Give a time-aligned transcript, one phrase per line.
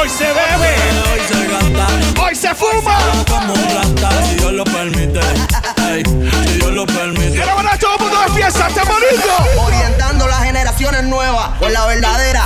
[0.00, 0.76] Hoy se bebe,
[1.12, 1.86] hoy se canta,
[2.22, 2.98] hoy se fuma.
[3.28, 5.20] Como si Dios lo permite.
[6.46, 7.32] Si Dios lo permite.
[7.32, 9.62] Quiero ver a todo el mundo de está bonito.
[9.62, 12.44] Orientando las generaciones nuevas con la verdadera.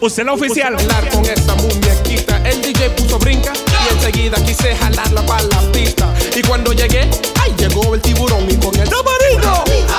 [0.00, 0.74] Usted la oficial.
[0.74, 2.40] Hablar con esa muñequita.
[2.48, 6.12] El DJ puso brinca y enseguida quise jalarla para la pista.
[6.34, 7.02] Y cuando llegué,
[7.38, 8.88] ahí llegó el tiburón y con el.
[8.88, 9.89] ¡Tamarito!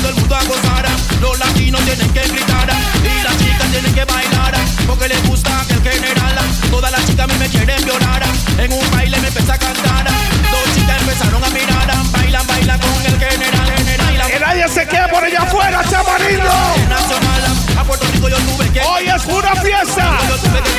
[0.00, 0.86] todo el mundo a gozar.
[1.20, 2.68] Los latinos tienen que gritar
[3.02, 4.54] y las chicas tienen que bailar.
[4.86, 6.36] Porque les gusta que el general,
[6.70, 8.22] todas las chicas a mí me quieren violar.
[8.58, 10.04] En un baile me empecé a cantar.
[10.04, 11.88] Dos chicas empezaron a mirar.
[12.12, 14.30] Bailan, bailan con el general, general.
[14.30, 16.44] Que nadie se queda por allá afuera, chamarino.
[17.78, 20.18] A Puerto Rico yo tuve que Hoy es una fiesta.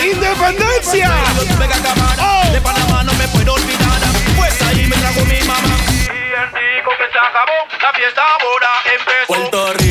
[0.03, 1.11] Independencia.
[1.35, 2.17] tuve que acabar.
[2.19, 2.51] Oh.
[2.51, 4.01] De Panamá no me puedo olvidar.
[4.35, 5.75] Pues ahí me trajo mi mamá.
[5.89, 7.64] Y el rico que se acabó
[7.95, 9.84] fiesta ahora empezó.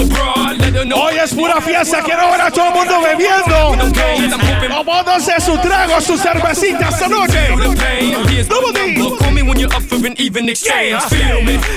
[0.00, 0.58] abroad.
[0.94, 3.76] Hoy es pura fiesta, que ahora todo el mundo bebiendo,
[4.68, 7.48] tomándose su trago, su cervecita esta noche.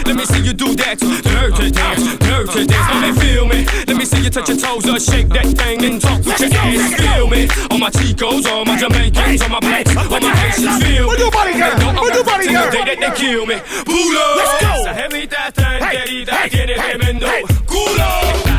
[0.06, 2.90] Let me see you do that dirty dance, dirty dance.
[2.92, 3.66] Oh, feel me.
[3.88, 6.94] Let me see you touch your toes shake that thing and talk with your ass.
[6.96, 7.48] Feel me.
[7.70, 10.84] All my Chicos, all my Jamaicans, all my blacks, all my Haitians.
[10.84, 11.08] Feel me.
[11.08, 12.70] Where your body go?
[12.72, 13.56] They kill me.
[13.86, 14.12] Pull.
[14.38, 15.51] Let's go.
[15.92, 17.28] querida tiene tremendo
[17.66, 18.51] culo.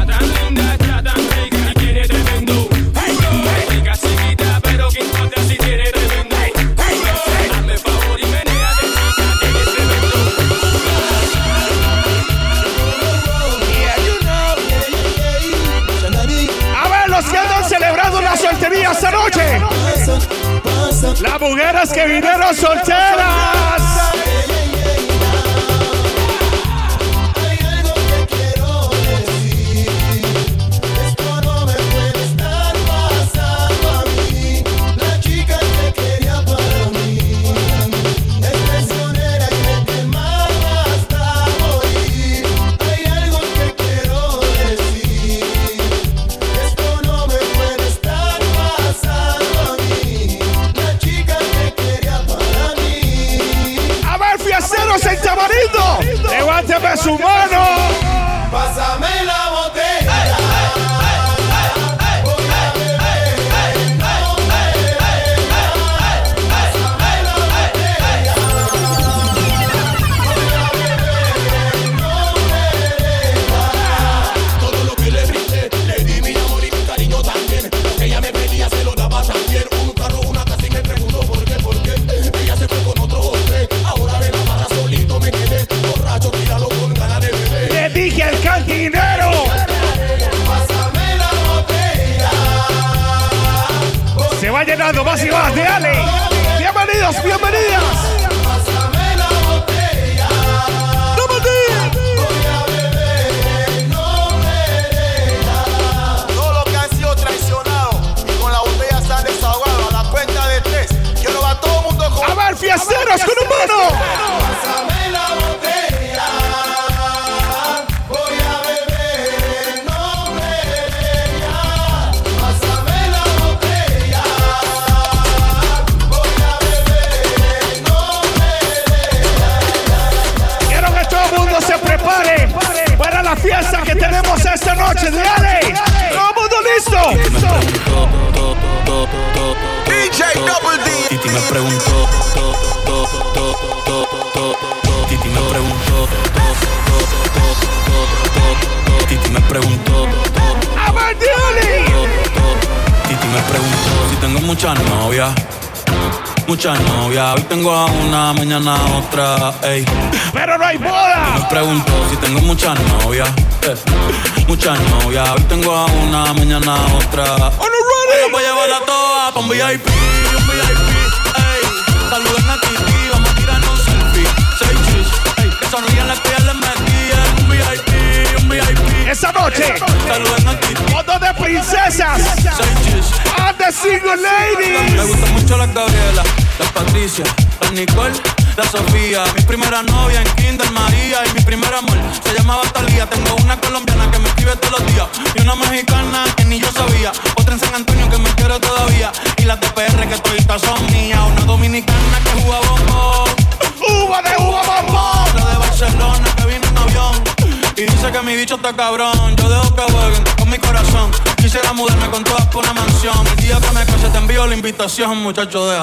[214.83, 215.79] te hacías un muchacho de.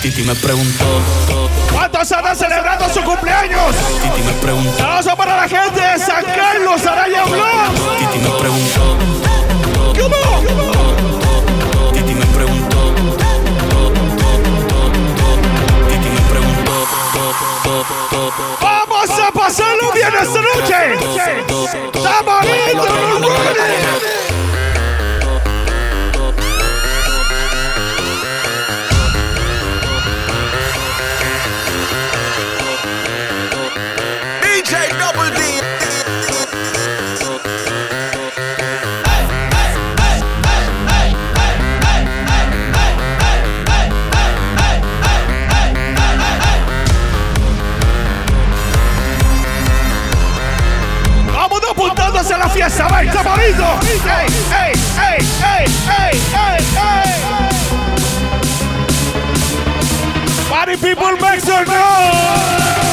[0.00, 0.84] Titi me preguntó.
[1.72, 3.74] ¿Cuántos andan celebrando su cumpleaños?
[4.00, 4.84] Titi me preguntó.
[4.84, 7.74] Abrazo para la gente de San Carlos, Araya Blanc.
[7.98, 8.96] Titi me preguntó.
[9.92, 10.14] ¿Qué hubo?
[11.92, 12.94] Titi me preguntó.
[15.88, 16.70] Titi me preguntó.
[18.60, 20.94] ¡Vamos a pasarlo bien esta noche!
[21.92, 22.86] ¡Está bonito,
[23.18, 24.33] no
[60.48, 62.83] Party people, make some noise.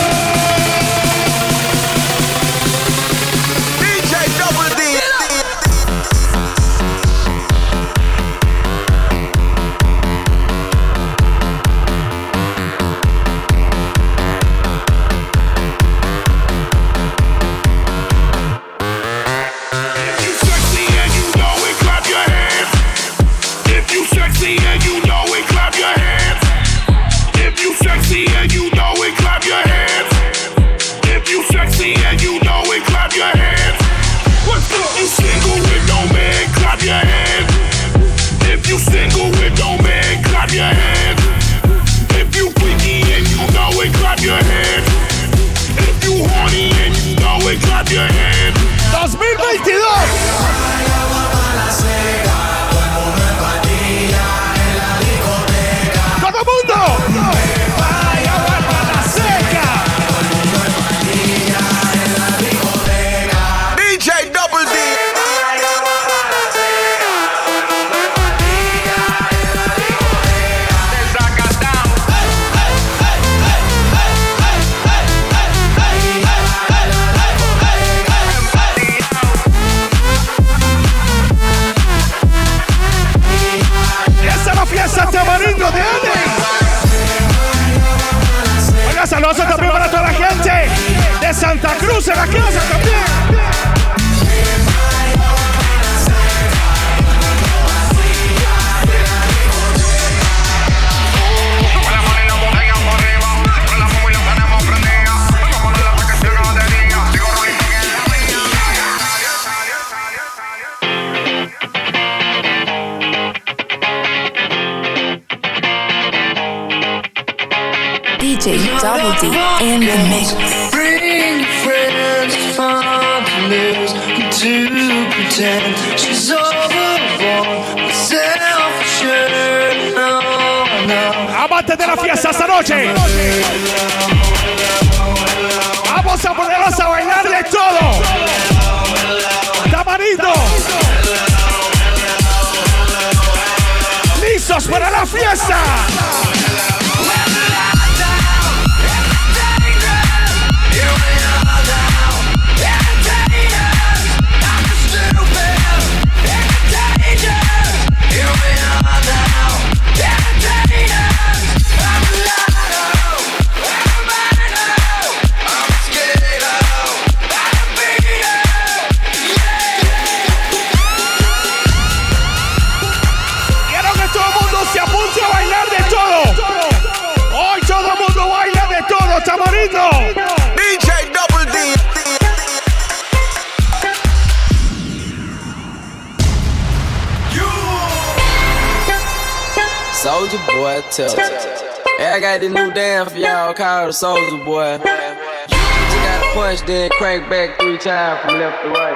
[197.81, 198.90] time from left to right.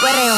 [0.00, 0.34] perreo.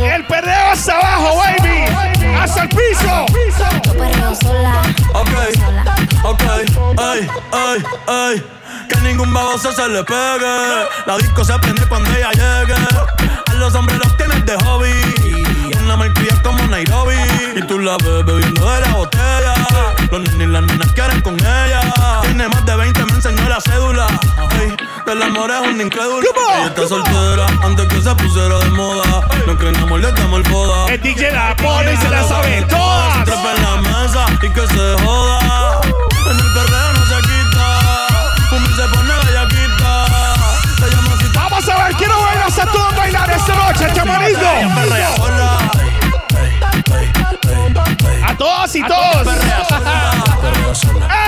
[0.00, 1.84] El perreo hasta abajo, baby.
[2.40, 3.26] Hasta el piso.
[4.40, 4.82] Sola.
[5.14, 5.30] Ok,
[6.24, 6.42] ok,
[6.98, 8.42] ay, ay, ay.
[8.88, 10.88] Que ningún baboso se le pegue.
[11.06, 12.74] La disco se prende cuando ella llegue.
[13.46, 14.92] A los hombres los tienes de hobby.
[15.84, 17.16] Una marquilla como Nairobi.
[17.56, 19.57] Y tú la ves bebiendo de la botella
[20.10, 21.80] los nenes las nenas quieren con ella.
[22.22, 24.06] Tiene más de 20, me enseñó la cédula.
[24.58, 26.26] Ey, del amor es una incrédula.
[26.56, 29.28] Ella está soltera antes que se pusiera de moda.
[29.46, 30.92] No creen amor, le damos el foda.
[30.92, 33.28] El DJ la pone y se la sabe todas.
[33.28, 35.80] Se en la mesa y que se joda.
[35.84, 37.66] En el perreo no se quita.
[38.48, 40.06] Fumi se pone bellaquita.
[40.78, 45.77] Se llama si Vamos a ver, quiero ver a todos bailar esta noche, este chamanito.
[48.28, 49.26] A todos y a todos.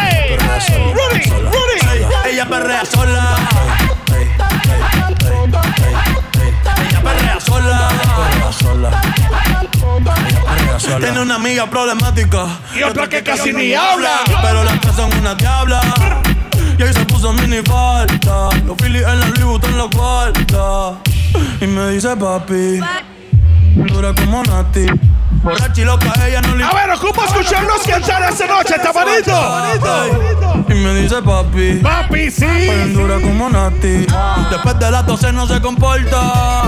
[0.02, 0.36] ¡Ey!
[0.94, 1.22] ¡Rudy!
[2.30, 3.36] Ella perrea sola.
[6.88, 7.88] Ella perrea sola.
[10.98, 14.20] Tiene una amiga problemática y otra que casi ni habla.
[14.42, 15.80] Pero las tres son una diabla.
[16.78, 18.50] Y ahí se puso mini falta.
[18.66, 21.00] Los Phillies en la Louis en la cuarta.
[21.60, 22.80] Y me dice papi,
[23.92, 24.86] dura como Nati.
[25.74, 29.32] Y loca, ella no le A ver, ocupo escucharlos cantar esta noche, está bonito.
[30.68, 31.76] Y me dice papi.
[31.76, 32.44] Papi, sí.
[32.44, 34.06] Pero dura como Nati.
[34.50, 36.64] Después de las 12 no se comporta.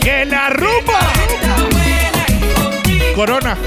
[0.00, 1.00] Que la rumba.
[3.14, 3.58] Corona.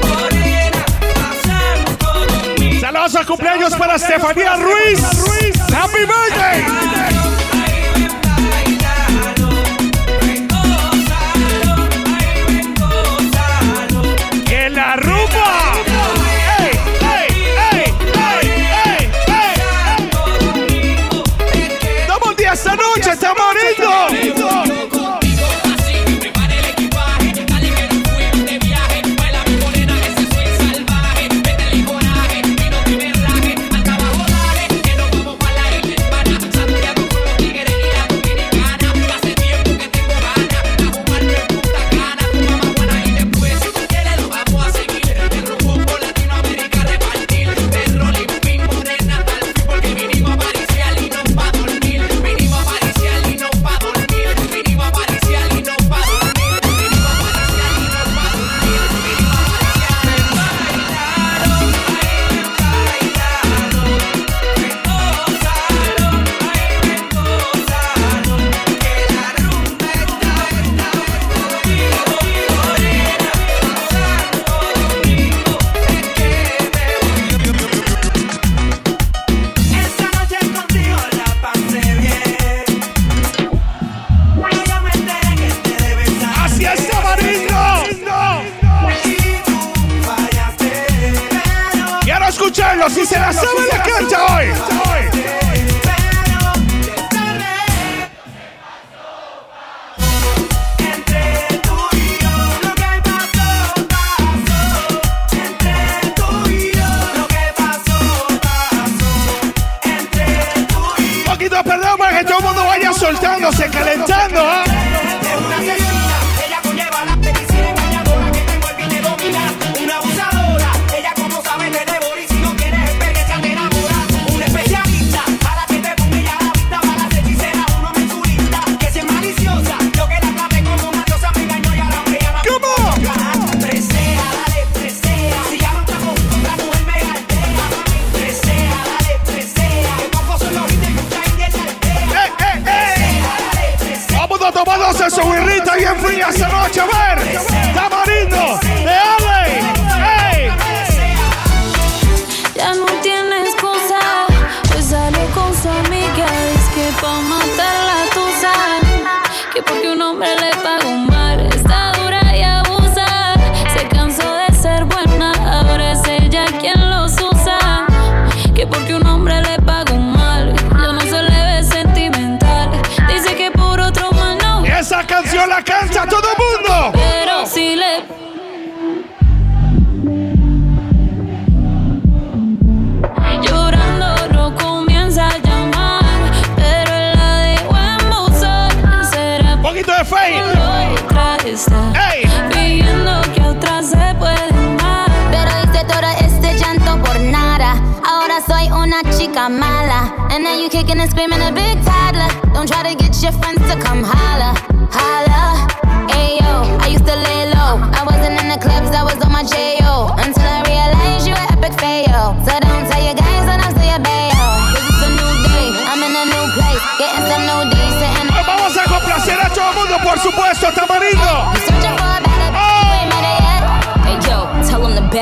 [2.91, 5.01] Calosa cumpleaños para Estefanía Ruiz.
[5.73, 7.20] Happy birthday.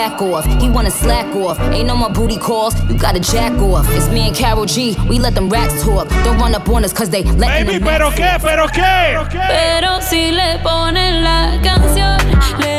[0.09, 0.45] back off.
[0.61, 1.59] He wanna slack off.
[1.73, 2.73] Ain't no more booty calls.
[2.89, 3.85] You gotta jack off.
[3.95, 4.95] It's me and Carol G.
[5.07, 6.09] We let them racks talk.
[6.23, 9.17] Don't run up on us cause they let Baby, pero qué, pero qué.
[9.47, 12.78] Pero si le ponen la canción.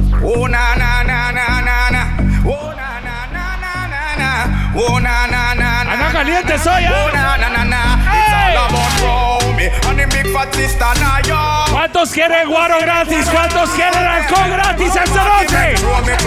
[0.23, 2.03] Oh na na na na na na.
[2.45, 4.29] Oh na na na na na na.
[4.75, 5.91] Oh na na na na.
[5.93, 6.85] Ana caliente soy,
[11.71, 13.27] ¿Cuántos quieren guaro gratis?
[13.29, 15.75] ¿Cuántos quieren alcohol gratis esta noche?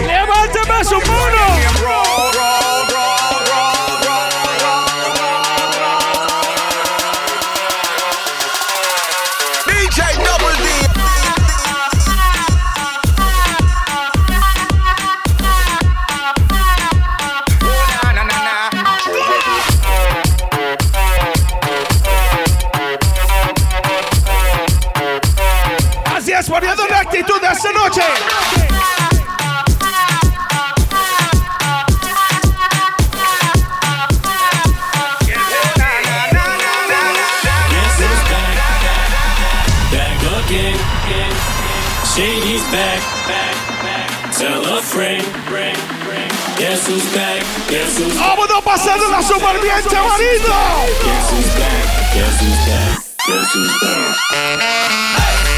[0.06, 1.58] Levánteme su mano.
[46.56, 47.42] Guess who's back?
[47.68, 48.38] Guess who's back?
[48.38, 49.18] ¡Vámonos pasándola!
[49.18, 49.34] Guess
[51.30, 51.82] who's back?
[52.14, 53.02] Guess who's back?
[53.26, 55.53] Guess who's back?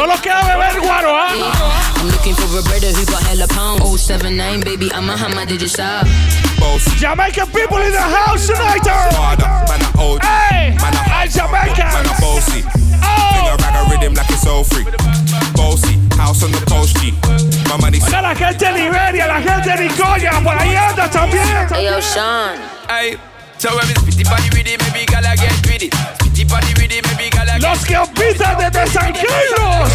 [0.00, 0.20] Wine behind me.
[0.20, 1.94] Solo queda beber guaro, ¿ah?
[2.00, 3.82] I'm looking for a brother who got hella pound.
[3.82, 6.06] 079, baby, I'm a hammer, did you stop?
[6.98, 8.84] Jamaican people in the house tonight.
[8.84, 11.92] Man a OG, Hey, man a and Jamaicans.
[11.92, 12.62] man a bossy.
[12.62, 14.84] Fling a rag a rhythm like it's all free.
[15.54, 17.12] Bossy, house on the coast G.
[17.68, 21.66] My money Oiga, la gente de Liberia, la gente de Nicoya, por ahí anda también.
[21.72, 22.58] Hey yo, Sean.
[22.88, 23.16] Hey,
[23.58, 25.94] so when we spitty body with it, maybe gala get with it.
[27.60, 29.90] Los que opitan desde San Carlos.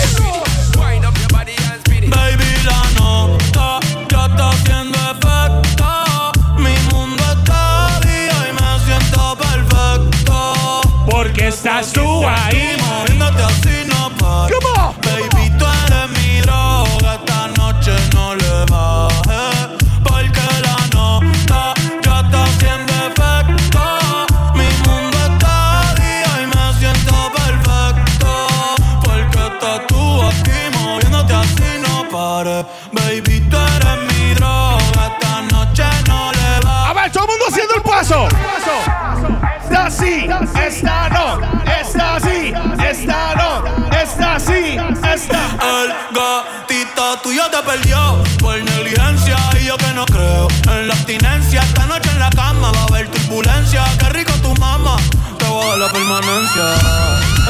[2.08, 6.32] Baby, la nota ya está haciendo efecto.
[6.58, 10.82] Mi mundo está día y me siento perfecto.
[11.10, 12.85] Porque estás tú ahí.
[40.68, 41.40] Está no,
[41.80, 42.54] está así,
[42.90, 43.63] está no,
[43.96, 44.78] está así,
[45.13, 45.40] está.
[45.62, 51.62] El gatito tuyo te perdió por negligencia y yo que no creo en la abstinencia.
[51.62, 53.84] Esta noche en la cama va a haber turbulencia.
[54.00, 54.98] Qué rico tu mamá,
[55.38, 56.63] te voy a dar la permanencia.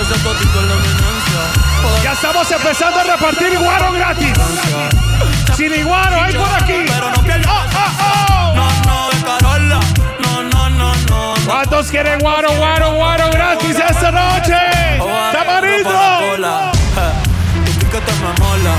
[0.01, 2.03] Ese totito es la eminencia.
[2.03, 4.33] Ya estamos empezando a repartir guaro gratis.
[5.55, 6.83] Sin iguaro, hay por aquí.
[6.85, 7.47] Pero no pierdas.
[7.47, 8.55] Oh, oh, oh.
[8.55, 9.79] No, no, de Carola.
[11.45, 14.55] ¿Cuántos quieren guaro, guaro, guaro gratis esta noche?
[15.31, 15.89] ¡Tamarito!
[17.65, 18.75] Tu piquete me mola.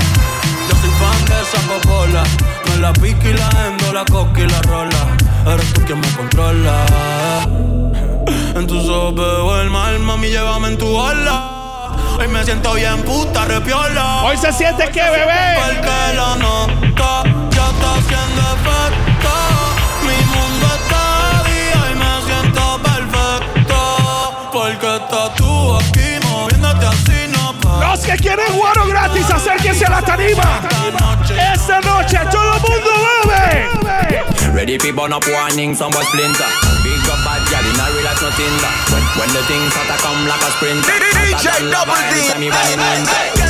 [0.69, 2.23] Yo soy fan de esa popola.
[2.69, 5.07] Me la pique y la endo, la coca y la rola.
[5.53, 6.85] Eres tú quien me controla.
[8.55, 11.51] En tus ojos veo el mal, mami, llévame en tu ola.
[12.19, 14.23] Hoy me siento bien puta, repiola.
[14.23, 15.55] Hoy se siente que bebé.
[15.55, 19.66] Porque la nota ya está haciendo efecto.
[28.17, 30.61] Quieren guaro gratis, acérquense a la tarima.
[31.53, 32.91] Esta noche todo el mundo
[33.25, 34.23] bebe.
[34.53, 36.49] Ready for burn up warning, some boy splinter.
[36.83, 38.57] Big up bad gal in a real life nothing
[39.19, 40.91] when the things start to come like a sprinter.
[40.91, 43.46] DJ Double D.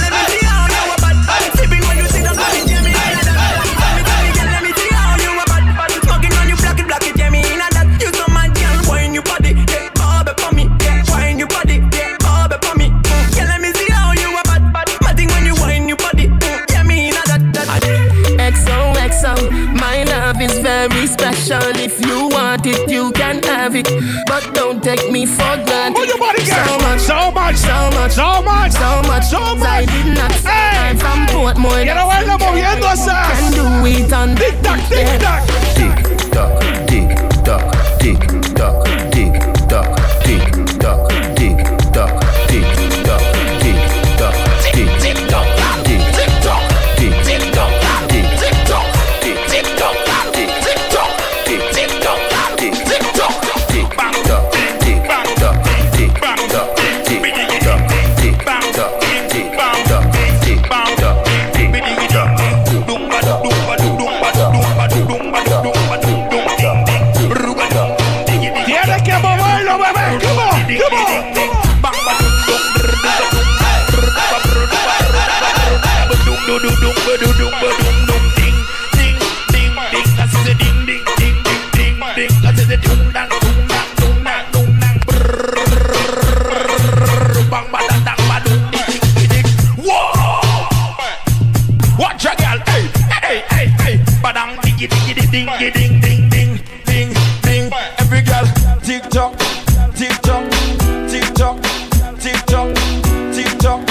[21.47, 21.83] very special.
[21.83, 23.87] If you want it, you can have it.
[24.27, 25.97] But don't take me for granted.
[25.99, 26.65] Move your body, girl.
[26.65, 27.55] So much, So much.
[27.57, 28.71] so much, So much.
[28.73, 29.67] so much, So much.
[29.67, 30.89] I did not say Hey.
[30.89, 31.83] I'm from Portmore.
[31.83, 33.39] Quiero verlo moviendo esas.
[33.39, 35.43] Can do it on Tic tac, tic tac.
[35.75, 37.09] Tick tock, tick
[37.43, 38.19] tock, tick
[38.55, 38.87] tock,
[95.45, 97.13] ding, ding, ding, ding, ding, ding,
[97.43, 97.71] ding.
[97.99, 98.45] Every girl,
[98.81, 99.37] tick tock,
[99.93, 100.43] tick tock,
[101.07, 101.61] tick tock,
[102.19, 102.73] tick tock,
[103.33, 103.85] tick tock,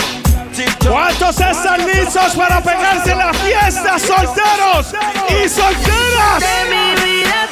[0.53, 0.91] tick tock.
[0.91, 4.95] ¿Cuántos están listos para pegarse en la fiesta, solteros
[5.29, 6.41] y solteras?
[6.41, 7.46] De mi vida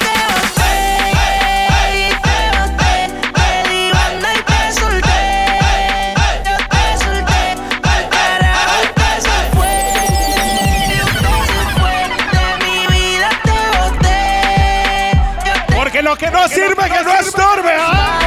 [16.05, 18.21] lo que no sirve, que no estorbe, ¿ah?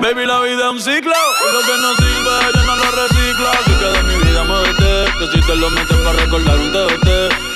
[0.00, 1.12] Baby, la vida es un ciclo.
[1.14, 3.50] Y lo que no sirve, yo no lo reciclo.
[3.50, 5.12] Así que de mi vida muévete.
[5.18, 7.06] Que si te lo metes para recordar un TBT.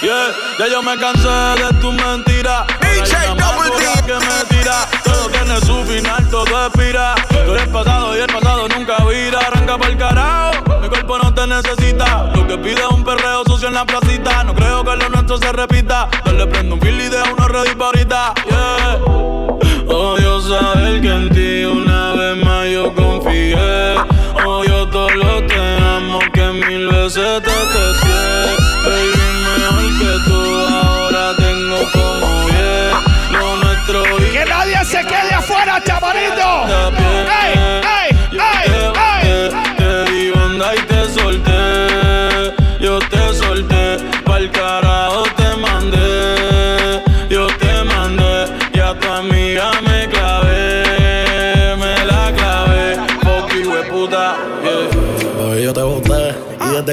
[0.02, 2.66] Yeah, ya yo me cansé de tu mentira.
[2.80, 4.02] DJ Double D.
[4.06, 4.86] que me tira.
[5.02, 7.14] Todo tiene su final, todo expira.
[7.44, 9.40] Tú eres pasado y el pasado nunca vira.
[9.40, 10.80] Arranca para el carajo.
[10.82, 12.30] Mi cuerpo no te necesita.
[12.34, 14.44] Lo que pide es un perreo sucio en la placita.
[14.44, 16.08] No creo que lo nuestro se repita.
[16.24, 18.34] Dale prendo un fil y deja uno ready pa' ahorita.
[18.48, 19.63] Yeah.
[19.86, 23.94] Odio saber que en ti una vez más yo confié.
[24.44, 28.20] Odio todo lo te amo que mil veces te testé.
[28.84, 29.26] Baby,
[29.58, 32.92] mejor que tú ahora tengo como bien.
[33.32, 36.66] Lo nuestro y Que nadie se quede afuera, chavalito.
[36.66, 37.80] ¡Ey, ey,
[38.10, 38.13] ey,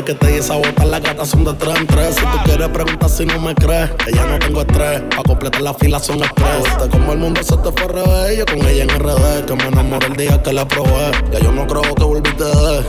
[0.02, 2.16] desde que te hice botar las gatas son de tres en tres.
[2.16, 5.02] Si tú quieres preguntar si no me crees, que ya no tengo estrés.
[5.16, 6.64] Pa' completar la fila son express.
[6.64, 8.38] Viste como el mundo se te fue revés.
[8.38, 11.12] Yo con ella en RD, que me enamoré el día que la probé.
[11.32, 12.84] Ya yo no creo que volviste de.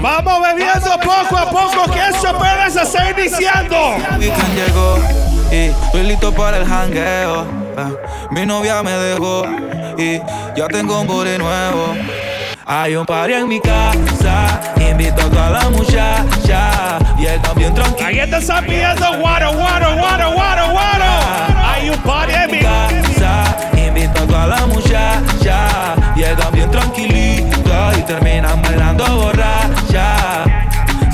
[0.00, 3.76] Vamos bebiendo poco a poco que esto apenas se está iniciando.
[4.18, 4.98] Weekend llegó
[5.50, 7.42] y estoy listo para el jangueo.
[7.78, 7.96] eh.
[8.30, 9.46] Mi novia me dejó
[9.96, 10.18] y
[10.56, 11.94] ya tengo un body nuevo.
[12.66, 18.06] Hay un party en mi casa, invito a toda la muchacha y el bien tranquilo.
[18.06, 21.04] Ahí te están pidiendo guaro, guaro, guaro, guaro, guaro.
[21.66, 27.92] Hay un party en mi casa, invito a toda la muchacha y el bien tranquilito
[27.98, 30.44] y terminan bailando borracha.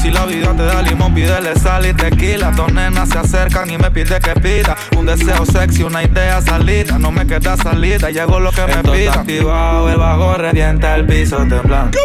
[0.01, 2.51] Si la vida te da limón, pídele sal y tequila.
[2.53, 4.76] Dos nenas se acercan y me pide que pida.
[5.01, 6.98] Un deseo sexy, una idea salida.
[6.98, 9.14] No me queda salida, llegó lo que me pida.
[9.14, 11.98] activado, el bajo revienta el piso temblando.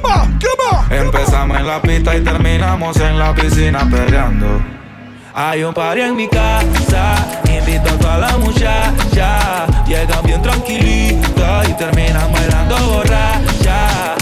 [0.89, 4.61] Empezamos en la pista y terminamos en la piscina perreando.
[5.33, 9.65] Hay un party en mi casa, invito a toda la muchacha.
[9.85, 14.15] Llegan bien tranquilitas y terminan bailando borracha.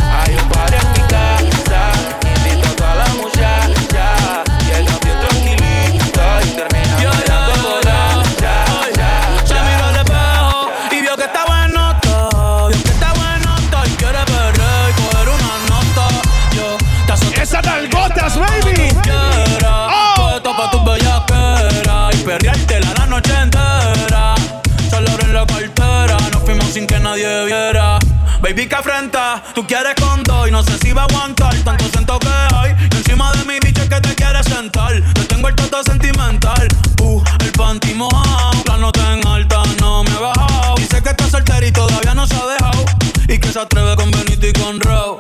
[28.54, 31.86] Baby, que afrenta, tú quieres con dos y no sé si va a aguantar tanto
[31.86, 32.76] siento que hay.
[32.92, 34.94] Y encima de mi bicho es que te quieres sentar.
[35.14, 36.68] Te tengo el toto sentimental.
[37.02, 40.76] Uh, el panty mojado, la nota en alta no me he bajado.
[40.76, 42.86] Dice que está soltera y todavía no se ha dejado.
[43.28, 45.20] Y que se atreve con Benito y con Raw.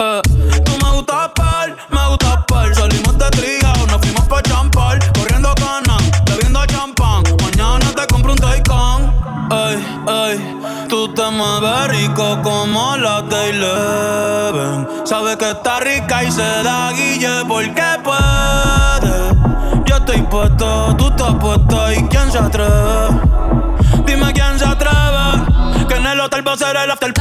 [0.00, 0.22] Eh,
[11.88, 14.88] rico como la de Eleven.
[15.04, 19.84] Sabes que está rica y se da guille porque puede.
[19.84, 23.20] Yo estoy puesto, tú estás puesto y quién se atreve.
[24.04, 25.86] Dime quién se atreve.
[25.88, 27.12] Que en el hotel va a ser el after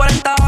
[0.00, 0.39] 40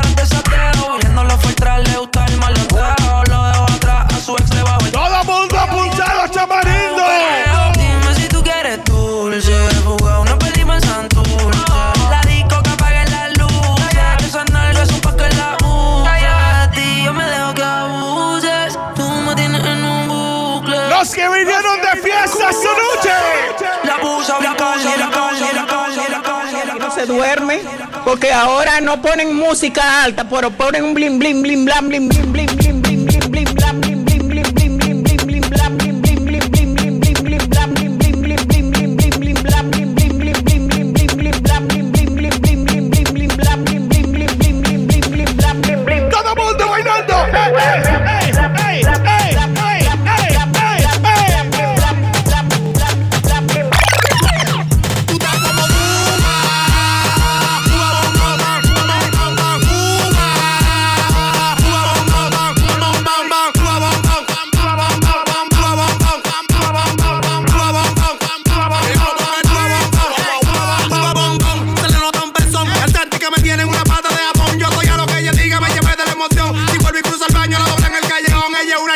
[27.06, 27.60] duerme
[28.04, 32.32] porque ahora no ponen música alta, pero ponen un blim blim blim blam blim blim
[32.32, 32.81] blim blim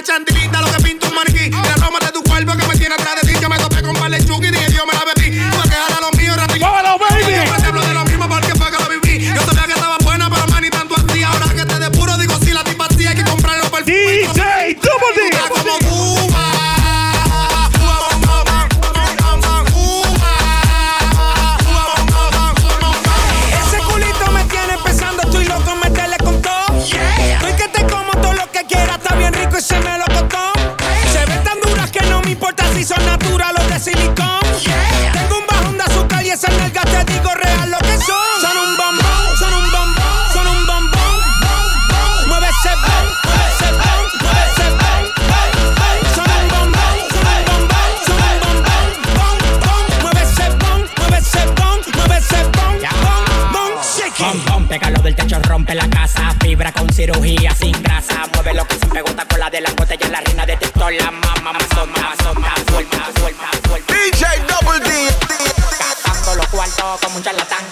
[0.08, 0.65] and delete the
[60.86, 63.92] sola, mamá, mazota, mazota, vuelta, vuelta, vuelta.
[63.92, 65.08] DJ Double D.
[65.80, 67.64] Gastando los cuartos como un charlatán.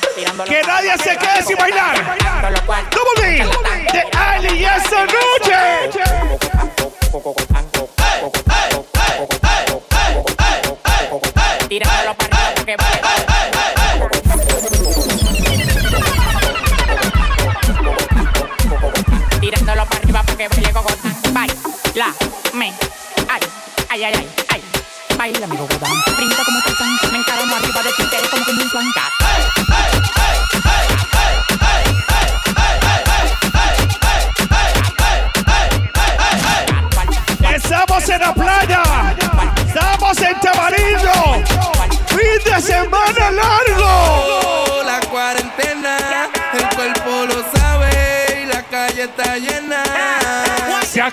[0.46, 1.94] Que nadie se quede sin bailar.
[2.90, 3.44] Double D.
[3.92, 5.06] De Ali y esa.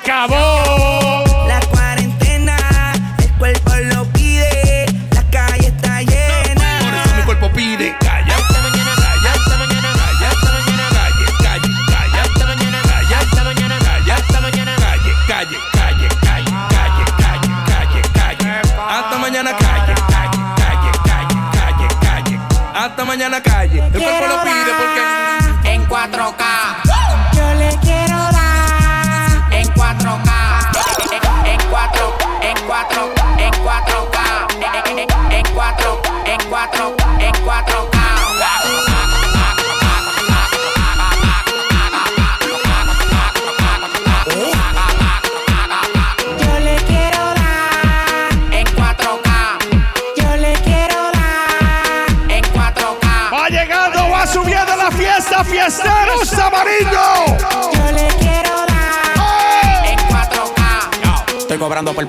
[0.04, 1.01] acabó.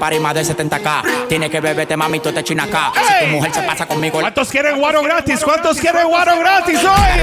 [0.02, 1.28] party más de 70k.
[1.28, 2.90] Tienes que beberte, mami, tú te china acá.
[2.92, 4.18] Si tu mujer se pasa conmigo.
[4.18, 5.40] ¿Cuántos quieren guaro gratis?
[5.44, 7.20] ¿Cuántos quieren guaro gratis hoy?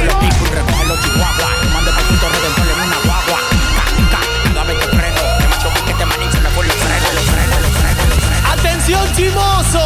[8.54, 9.82] Atención, chimoso.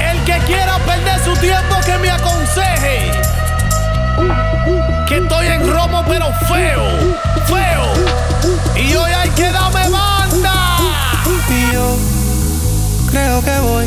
[0.00, 3.10] El que quiera perder su tiempo, que me aconseje.
[5.08, 6.84] Que estoy en romo, pero feo,
[7.48, 8.76] feo.
[8.76, 10.13] Y hoy hay que darme más
[13.10, 13.86] creo que voy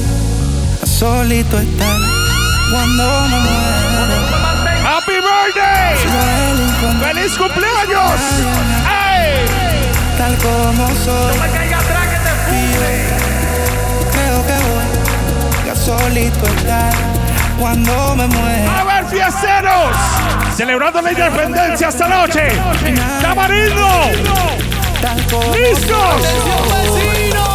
[0.81, 1.97] a solito estar
[2.71, 3.77] cuando me muera.
[4.85, 5.95] ¡Happy birthday!
[7.01, 8.19] ¡Feliz cumpleaños!
[8.87, 9.45] ¡Ay!
[10.17, 11.37] Tal como soy.
[11.37, 12.31] No me caiga atrás que te
[14.11, 16.93] Creo que voy a solito estar
[17.59, 18.79] cuando me muera.
[18.79, 19.95] ¡A ver, fiesteros!
[20.55, 22.49] Celebrando la independencia esta noche.
[23.21, 23.87] ¡Tamarindo!
[25.53, 27.46] ¡Listos!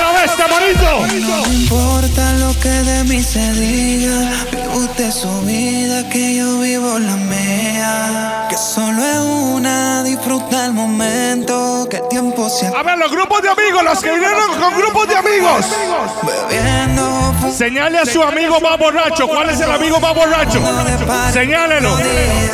[0.00, 1.26] Otra vez, tamarito.
[1.26, 4.44] No me importa lo que de mí se diga.
[4.50, 8.46] Vive usted su vida, que yo vivo la mía.
[8.48, 11.86] Que solo es una, disfruta el momento.
[11.90, 15.08] Que el tiempo se A ver, los grupos de amigos, los que vinieron con grupos
[15.08, 15.66] de amigos.
[16.22, 17.34] Bebiendo.
[17.52, 19.28] Señale a su amigo más borracho.
[19.28, 20.60] ¿Cuál es el amigo más borracho?
[21.32, 21.96] Señálelo.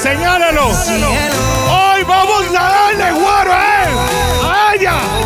[0.03, 0.69] Señálelo.
[0.69, 5.26] Hoy vamos a darle guaro a él.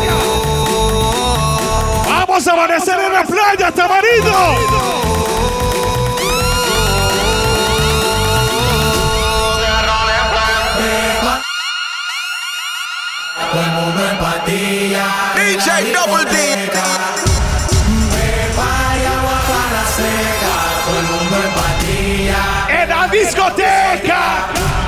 [2.43, 3.71] Vamos a amanecer en la playa,
[14.19, 15.05] patilla.
[15.35, 16.71] DJ Double D.
[19.47, 20.53] Para seca.
[20.87, 22.41] Todo el mundo en patilla.
[22.69, 24.80] En la discoteca.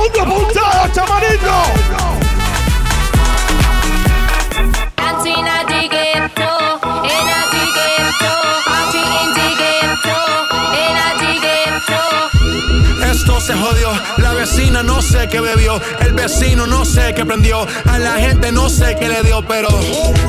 [0.00, 0.84] Mundo apuntado,
[5.88, 6.50] ghetto,
[7.02, 8.30] ghetto,
[10.22, 12.00] ghetto, ghetto.
[13.10, 17.66] Esto se jodió, la vecina no sé qué bebió, el vecino no sé qué prendió,
[17.86, 19.68] a la gente no sé qué le dio, pero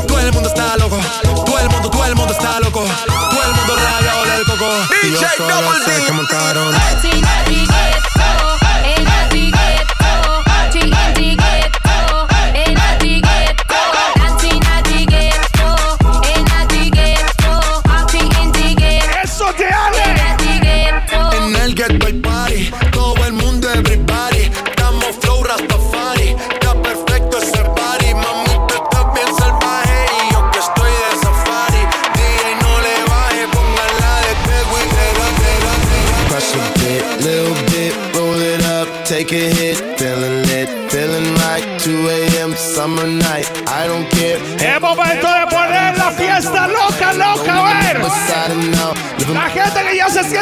[0.07, 0.99] todo el mundo está loco,
[1.45, 4.69] todo el mundo, todo el mundo está loco, todo el mundo rayado del coco.
[5.03, 7.70] Y yo DJ Double D.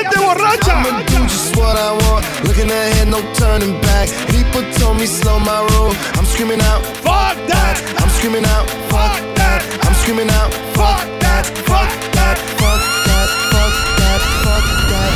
[0.04, 0.72] que ya se siente borracha.
[0.74, 2.26] I'ma do just what I want.
[2.44, 4.10] Looking ahead, no turning back.
[4.30, 5.94] People told me slow my roll.
[6.18, 7.76] I'm screaming out, fuck that.
[8.00, 9.62] I'm screaming out, fuck that.
[9.86, 15.12] I'm screaming out, fuck that, fuck that, fuck that, fuck that, fuck that.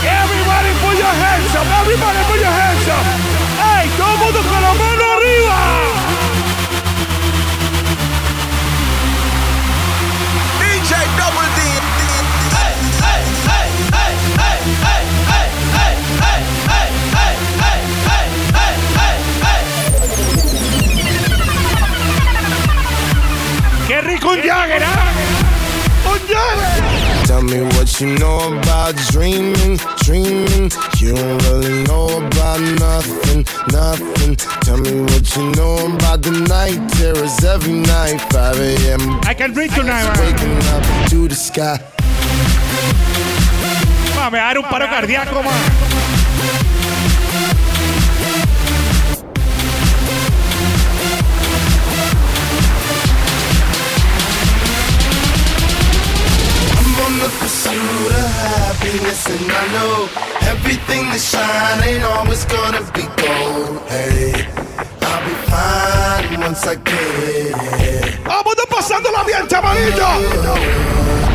[0.00, 1.66] Everybody put your hands up.
[1.80, 2.20] Everybody
[24.50, 24.82] Jagger.
[27.26, 30.72] Tell me what you know about dreaming, dreaming.
[30.98, 34.34] You don't really know about nothing, nothing.
[34.66, 39.20] Tell me what you know about the night terrors every night, 5 a.m.
[39.22, 40.18] I can drink tonight.
[40.18, 41.78] Waking up to the sky.
[44.02, 45.89] Me va a dar un paro cardíaco, man.
[58.90, 60.08] Happiness, and I know
[60.50, 63.82] everything that shine ain't always gonna be gold.
[63.88, 64.32] Hey,
[65.02, 66.94] I'll be fine once I get
[67.28, 68.18] it.
[68.24, 71.29] Vamos pasándola bien, chavalito.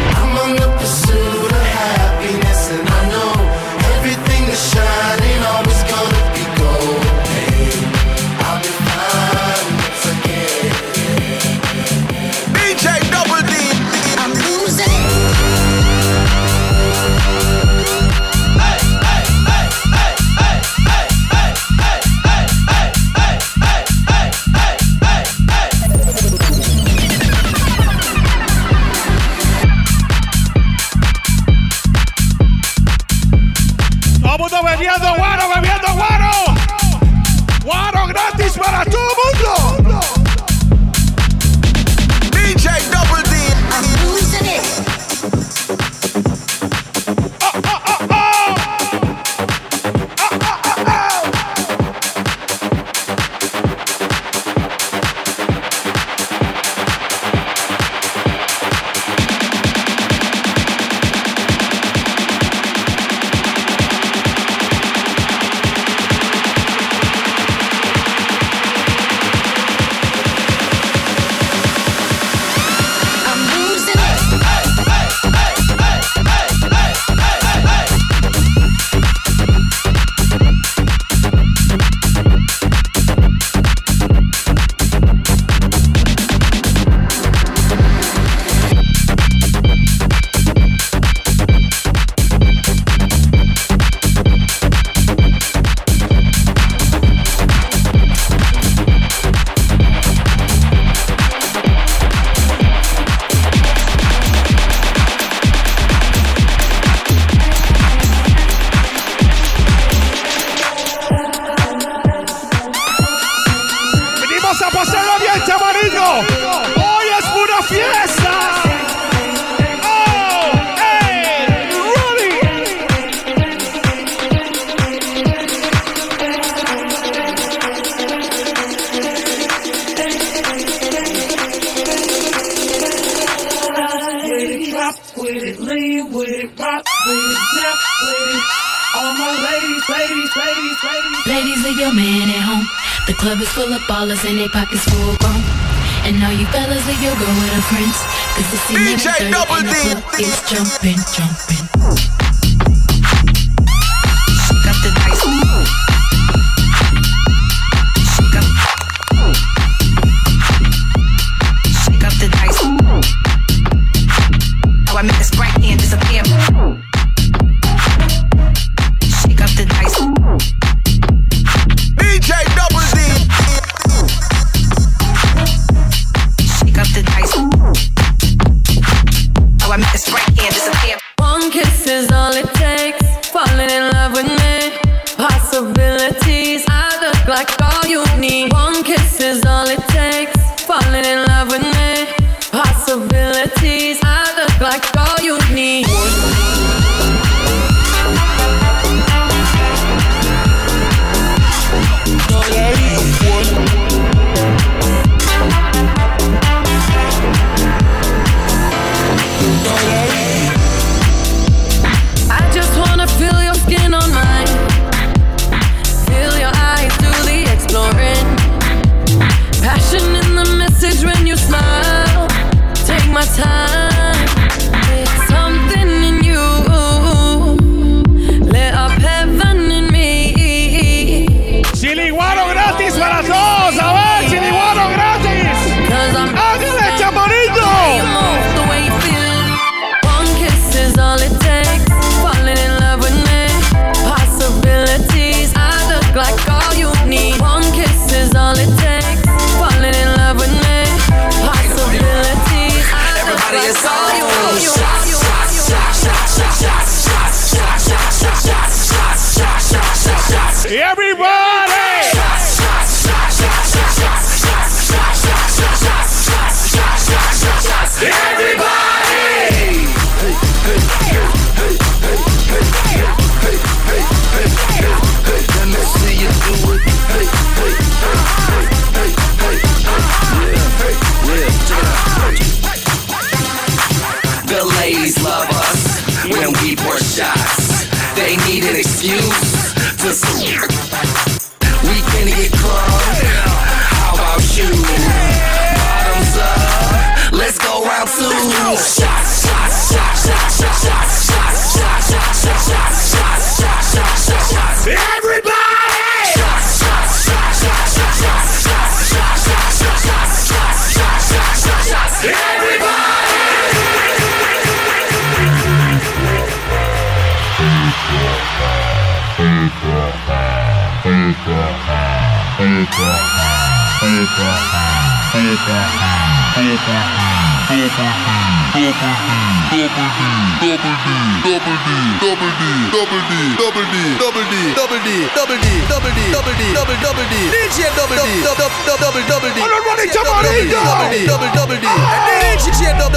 [290.23, 290.74] Peace.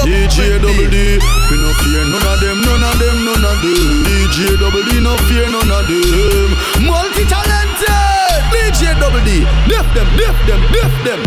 [0.07, 1.19] DJ double D,
[1.51, 4.05] we no fear none of them, none of them, none of them.
[4.07, 6.87] DJ double D, no fear none of them.
[6.87, 7.58] Multi-talented
[8.79, 11.19] DJ double D, def them, def them, def them.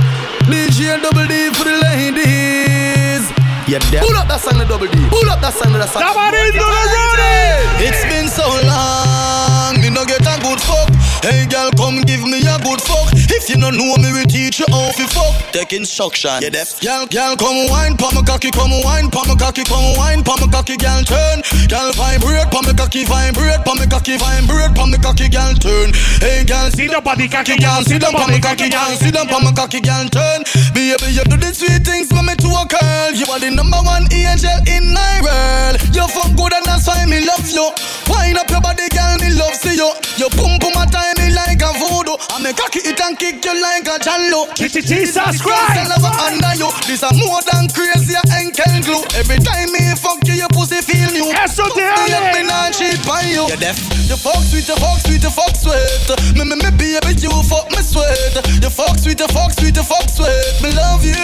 [0.47, 3.27] DJ double D for the ladies.
[3.67, 3.99] Yeah, def.
[4.07, 4.95] Pull up that song, the double D.
[5.11, 5.99] Pull up that song, the song.
[5.99, 10.95] Tamarindo, the It's been so long, me no get a good fuck.
[11.27, 13.10] Hey girl, come give me a good fuck.
[13.41, 15.33] If you don't know me, we teach you how to fuck.
[15.49, 16.45] Take instruction.
[16.45, 16.77] Yeah, deaf.
[16.79, 20.37] Girl, girl, come wine, pa my cocky, come wine, pa my cocky, come wine, pa
[20.37, 21.41] my cocky, girl, turn.
[21.65, 25.89] Girl, vibrate, pa my cocky, vibrate, pa my cocky, vibrate, pa my cocky, girl, turn.
[26.21, 29.09] Hey girl, sit down pa the cocky, girl, sit down pa my cocky, girl, sit
[29.09, 30.45] down pa my cocky, girl, turn.
[30.77, 33.09] Baby, you do the sweet things for me to a girl.
[33.17, 35.81] You are the number one angel in my world.
[35.97, 37.73] You fuck good and that's why me love you.
[38.05, 39.89] Wind up your body, girl, me love see you.
[40.17, 42.17] You boom boom a time me like a voodoo.
[42.29, 44.53] I make cocky it and kick you like a jallo.
[44.55, 45.77] Jesus Christ.
[45.77, 46.69] I love under you.
[46.85, 49.01] This a more than crazy and can glue.
[49.17, 51.33] Every time me fuck you, your pussy feel new.
[51.33, 53.49] Eso te Fuck me me not cheat by you.
[53.49, 53.77] You deaf.
[54.05, 56.07] You fuck sweet, you fuck sweet, you fuck sweet.
[56.37, 58.35] Me me me baby, you fuck me sweet.
[58.61, 60.61] You fuck sweet, you fuck sweet, you fuck sweet.
[60.61, 61.17] Me love you.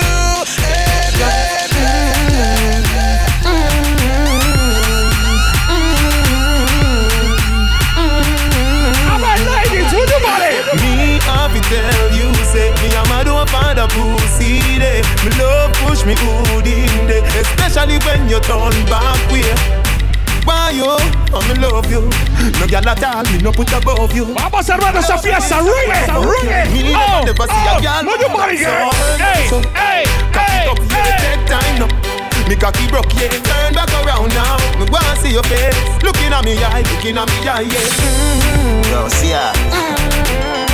[0.64, 1.78] Hey, baby.
[2.48, 2.87] I'm
[11.72, 15.02] tell you, say me I'm a mad over find a pussy day.
[15.24, 19.54] Me love push me hood in day, especially especially when you turn back way.
[20.46, 20.88] Why you?
[21.36, 22.02] I'm in love you.
[22.60, 24.26] No girl at all, me no put above you.
[24.34, 26.72] Vamos cerrando esa fiesta, ring it, ring it.
[26.72, 28.92] Me Oh, never see a oh, girl move your body, girl.
[29.20, 32.48] Hey, So, hey, cock it up, yeah, take time now.
[32.48, 34.58] Me cocky broke, yeah, turn back around now.
[34.80, 37.80] Me wanna see your face, looking at me eye, looking at me eye, yeah.
[37.84, 38.92] Mm.
[38.92, 39.52] Yo, see ya.
[39.52, 40.67] Two or three.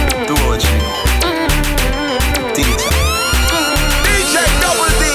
[2.53, 2.93] Teacher.
[4.05, 5.09] DJ Double D.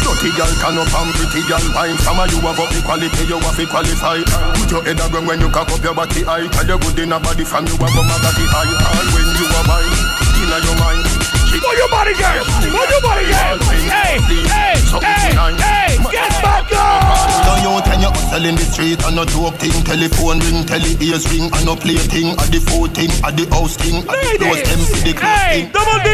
[0.00, 3.28] Dirty girl can up and pretty girl wine Some of you have up the quality,
[3.28, 4.24] you have to qualify.
[4.56, 6.48] Put your head around when you cock up your body high.
[6.48, 8.72] Tell you good in a body from you have a magazine high.
[8.72, 9.96] All when you are wine,
[10.40, 11.13] inna your mind
[11.54, 12.44] Move your body, girl.
[12.66, 13.58] Move your body, girl.
[13.86, 17.34] Hey, hey, hey, hey, get back up.
[17.46, 19.74] Now you ten you hustle in the street and no joke thing.
[19.86, 23.46] Telephone ring, tele ears ring and no play thing At the food thing, at the
[23.54, 24.02] house thing.
[24.02, 25.70] At the close them see the close thing.
[25.70, 26.08] Double D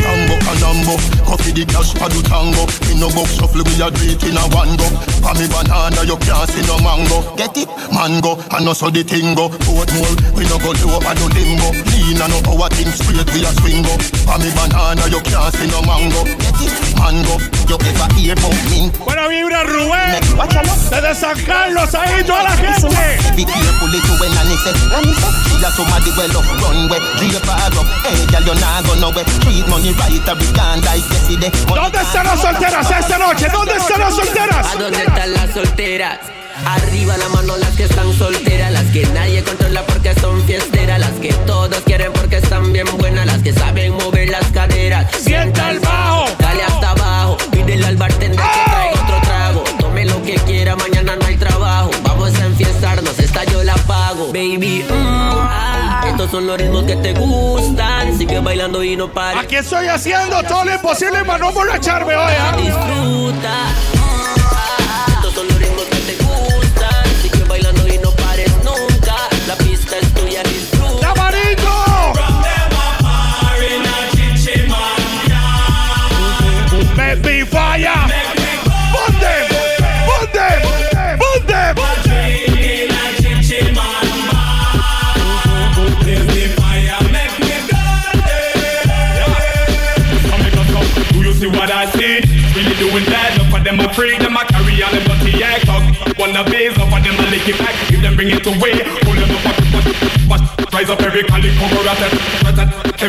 [0.00, 2.66] Tango canambo, coffee the cash for the tango.
[2.90, 4.86] Me no box shuffle, we a do it in a one go.
[5.22, 7.22] For me banana, you can't see no mango.
[7.36, 7.70] Get it?
[7.94, 9.52] Mango, and no so the thing go.
[9.62, 13.44] Portmore, we no go low and no limbo Lean and no our thing straight, we
[13.44, 13.94] a swing go.
[14.24, 14.79] For me banana,
[15.10, 16.72] you can't see no mango Get it?
[16.96, 17.36] Mango,
[17.68, 18.92] you ever hear about mint?
[18.98, 20.20] Buena vibra, Rubén.
[20.90, 22.88] Desde San Carlos, ahí toda la gente.
[23.36, 24.74] Be careful little when I say
[25.48, 29.24] She a somebody well up runway Drape her up Hey girl you nah go nowhere
[29.40, 33.48] Treat money right or we can't die yesterday ¿Dónde están las solteras esta noche?
[33.52, 34.66] ¿Dónde están las solteras?
[34.66, 36.39] ¿A dónde están las solteras?
[36.66, 41.12] Arriba la mano las que están solteras, las que nadie controla porque son fiesteras, las
[41.12, 45.06] que todos quieren porque están bien buenas, las que saben mover las caderas.
[45.16, 46.26] Sienta el bajo.
[46.38, 49.64] Dale hasta abajo, pídele al bartender que traiga otro trago.
[49.78, 51.90] Tome lo que quiera, mañana no hay trabajo.
[52.02, 54.28] Vamos a enfiestarnos, esta yo la pago.
[54.28, 58.16] Baby, mm, estos son los ritmos que te gustan.
[58.16, 59.42] Sigue bailando y no pares.
[59.42, 62.32] Aquí estoy haciendo todo lo imposible para no emborracharme hoy.
[62.38, 62.56] ¿ah?
[62.56, 63.99] Disfruta.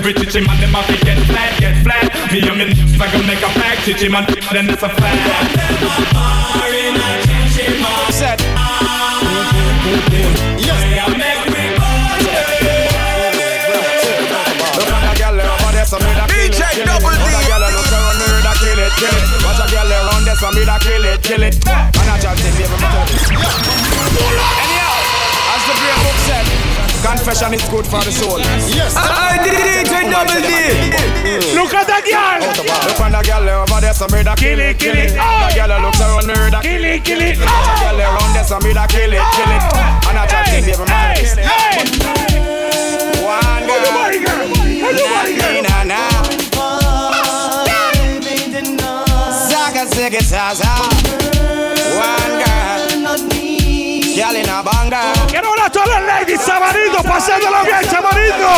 [0.02, 2.10] every chichi man dem a to get flat, get flat.
[2.34, 5.22] Me and me nips like I make a pack, chichi man, then that's a fact.
[8.10, 8.42] Set.
[9.92, 10.26] Make me
[15.02, 17.86] a girl over there, some with a DJ Look at a girl over
[18.42, 19.26] a kill it, kill it.
[19.46, 21.56] Watch a girl around there, some with a kill it, kill it.
[21.62, 22.42] And I just
[24.62, 24.98] Anyhow,
[25.54, 26.41] as the prayer book.
[27.02, 28.38] Confession is good for the soul.
[28.70, 28.94] Yes.
[28.96, 30.54] I, did it with double D.
[31.58, 32.38] Look at that girl.
[32.46, 35.18] Look at that girl over there, some murder kill it, kill it.
[35.18, 37.42] That girl looks around murder kill it, kill it.
[37.42, 39.66] That girl around there, some murder kill it, kill it.
[39.66, 40.10] Oh!
[40.14, 41.18] And I try to give him my
[43.26, 43.82] One girl.
[43.82, 44.46] Everybody girl.
[44.86, 45.58] Everybody girl.
[45.66, 46.22] Nah, nah.
[49.50, 50.70] Zaga, zaga, zaga.
[51.98, 52.51] One girl.
[54.22, 55.02] Girl in a banger.
[55.34, 58.54] Quiero ver a todas las ladies, Samarito, pasándolo bien, Samarito.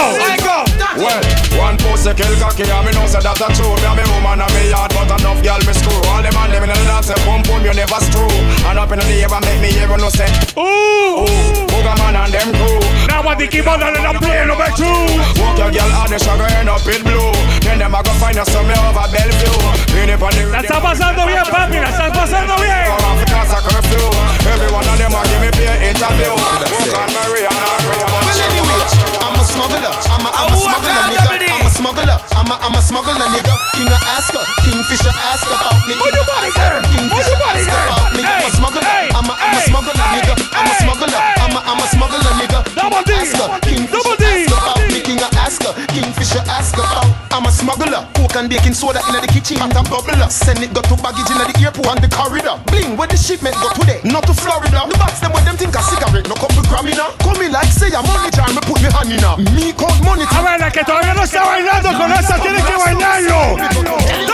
[0.99, 1.24] Well,
[1.57, 3.72] one post a kill cocky and me know say that a true.
[3.80, 5.95] Me a me woman and me yard but enough girl me screw.
[6.11, 8.28] All them and them in the dance say boom boom you never screw.
[8.68, 10.28] And up in the air make me even know say
[10.59, 12.84] Ooh, ooh, Booga man and them crew.
[13.07, 14.99] Now what they keep on and I'm playing number two.
[15.39, 17.33] Walk your girl out the sugar end up in blue
[17.64, 19.55] Then them a go find you some over Bellevue
[19.95, 22.91] Lean up on the La está pasando bien, papi, la está pasando bien.
[22.91, 24.03] Africa soccer flu
[24.51, 29.39] Every one of them a give me pay interview Walk on Maria Well, anyway, I'm
[29.39, 29.93] a smuggler.
[30.11, 31.30] I'm a, I'm a smuggler, nigga.
[31.53, 32.18] I'm a smuggler.
[32.36, 33.53] I'm a, I'm a smuggler, nigga.
[33.76, 35.93] King of Asker, Kingfisher Asker, about me.
[35.95, 38.24] King of Asker, Kingfisher Asker, about me.
[38.24, 38.84] I'm a smuggler.
[38.84, 40.34] I'm a, I'm a smuggler, nigga.
[40.51, 41.22] I'm a smuggler.
[41.43, 42.59] I'm a, I'm a smuggler, nigga.
[42.76, 43.11] Double D.
[43.14, 44.73] Asker, Kingfisher Double D.
[44.94, 45.02] Asker, about me.
[45.02, 47.10] King of Asker, Kingfisher Asker, about.
[47.34, 48.06] I'm a smuggler.
[48.14, 49.58] Coke and baking soda in the kitchen.
[49.58, 50.30] Hot and bubbler.
[50.30, 52.60] Send it go to baggage in the airport on the corridor.
[52.70, 54.02] Bling, where the shipment go today?
[54.04, 54.86] Not to Florida.
[54.86, 56.30] The box them where them think a cigarette.
[56.30, 58.50] No couple gram in Come me like say a money jar.
[58.54, 59.36] Me put me hand in her.
[59.54, 60.26] Me count money.
[60.30, 63.58] A ver, la que todavía no está bailando con esa tiene que bailarlo.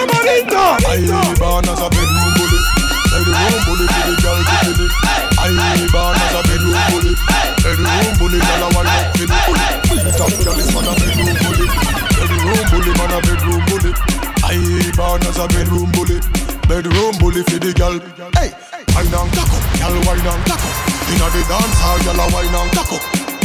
[0.09, 0.79] Samarito.
[0.79, 2.59] I born as a bedroom bully.
[3.11, 5.08] Bedroom bully to the girl
[5.57, 7.13] I born as a bedroom bully.
[7.63, 9.31] Bedroom bully, girl I want to it.
[9.89, 11.65] Beat up girl is man a bedroom bully.
[12.19, 13.91] Bedroom bully, man a bedroom bully.
[14.45, 16.17] I born as a bedroom bully.
[16.69, 17.97] Bedroom bully for the girl.
[18.37, 18.53] Hey,
[18.93, 19.49] wine and up,
[19.81, 20.61] girl wine and up.
[21.09, 22.91] Inna the dance hall, girl a wine and up.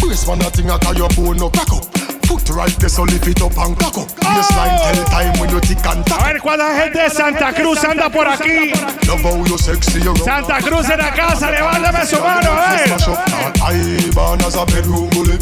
[0.00, 2.03] Brace man a thing a tie your bone no crack up.
[2.26, 4.08] Foot right there so lift it up and cock up.
[4.20, 6.20] Baseline tell time when you tick and tack.
[6.20, 8.72] A ver cuánta gente de Santa Cruz anda por aquí.
[9.06, 14.10] Love how you sexy, you Santa Cruz en la casa, levántame su mano, eh.
[14.14, 15.38] Born as a bedroom bully.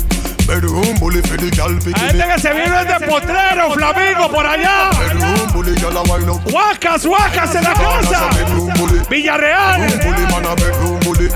[0.47, 4.91] Bedroom bully for the gente que se vive de Potrero, Flamingo, por allá.
[4.99, 6.41] Bedroom bully, girl a wine up.
[6.53, 8.28] Huacas, huacas en la casa.
[8.28, 9.01] a bedroom bully.
[9.09, 9.80] Villarreal.
[9.80, 11.28] Bedroom bully, man a bedroom bully.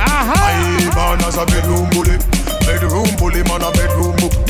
[1.27, 2.19] As a bedroom bully.
[2.67, 4.46] Bedroom bully, man a bedroom bu- bully.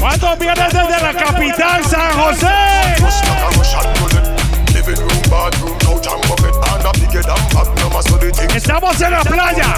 [0.00, 2.46] ¿Cuántos vienen desde la capital, San José?
[8.54, 9.74] Estamos en la playa.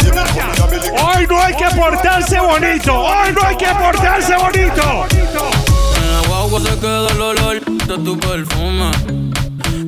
[1.03, 3.01] Hoy no hay que portarse bonito.
[3.01, 5.07] Hoy no hay que portarse bonito.
[5.11, 8.91] En la guagua se queda el olor de tu perfume.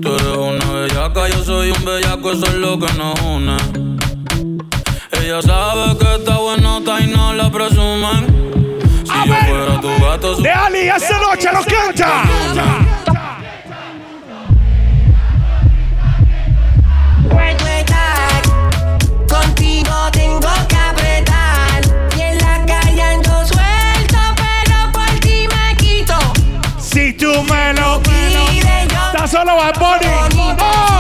[0.01, 3.57] Tú eres una bellaca, yo soy un bellaco, eso es lo que nos une.
[5.13, 8.68] Ella sabe que está buenota y no la presumen.
[9.23, 12.25] Si yo fuera tu gato, su De Ali, esta noche lo canta.
[19.29, 21.83] Contigo tengo que apretar.
[22.17, 26.15] Y en la calle ando suelto, pero por ti me quito.
[26.79, 30.98] Si tú me lo pides, yo Está solo Bad Bunny.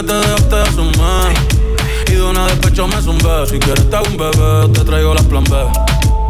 [0.00, 1.34] Que te dejaste de asumir.
[2.08, 3.46] Y de una despecho me zumbé.
[3.46, 5.56] Si quieres te hago un bebé, te traigo las plan B.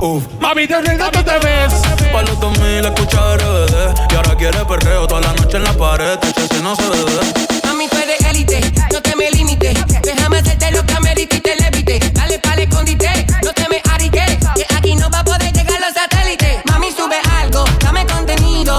[0.00, 0.24] Uf.
[0.40, 1.72] Mami, desde dónde te ves?
[2.12, 4.12] Pa' los 2000 escucha RBD.
[4.12, 6.18] Y ahora quiere perreo toda la noche en la pared.
[6.18, 7.60] Te si no se ve.
[7.64, 8.60] Mami, tú eres élite,
[8.92, 9.78] no te me limites.
[10.02, 11.98] Déjame hacerte lo que amerita y te levite.
[12.12, 14.38] Dale pa'l escondite, no te me arique.
[14.56, 16.62] Que aquí no va a poder llegar los satélites.
[16.66, 18.78] Mami, sube algo, dame contenido.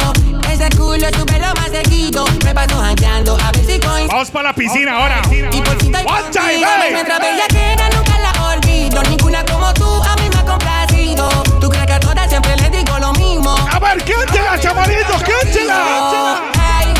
[0.51, 1.60] Ese culo sube lo
[2.01, 3.79] Me paso hackeando, a ver si.
[4.07, 5.21] Vamos para la piscina ahora.
[5.29, 6.91] Y te One time.
[6.91, 9.03] Nuestra bellaquera nunca la olvido.
[9.03, 11.29] Ninguna como tú a mí me ha complacido.
[11.59, 13.55] Tú crees que a todas siempre les digo lo mismo.
[13.71, 16.41] A ver, cántela, cántela.
[16.59, 16.91] Ay,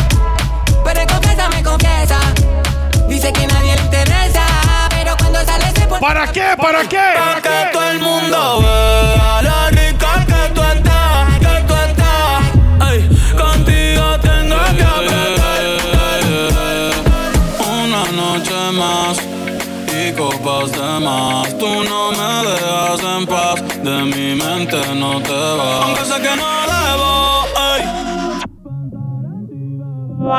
[0.83, 2.19] pero confiesa, me confiesa.
[3.07, 4.45] Dice que nadie le interesa.
[4.91, 5.99] Pero cuando sale se pone.
[5.99, 6.55] ¿Para qué?
[6.55, 7.01] ¿Para qué?
[7.17, 8.10] Pa' que todo el mundo
[24.45, 25.83] mente no te vas.
[25.83, 27.81] Aunque sé que no debo, ay.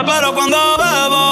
[0.07, 1.24] Pero cuando bebo,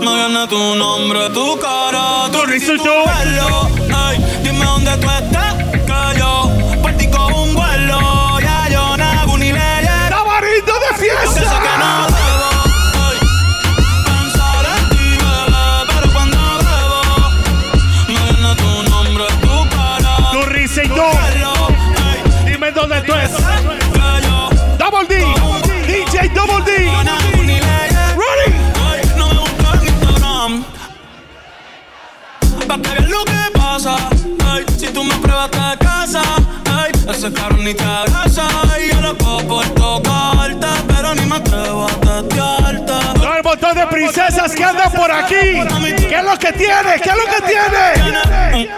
[0.00, 3.70] me viene tu nombre, tu cara, tu risa y tu pelo.
[3.94, 6.50] Ay, dime dónde tú estás, que yo
[6.82, 8.40] partí con un vuelo.
[8.40, 10.08] Ya yo no hago ni leyes.
[10.08, 11.24] ¡Tabarito de fiesta!
[11.24, 12.15] Aunque sé que no
[23.06, 23.92] Dime dónde tú es.
[23.92, 25.14] que yo Double D.
[25.86, 26.84] DJ Double D.
[26.86, 28.16] no hago ni leyes.
[28.16, 28.48] Ready?
[28.90, 30.64] Ay, no me busques en Instagram.
[32.66, 33.96] Pa' que veas lo que pasa.
[34.44, 36.22] Ay, si tú me pruebas te casa.
[36.72, 38.48] Ay, ese carro ni te abraza.
[38.74, 42.92] Ay, yo loco por tocarte, pero ni me atrevo a testearte.
[43.14, 45.34] Todo el montón de princesas que andan por aquí.
[46.08, 47.00] ¿Qué es lo que tiene?
[47.02, 48.68] ¿Qué es lo que tiene?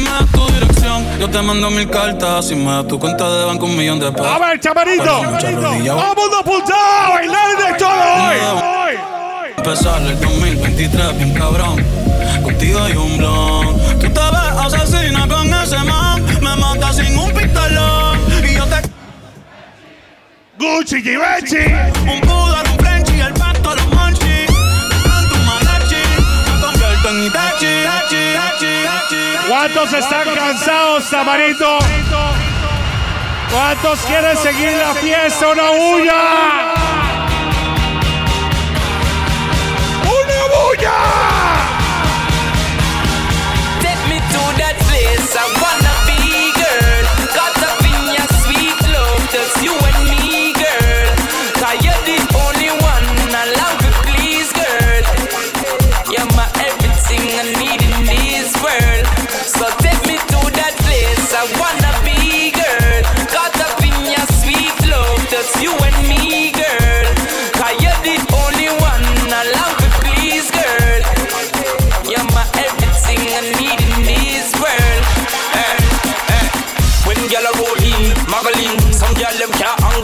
[0.00, 2.48] Me das tu dirección, yo te mando mil cartas.
[2.48, 4.26] Si me das tu cuenta de banco, un millón de pesos.
[4.26, 5.22] A ver, chamarito.
[5.40, 5.60] Pero
[5.94, 8.83] Vamos a apuntar a bailar de todo hoy.
[9.66, 11.82] Empezar el 2023 bien cabrón
[12.42, 17.32] Contigo hay un blon Tú te ves asesina con ese man Me mata sin un
[17.32, 18.18] pistolón
[20.58, 21.64] Gucci, Givenchy.
[22.06, 24.46] Un poodle, un Frenchy, el pato, los monchi.
[25.34, 26.02] Un mariachi.
[26.46, 29.48] Me convierto en Itachi, Hachi, Hachi, Hachi.
[29.48, 31.78] ¿Cuántos están cansados, Tamarito?
[33.50, 35.48] ¿Cuántos quieren seguir la fiesta?
[35.48, 36.83] ¡Una bulla!
[40.54, 41.33] Hallelujah!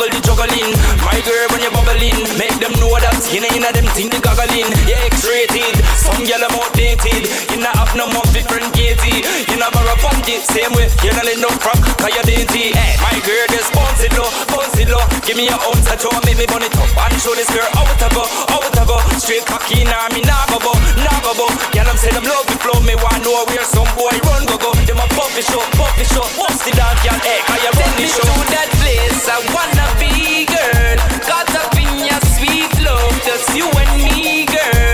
[0.01, 0.73] Them the juggling.
[1.05, 4.17] My girl, when you're bubbling, make them know that you know inna them thing the
[4.25, 4.73] goggling.
[4.89, 5.77] You X-rated,
[6.11, 7.23] some gyal them outdated.
[7.51, 9.23] You not have no more different gauzy.
[9.47, 10.91] You not borrow pump it same way.
[11.07, 12.75] You not let no crack, cause you dainty.
[12.75, 15.03] Eh, my girl, just bounce it low, bounce low.
[15.27, 17.87] Give me your own touch, make me burn it up and show this girl how
[17.87, 18.97] to go, how to go.
[19.23, 20.73] Straight cocky, nah me nah go go,
[21.05, 21.47] nah go go.
[21.71, 24.57] Gyal them say them love it flow, me want know where some boy run go
[24.59, 24.71] go.
[24.89, 25.07] Them a
[25.39, 26.27] it show, it show.
[26.41, 27.19] What's the dance, gyal?
[27.23, 28.27] Eh, cause you run the show.
[28.27, 30.99] to that place I wanna be, girl.
[31.23, 34.90] Caught up in your sweet love, just you and me, girl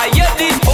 [0.00, 0.69] tired this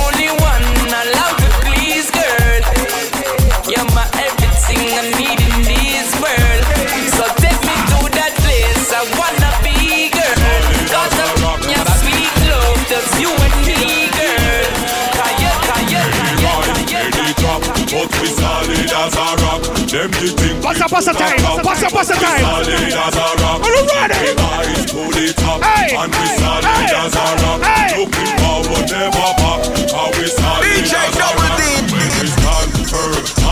[19.96, 20.60] Them the thing.
[20.60, 21.40] Pass a pass a time.
[21.64, 22.36] Pass a pass a time.
[22.36, 23.64] We Solid as a rock.
[23.64, 24.28] Are you ready?
[24.28, 25.64] The guys pull it up.
[25.64, 25.96] Hey.
[25.96, 27.64] And we solid as a rock.
[27.96, 29.64] Looking forward, never back.
[29.96, 31.45] Are we solid as a rock?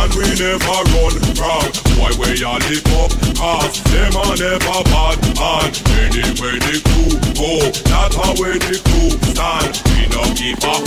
[0.05, 1.65] We and we never run from.
[1.97, 3.09] Why we all live up,
[3.41, 5.17] cause them a never bad.
[5.41, 9.81] And anywhere the crew go, that's how where the crew stand.
[9.97, 10.85] We no give up.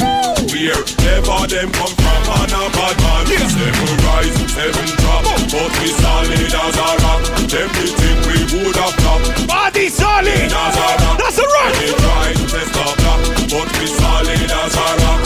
[0.53, 3.26] Where never them come from, and a bad man.
[3.49, 7.22] Seven rise, seven drop, but we solid as a rock.
[7.49, 9.48] Them the think we would have dropped.
[9.48, 10.30] Body solid.
[10.30, 11.18] As a rock.
[11.18, 11.73] That's a rock.
[11.73, 15.24] They try to test our block, but we solid as a rock.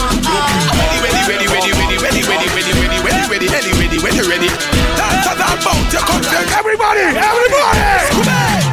[1.02, 4.49] Ready, ready, ready, ready, ready, ready, ready, ready, ready, ready, ready, ready, ready, ready, ready.
[4.93, 6.38] That's about your country.
[6.53, 7.81] Everybody, everybody.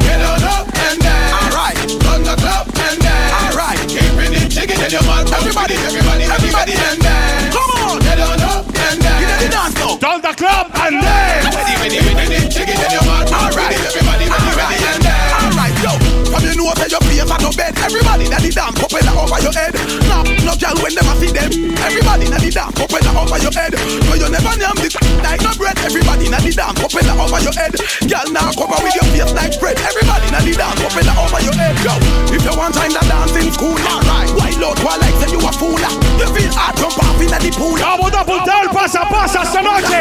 [0.05, 1.33] Get on up and down.
[1.33, 1.77] All right.
[2.05, 3.29] Run the club and down.
[3.41, 3.79] All right.
[3.89, 5.33] Keeping it jiggy in your mouth.
[5.33, 7.49] Everybody, everybody, everybody and down.
[7.49, 7.97] Come on.
[8.05, 9.17] Get on up and down.
[9.17, 9.97] Get the dance now.
[9.97, 11.49] Down the club and then.
[11.49, 13.33] Ready, ready, ready, jiggy in your mouth.
[13.33, 13.73] All right.
[13.73, 15.41] Everybody, ready, ready and down.
[15.41, 15.97] All right, yo.
[16.29, 17.73] From you know that your place at no bed.
[17.81, 19.73] Everybody that the damn propeller over your head.
[20.05, 21.49] No, no girl when them a see them.
[21.81, 23.73] Everybody that the damn propeller over your head.
[24.05, 24.93] No, you never name this
[25.25, 25.77] like no bread.
[25.81, 27.73] Everybody that the damn propeller over your head.
[28.05, 29.77] Girl now cover with your face like bread.
[29.81, 31.75] Everybody that the damn propeller over your head.
[31.81, 31.93] Yo,
[32.29, 34.29] if you want time to dance in school, alright.
[34.37, 35.81] Why Lord, why like say you a fool?
[36.21, 37.77] You feel hard jump off in the pool.
[37.79, 39.99] Vamos a apuntar pasa pasa esta noche.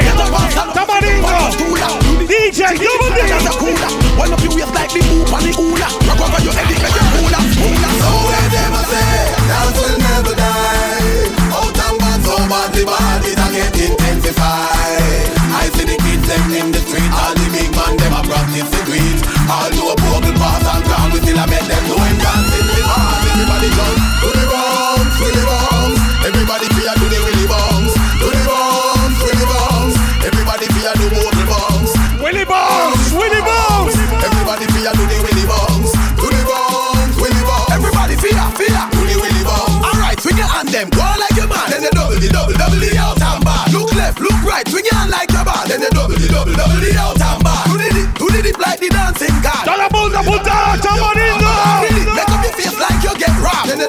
[0.76, 1.32] Tamarindo.
[2.28, 3.20] DJ Double D.
[4.18, 5.88] Wind up your waist like the poop and the hula.
[6.04, 8.10] Rock over your head, it make you So
[8.55, 9.12] them say,
[9.78, 11.31] will never die.
[11.55, 13.78] Out and the get.
[15.60, 17.38] I see the kids them in the street, all
[48.59, 49.64] Like the dancing get.
[53.66, 53.86] Then the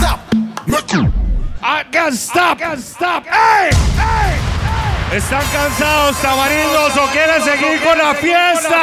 [0.00, 0.20] stop.
[1.62, 2.58] I stop.
[2.78, 3.24] Stop.
[3.26, 5.16] Hey, hey.
[5.16, 8.80] ¿Están cansados, tamarindos, o quieren seguir con la fiesta?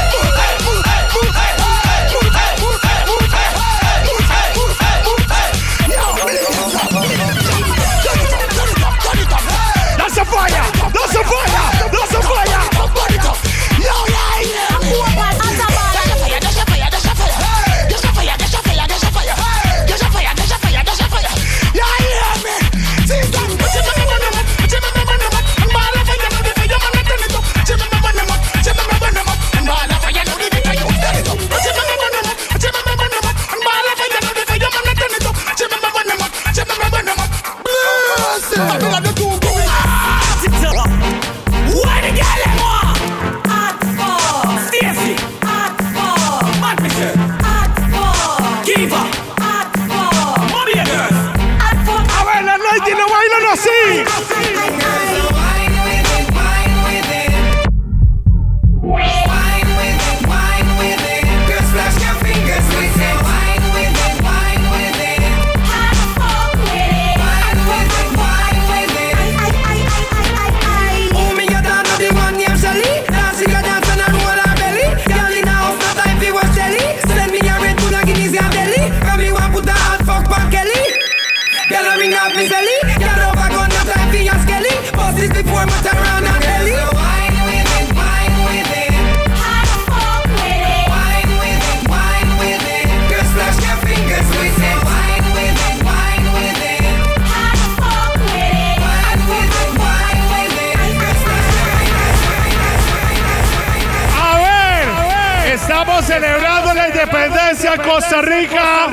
[107.77, 108.87] Costa Rica.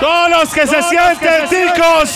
[0.00, 2.14] Todos los que se sienten ticos,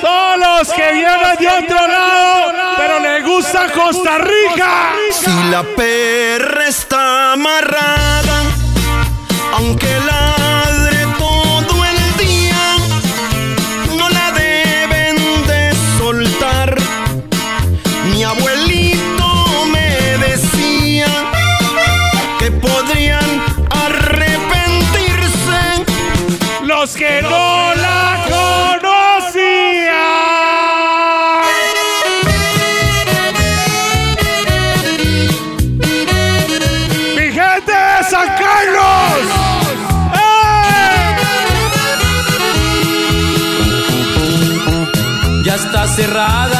[0.00, 4.92] todos los que vienen de otro lado, pero les gusta Costa Rica.
[5.10, 7.93] Si la perra está amarrada,
[45.94, 46.53] cerrada.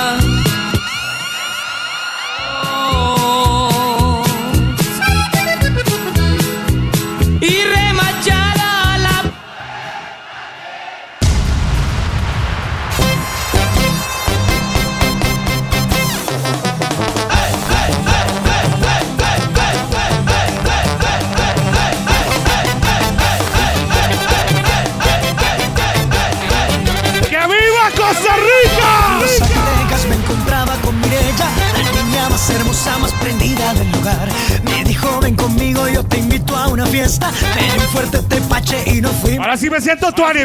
[36.95, 37.29] Fiesta.
[37.77, 39.41] Un fuerte tepache y nos fuimos.
[39.41, 40.45] Ahora sí me siento tu ¿vale?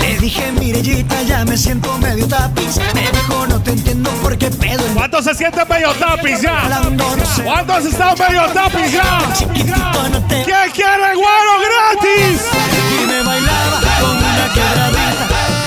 [0.00, 2.78] Le dije, Mirellita, ya me siento medio tapiz.
[2.94, 4.82] Me dijo, no te entiendo por qué pedo.
[4.94, 6.82] ¿Cuántos se sienten medio tapiz ya?
[7.44, 9.20] ¿Cuántos están medio tapiz ya?
[9.36, 12.40] ¿Quién quiere guaro gratis?
[13.00, 15.59] Y me bailaba con una quebradita.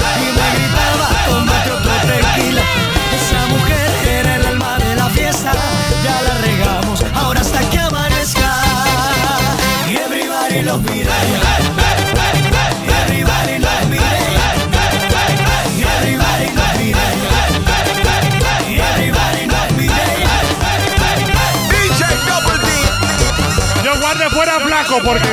[24.03, 25.29] Guarde fuera flaco porque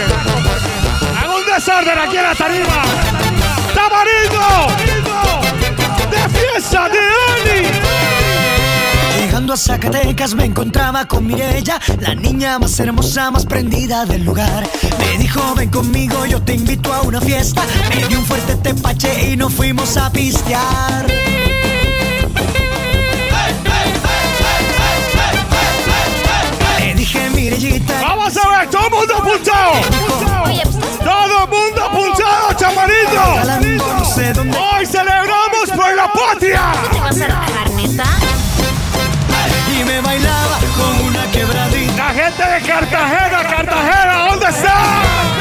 [1.21, 2.83] hago un desorden aquí en la tarima.
[3.75, 4.69] ¡Tamarindo!
[6.09, 7.67] ¡De fiesta de Ani!
[9.19, 14.69] Llegando a Zacatecas me encontraba con Mirella, la niña más hermosa, más prendida del lugar.
[15.01, 17.65] Me dijo, ven conmigo, yo te invito a una fiesta.
[17.89, 21.07] Me dio un fuerte tepache y nos fuimos a pistear.
[27.51, 29.73] Vamos a ver, todo el mundo apuntado.
[31.03, 33.23] Todo el mundo apuntado, chamarito.
[34.57, 36.73] Hoy celebramos por la patria.
[36.93, 38.05] ¿Te vas a rajar, neta?
[39.69, 41.97] Y me bailaba con una quebradita.
[41.97, 45.40] La gente de Cartagena, Cartagena, ¿dónde está?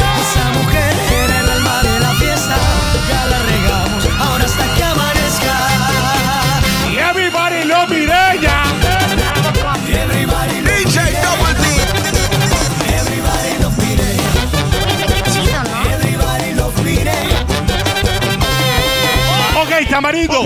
[20.10, 20.41] Ok, Tamarindo.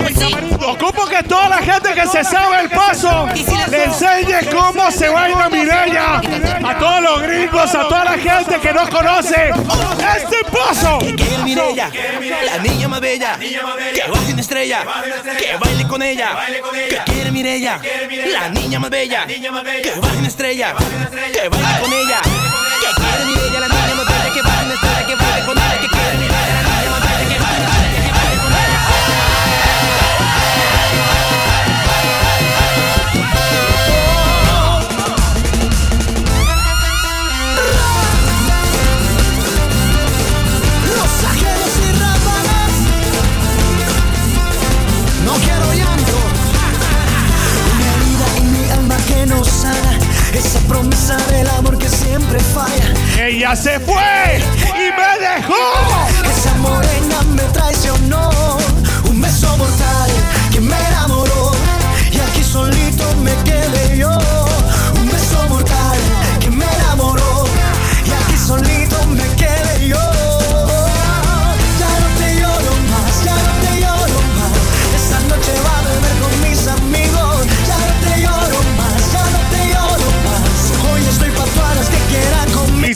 [0.68, 3.26] Ocupo que toda la gente que se sabe el paso
[3.70, 6.20] le enseñe cómo se baila Mireya.
[6.62, 9.52] A todos los gringos, a toda la gente que no conoce
[10.16, 10.98] este paso.
[10.98, 11.90] Que Mirella,
[12.44, 14.84] la niña más bella, que baje una estrella,
[15.38, 16.36] que baile con ella.
[16.88, 17.80] Que quiere Mirella,
[18.32, 19.40] la niña más bella, que
[20.00, 20.74] baje una estrella,
[21.32, 22.20] que baile con ella.
[50.34, 52.94] Esa promesa del amor que siempre falla.
[53.24, 54.42] Ella se fue
[54.74, 55.54] y me dejó.
[56.28, 58.43] Esa morena me traicionó.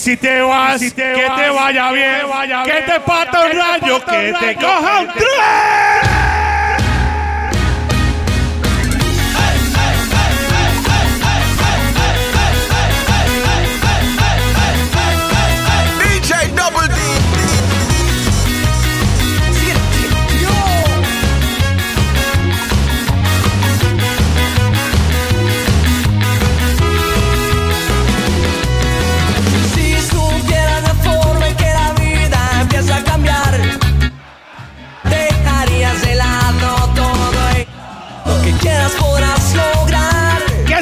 [0.08, 2.22] Si te vas, que te vaya bien,
[2.64, 6.37] que te pata un rayo, que te coja un tren.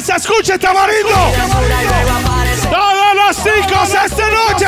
[0.07, 1.09] ¡Que se escuche tamarindo!
[2.71, 4.67] ¡Todos los chicos esta noche!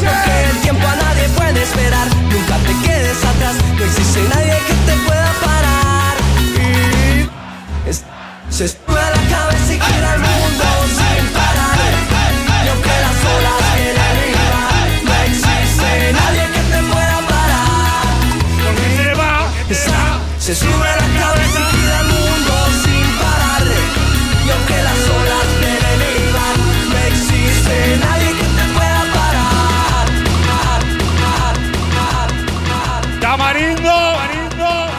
[0.00, 4.74] Porque el tiempo a nadie puede esperar, nunca te quedes atrás, no existe nadie que
[4.74, 6.16] te pueda parar.
[6.56, 8.02] Y es-
[8.50, 11.78] se sube a la cabeza y gira el mundo sin parar.
[12.64, 14.62] Y aunque las olas vienen arriba,
[15.04, 18.06] no existe nadie que te pueda parar.
[18.96, 19.32] Se va,
[19.70, 21.60] Esa- se sube la cabeza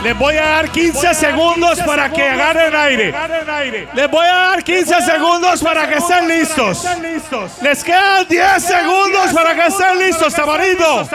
[0.06, 3.11] les voy a dar 15 segundos para que agarren aire.
[3.95, 6.86] Les voy a dar 15 segundos para que estén listos.
[7.64, 11.10] Les quedan 10 segundos para que estén listos, Tamarindo.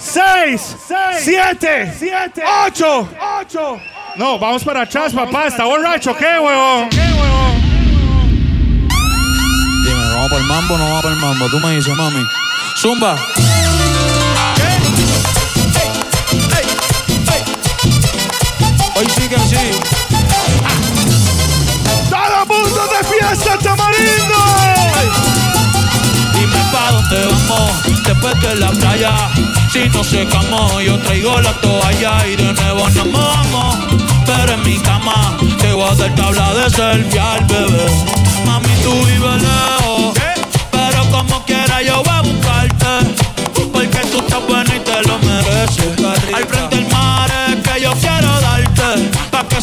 [0.00, 0.76] 6,
[1.20, 1.92] 7,
[2.68, 3.08] 8.
[4.16, 5.46] No, vamos para atrás, papá.
[5.46, 6.88] ¿Está borracho qué, huevón?
[6.90, 7.14] Dime,
[10.14, 11.48] ¿vamos para el mambo o no vamos para el mambo?
[11.48, 12.26] Tú me dices, mami.
[12.76, 13.16] Zumba.
[19.56, 19.70] Sí.
[22.10, 24.40] ¡Todo el mundo de fiesta, Tamarindo!
[26.32, 27.72] Dime pa' dónde vamos
[28.06, 29.12] después de la playa.
[29.72, 33.76] Si no secamos, yo traigo la toalla y de nuevo nos mojamos.
[34.24, 37.86] Pero en mi cama te voy a dar tabla de selfie al bebé.
[38.44, 40.18] Mami, tú vives lejos,
[40.70, 42.15] pero como quiera yo voy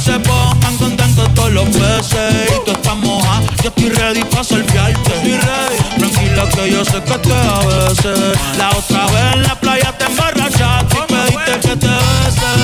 [0.03, 2.51] Se pongan contentos todos los peces.
[2.51, 4.99] Y tú estás moja, yo estoy ready pa' selfiearte.
[5.15, 5.77] Estoy ready.
[5.97, 8.37] Tranquila que yo sé que te a veces.
[8.57, 12.62] La otra vez en la playa te emborrachaste y pediste que te bese.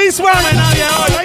[0.00, 1.19] Peace, Warren.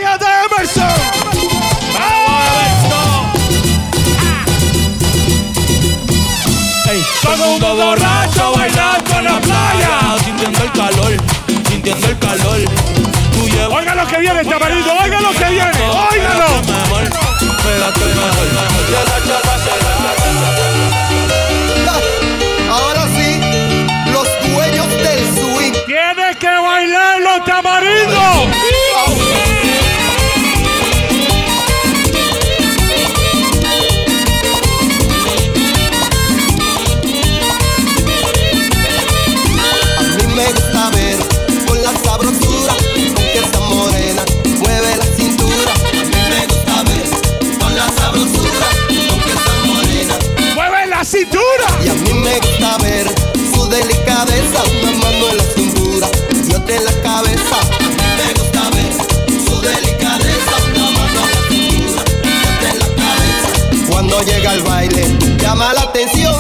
[64.16, 66.34] Cuando llega al baile, llama la atención.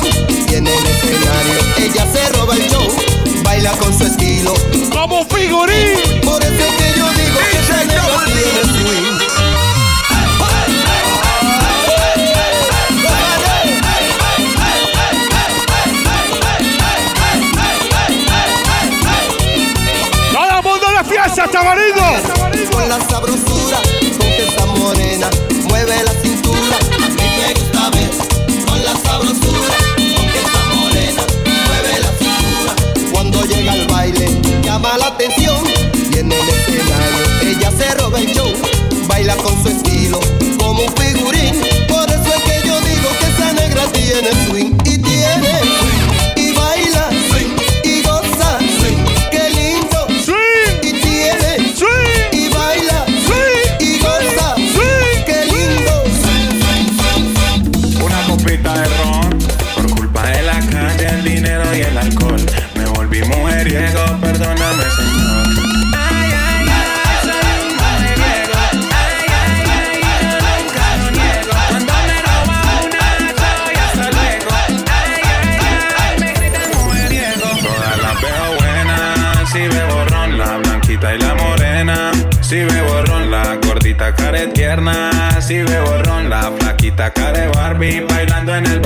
[0.47, 2.87] Tiene el escenario, ella se roba el show.
[3.43, 4.53] Baila con su estilo,
[4.93, 6.21] como figurín.
[6.23, 9.17] Por eso es que yo digo que esa negra tiene swing.
[20.31, 21.49] Todo el mundo de fiesta.
[22.71, 23.44] Con la sabrosura
[34.75, 35.63] llama la atención
[36.11, 38.51] y en el escenario ella se roba el show,
[39.07, 40.19] baila con su estilo
[40.59, 44.74] como un figurín, por eso es que yo digo que esa negra tiene swing.
[87.75, 88.79] Barbie bailando en el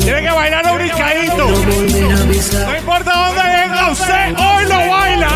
[0.00, 1.48] Tiene que bailar un brincadito.
[1.48, 5.30] No importa dónde venga usted, hoy lo baila.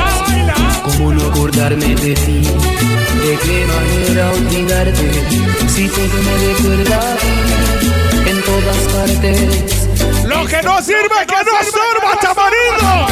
[0.83, 2.43] ¿Cómo no acordarme de ti?
[2.43, 5.11] ¿De qué manera olvidarte?
[5.69, 7.35] Si todo me recuerda a ti,
[8.31, 9.85] en todas partes.
[10.25, 13.07] Lo que no sirve, que no sirva, chamarito.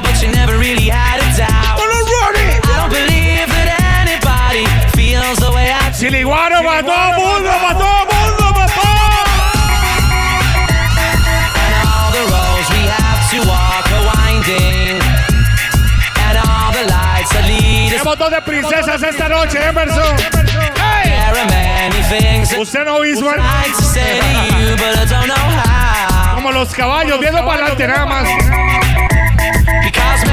[0.00, 1.76] but you never really had a doubt.
[1.76, 1.80] I
[2.78, 3.68] don't believe that
[4.00, 4.64] anybody
[4.96, 6.08] feels the way I do.
[6.08, 6.24] Todo
[7.20, 7.84] mundo, mundo.
[11.58, 12.12] And all
[18.30, 20.16] de princesas esta noche, Emerson.
[22.58, 23.40] Usted no hizo el...
[26.34, 28.28] Como los caballos, viendo para adelante nada más.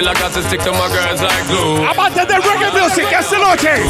[0.00, 1.84] Still I got to stick to my girls like glue.
[1.84, 3.84] Amante del reggae music esta noche.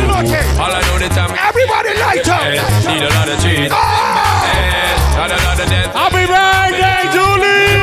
[0.58, 1.30] All I know the time.
[1.38, 2.42] Everybody light up.
[2.82, 3.70] Need a lot of cheese.
[3.70, 5.94] Eh, Got a lot of death.
[5.94, 7.78] Happy birthday, Julie.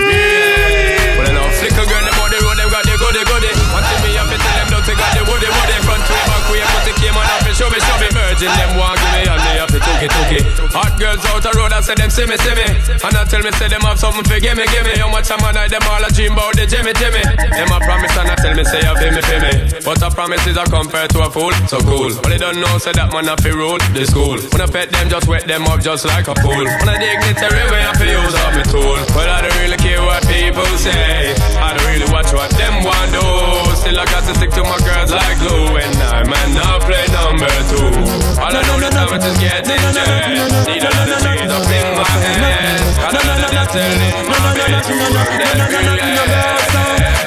[1.16, 3.48] Well, I know flicker girl, them on the road, them got the goody goody.
[3.56, 5.76] Thing me to tell them, don't take out the woody woody.
[5.88, 8.12] Front way, back way, put the came on up and show me, show me.
[8.38, 9.98] Virgin, them want give me, and they have to took
[10.30, 10.46] it.
[10.70, 12.70] Hot girls out the road, I say them see me, see me.
[13.02, 14.94] And I tell me, say them have something for gimme, gimme.
[14.94, 17.26] How much time I night, them all a dream about the Jimmy, Jimmy.
[17.26, 19.54] Them a promise and I tell me, say you feel me, feel me.
[19.82, 22.14] But a promise is a compared to a fool, so cool.
[22.22, 24.38] But they don't know, say that man have to rule the school.
[24.54, 26.62] When I pet them, just wet them up just like a pool.
[26.62, 29.02] When I dignitary way, I feel use up my tool.
[29.18, 31.34] But I don't really care what people say.
[31.58, 33.26] I don't really watch what them want do.
[33.74, 35.78] Still I got to stick to my girls like glue.
[35.82, 37.90] And I man now play number two.
[38.38, 40.30] All I know the time is just getting jet.
[40.70, 42.78] Need a lot of trees up in my head.
[43.02, 44.54] A lot of nothing in my
[45.38, 45.58] bed.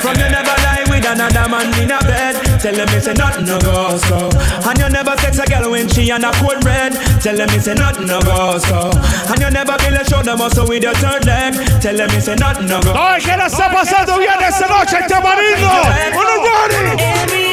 [0.03, 2.50] From you never lie with another man in a bed.
[2.61, 4.29] Tell them it's a nothing no go so.
[4.69, 6.93] And you never sex a girl when she on a cold red.
[7.23, 8.91] Tell them it's a nothing no go so.
[9.33, 11.55] And you never feel a shoulder muscle with your third leg.
[11.81, 12.93] Tell them it's a nothing no go.
[12.93, 15.71] Ay, que la está pasando bien esta noche, este marido.
[16.13, 17.51] Uno ready.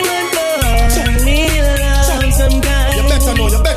[2.98, 3.77] You better know, you better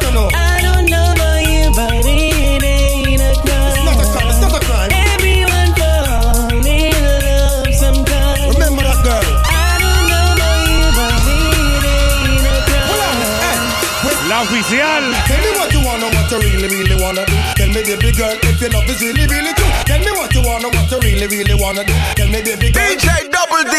[14.62, 15.00] crime.
[15.00, 15.04] Oficial.
[15.26, 17.36] Tell me what you wanna, what you really, really wanna do.
[17.56, 19.70] Tell me, baby girl, if your love is really, really true.
[19.86, 21.94] Tell me what you wanna, what you really, really wanna do.
[22.16, 22.84] Tell me, baby girl.
[22.84, 23.74] DJ Double D.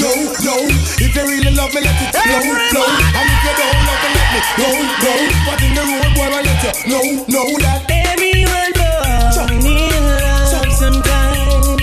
[0.00, 0.10] Yo,
[0.42, 0.54] yo,
[1.00, 2.40] if you really love me, let it flow,
[2.70, 2.86] flow.
[2.86, 4.68] And if you don't love me, let me go,
[5.00, 5.12] go.
[5.46, 7.78] What in the road, boy, I let you know, know that.
[7.88, 11.78] Everyone fall in love sometime.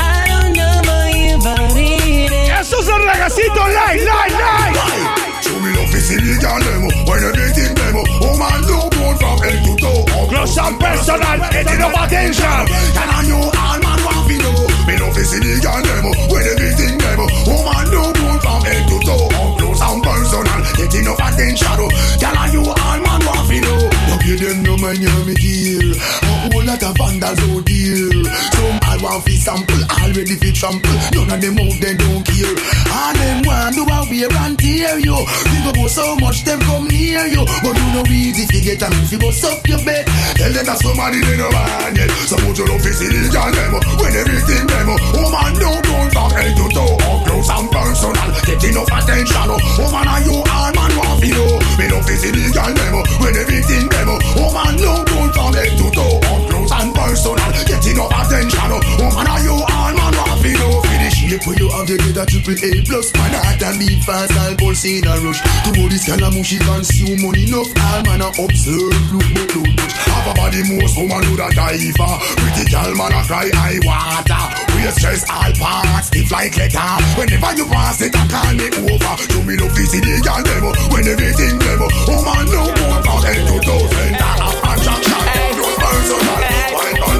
[0.00, 2.60] I don't know about you, but it ain't.
[2.60, 5.23] Eso es el regacito live, live, live.
[5.44, 6.88] Show me love is illegal demo.
[7.04, 10.00] When everything demo Oh man no born from head to toe.
[10.32, 12.64] Close and personal, getting up attention.
[12.96, 14.56] Can I know all man want to know?
[14.88, 16.10] Me love is illegal demo.
[16.32, 19.28] When everything demo Oh man no born from head to toe.
[19.60, 21.76] Close and personal Getting up attention.
[22.16, 23.84] Can I know all man want to know?
[24.08, 28.24] No give them no man hear me dear A whole lot of vandals out here
[28.56, 30.94] Some I want fi sample Already fi trample.
[31.18, 32.46] None of them out they don't care.
[32.46, 35.18] And them want do a wear and tear you.
[35.50, 37.42] Think about so much them come near you.
[37.42, 40.06] But you know easy fi get a man fi bust up your bed.
[40.38, 43.78] Tell them that somebody they no want yet Suppose you love is illegal demo.
[43.98, 48.28] When everything demo Oh man no don't from head to toe Up close and personal.
[48.46, 49.58] Get enough attention oh.
[49.58, 51.50] Oh man are you all man want fi know?
[51.82, 53.02] Me love is illegal demo.
[53.18, 56.33] When everything demo Oh man no don't from head to toe
[56.80, 57.50] and personal.
[57.64, 60.14] Get enough attention oh Oh are you all man?
[60.14, 61.14] Want fi know Finish.
[61.24, 64.54] Shape where you have the a triple A plus Man heart and beat fast All
[64.54, 65.40] pulse in a rush.
[65.40, 67.70] To know this kind of mushy consume money enough.
[67.74, 69.94] All man a observe Look don't touch.
[70.10, 74.44] Have a body most woman do that die Pretty girl man a cry high water.
[74.76, 76.92] We stress all parts Stiff like letter.
[77.18, 79.14] Whenever you pass it I call me over.
[79.32, 80.70] To me no fizzy the girl demo.
[80.92, 84.32] When everything demo Oh man no more from head to toe Center
[84.70, 85.24] attraction.
[85.56, 87.13] No personal Wine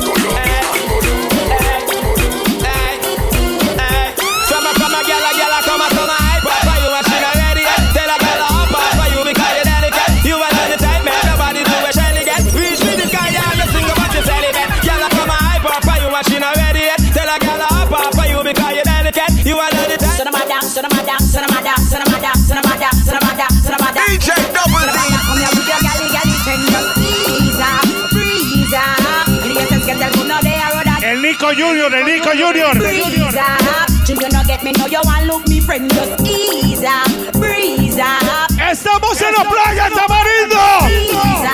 [31.45, 32.73] Nico Junior, Nico Junior.
[32.73, 33.91] Breeze up.
[34.07, 37.99] Jim, you no get me, no you want look me friend, just ease up, breeze
[37.99, 38.49] up.
[38.59, 40.57] Estamos en la playa, Tamarindo.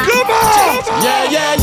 [0.06, 1.02] Come on.
[1.02, 1.59] Yeah, yeah, yeah,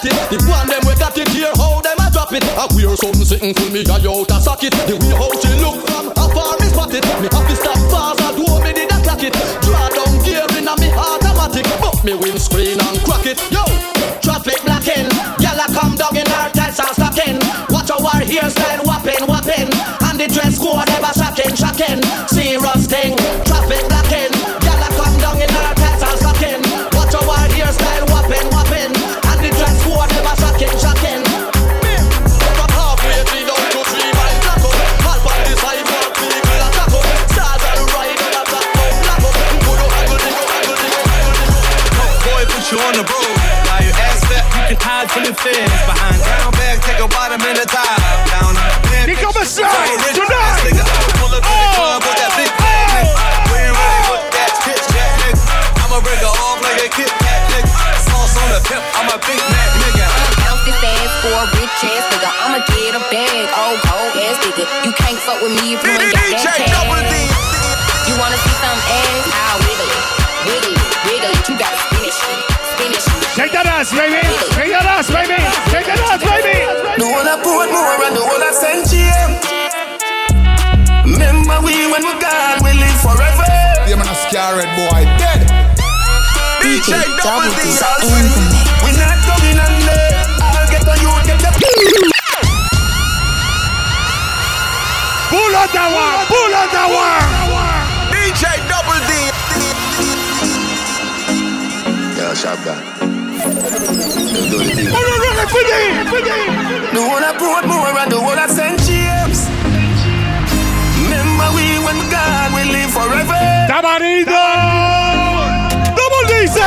[0.00, 0.38] got it.
[0.40, 2.44] The one them we got it here, how them a drop it.
[2.56, 4.72] I wear something sitting full me guy out a socket.
[4.88, 7.04] The way how she look from afar me spot it.
[7.20, 9.34] Me have to stop fast and do me did a clock it.
[9.62, 11.66] Draw down gear in a me automatic.
[11.80, 13.40] But me windscreen and crack it.
[13.52, 13.64] Yo,
[14.20, 15.08] Traffic blocking,
[15.40, 17.36] gyal a come down in her tights and stocking.
[17.68, 19.68] Watch our hairstyle whopping, whopping.
[20.04, 22.00] And the dress code ever shocking, shocking.
[22.28, 23.16] Serious thing,
[65.30, 66.66] fuck with me if you ain't got that cash.
[68.10, 69.30] You wanna see some ass?
[69.30, 70.02] I'll wiggle it,
[70.42, 71.42] wiggle it, wiggle it.
[71.46, 72.40] You gotta spin it, shit,
[72.74, 73.02] spin it.
[73.38, 74.18] Shake that ass, baby.
[74.58, 75.38] Shake that ass, baby.
[75.70, 76.66] Shake that ass, baby.
[76.98, 79.14] The one I put more and the one I sent you.
[81.06, 83.46] Remember we when we gone, we live forever.
[83.86, 85.46] Yeah, man, a scared boy dead.
[86.58, 87.70] DJ Double D,
[88.82, 90.02] we not going under.
[90.42, 92.19] I'll get on you, get the.
[95.50, 96.30] Pull out that one.
[96.30, 97.26] Pull out that one.
[98.14, 99.18] DJ Double D.
[102.14, 102.78] Yeah, sharp guy.
[104.46, 104.94] Do the thing.
[106.94, 109.50] The one I brought more and the one I sent James.
[111.02, 113.42] Remember we when we gone, we live forever.
[113.66, 114.46] Tamarindo.
[115.98, 116.62] Double dice.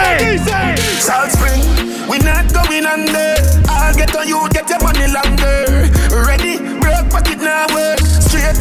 [1.00, 1.64] Salt Spring,
[2.12, 3.32] we not going under.
[3.72, 5.88] I'll get on you, get your money longer.
[6.12, 7.72] Ready, break pocket now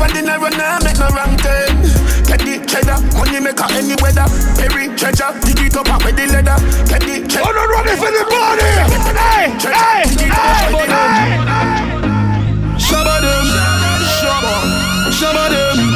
[0.02, 1.78] for dinner run now, make no wrong turn.
[2.26, 4.26] Get the cheddar, money maker any weather.
[4.58, 6.58] Perry treasure, dig it up with the leather.
[6.90, 7.46] Get the cheddar.
[7.46, 8.66] Oh, no, running for the body.
[9.14, 10.52] Hey, hey, hey,
[12.82, 13.46] Shabba them,
[14.18, 14.54] shabba,
[15.18, 15.91] shabba them.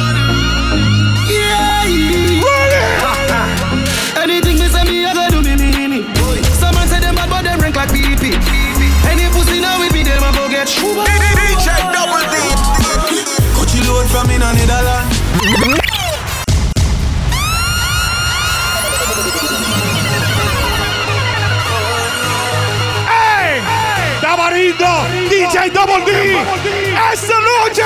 [24.77, 25.29] Tamarindo.
[25.29, 26.11] DJ Double D.
[26.95, 27.83] Esta noche.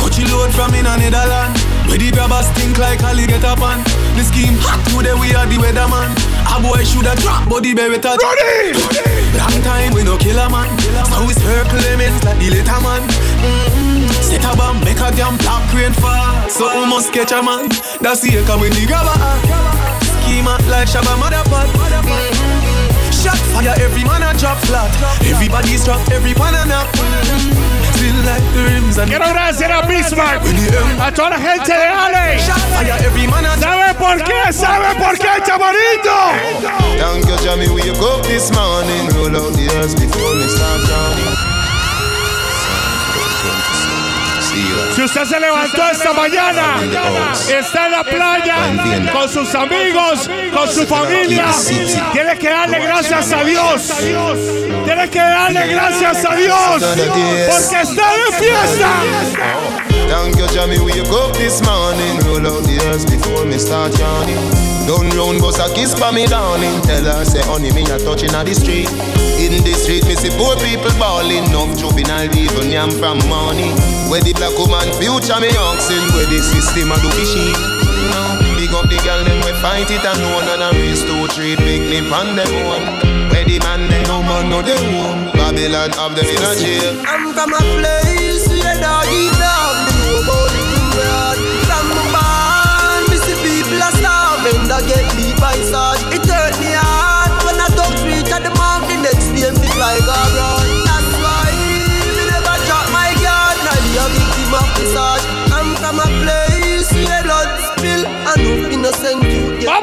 [0.00, 1.62] Coachy load from in a Netherlands.
[1.86, 3.82] Where the grabbers stink like up on.
[4.16, 6.10] The scheme hot today we are the weatherman.
[6.48, 8.72] A boy shoulda drop, but the beretta Ready.
[9.36, 10.68] Long time we no kill a man.
[11.12, 13.02] So we circle limits like the later man.
[13.44, 14.08] Mm-mm.
[14.22, 16.48] Set a bomb, make a damn black rain fall.
[16.48, 17.68] So we must catch a man.
[18.00, 19.14] That's the echo when the grabber.
[20.24, 21.68] Schema like Shabba motherfucker.
[22.00, 22.63] Mm-mm.
[23.24, 24.92] Shot fire, every man a drop flat.
[25.24, 26.86] Everybody's drop, every one a nap.
[26.92, 27.64] Mm-mm.
[27.96, 30.42] Feel like the rims and Quiero agradecer a Bismarck,
[31.00, 32.36] a toda la gente de Ale.
[33.00, 34.52] every man a ¿Sabe por qué?
[34.52, 36.18] ¿Sabe por qué, Tamarito?
[36.98, 37.68] Thank you, Jamie.
[37.68, 39.08] We wake up this morning.
[39.16, 41.53] Roll out the earth before me start drowning.
[45.04, 46.76] Usted se levantó esta mañana,
[47.48, 51.46] está en la playa con sus amigos, con su familia,
[52.12, 53.92] tiene que darle gracias a Dios.
[54.84, 58.90] Tiene que darle gracias a Dios porque está de fiesta.
[60.08, 60.78] Thank you, Jamie.
[60.78, 62.18] We wake up this morning.
[62.26, 64.36] Roll out the earth before me start yawning.
[64.86, 66.80] Down round, bust a kiss for me darling.
[66.82, 69.23] Tell her, say, honey, me a touching at the street.
[69.44, 71.44] In the street, me see poor people balling.
[71.52, 73.76] No juvenile even yam from money.
[74.08, 76.00] Where the black woman future me oxen.
[76.16, 77.52] Where the system a do fishy.
[78.08, 81.28] No, big up the girl them we fight it and one and a race two
[81.36, 82.88] three big limp on them one.
[83.28, 85.28] Where the man they no man no they home.
[85.36, 87.04] Babylon have them in a jail.
[87.04, 89.74] I'm from a place where dog eat dog.
[89.84, 90.64] They know about the
[90.96, 91.36] broad.
[91.68, 94.72] From barn, me see people are starving.
[94.72, 95.93] That get beat by sword.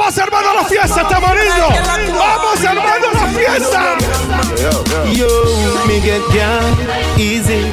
[0.01, 1.69] Vamos hermano a la fiesta, Tamarindo.
[2.17, 3.97] Vamos hermano a la fiesta.
[5.13, 5.27] Yo,
[5.85, 6.75] me get down
[7.19, 7.69] easy.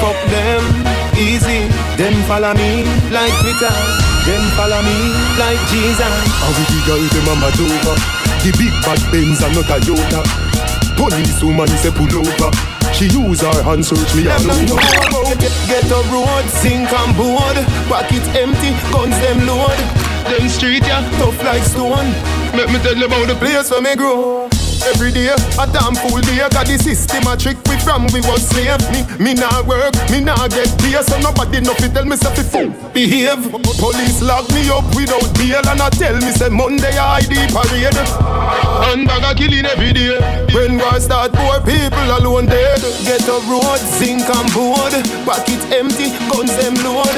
[0.00, 0.64] Fuck them
[1.14, 1.68] easy.
[1.98, 3.68] Them follow me like Twitter.
[4.24, 6.08] Them follow me like Jesus.
[6.40, 7.96] How we the girl them a mad over
[8.44, 10.24] The big bad Benz and not a Toyota
[10.96, 12.50] Police woman say pull over
[12.92, 16.04] She use her hand search me all Them over not know about get, get up
[16.12, 17.56] road, sink and board.
[17.88, 20.07] Pocket empty, guns them load.
[20.30, 22.10] Them street yeah, tough like stone.
[22.54, 24.47] Make me tell you about the place where me grow.
[24.88, 25.28] Every day.
[25.60, 28.80] A damn fool day, got the system a trick we from we was slave.
[28.92, 32.32] Me, me nah work, me nah get pay, so nobody no fit tell me say
[32.34, 33.42] fi fool behave.
[33.78, 37.98] Police lock me up without bail and I tell me say Monday I ID parade.
[38.88, 40.16] And bag a killing every day.
[40.54, 42.80] When war start, poor people alone dead.
[43.04, 44.94] Get a road, zinc and board.
[45.28, 47.12] Pocket empty, guns them load.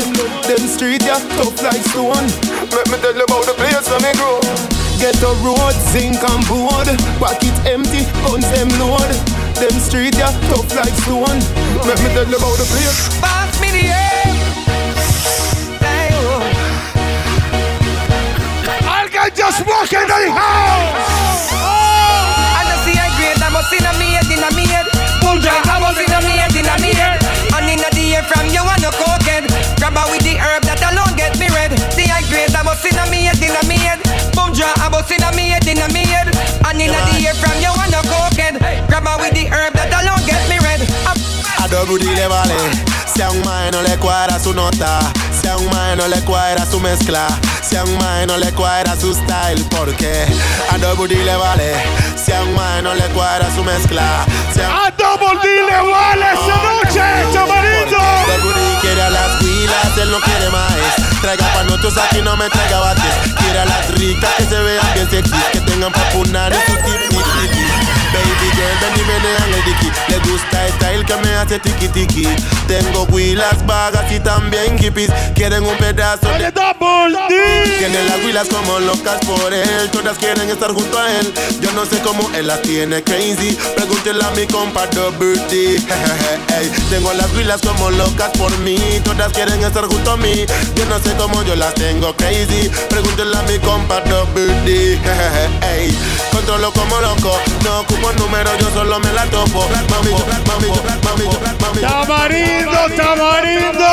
[0.44, 2.26] Them street yeah, tough like stone.
[2.74, 4.79] Let me tell you about the place where me grow.
[5.00, 6.84] Get a road, zinc and board.
[7.16, 9.08] Pocket empty, guns them load.
[9.56, 11.40] Them street yeah, tough like stone.
[11.88, 13.08] Let me tell you about the place.
[13.16, 14.28] Pass me the air.
[18.84, 21.48] Alguien just walk in the house.
[21.48, 22.60] Oh.
[22.60, 24.84] I know see I great, I must in a me head, in a me head.
[25.24, 27.24] Bullja, I must in a me head, in a me head.
[27.56, 29.19] And in the air from you and no cokehead.
[35.00, 36.28] Must in a me head, in a me head.
[36.68, 38.60] And in the air from you and no cokehead.
[38.86, 40.84] Grab her with the herb that alone get me red.
[41.56, 42.60] A double D le vale.
[43.08, 45.00] Si a un mae no le cuadra su nota,
[45.32, 47.28] si a un mae no le cuadra su mezcla,
[47.62, 50.26] si a un mae no le cuadra su style, porque
[50.68, 51.72] a double D le vale.
[52.14, 55.80] Si a un mae no le cuadra su mezcla, si a, a double D le
[55.80, 57.96] vale esa noche, chamarito.
[58.28, 61.09] Double D quiere a las pilas, él no quiere más.
[61.20, 63.34] Traiga pa' nosotros aquí, no me traiga bates.
[63.36, 66.74] Quiere a las ricas que se vean bien sexy, que tengan pa' punar en su
[66.76, 67.12] tip,
[68.60, 72.28] girl, ven y menean el dicky Le gusta el style que me hace tiki tiki.
[72.66, 77.78] Tengo huilas vagas y también hippies Quieren un pedazo de double D.
[77.78, 81.32] Tienen las huilas como locas por él Todas quieren estar junto a él.
[81.60, 85.76] Yo no sé cómo él las tiene crazy Pregúntele a mi compa Double D.
[86.58, 90.44] Ey, Tengo las huilas como locas por mí Todas quieren estar junto a mí.
[90.76, 94.98] Yo no sé cómo yo las tengo crazy Pregúntele a mi compa Double D.
[95.74, 95.96] Ey,
[96.40, 99.68] Controlo como loco No ocupo número, yo solo me la topo.
[99.90, 100.10] Mami,
[100.46, 100.68] mami,
[101.04, 101.28] mami,
[101.60, 101.80] mami.
[101.82, 103.84] Tamarindo, tamarindo.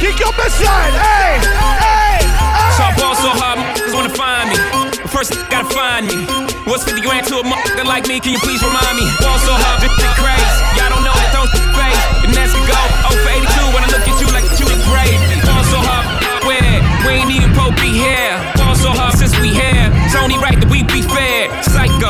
[0.00, 1.38] Kick up the side, hey,
[1.78, 2.26] hey,
[2.76, 4.56] So I ball so hard, motherfuckers wanna find me.
[5.02, 6.51] But first, gotta find me.
[6.72, 8.16] What's 50 grand to a motherfucker like me?
[8.16, 9.04] Can you please remind me?
[9.20, 10.56] Ball so hard, this shit crazy.
[10.80, 12.00] Y'all don't know that don't face.
[12.24, 12.80] And that's to go.
[13.04, 15.20] Oh, for 82 when I look at you like you in gravy.
[15.44, 16.08] Ball so hard,
[16.48, 16.80] where?
[17.04, 18.40] We ain't even Pope be here.
[18.56, 19.92] Ball so hard since we here.
[20.08, 21.01] It's only right that we be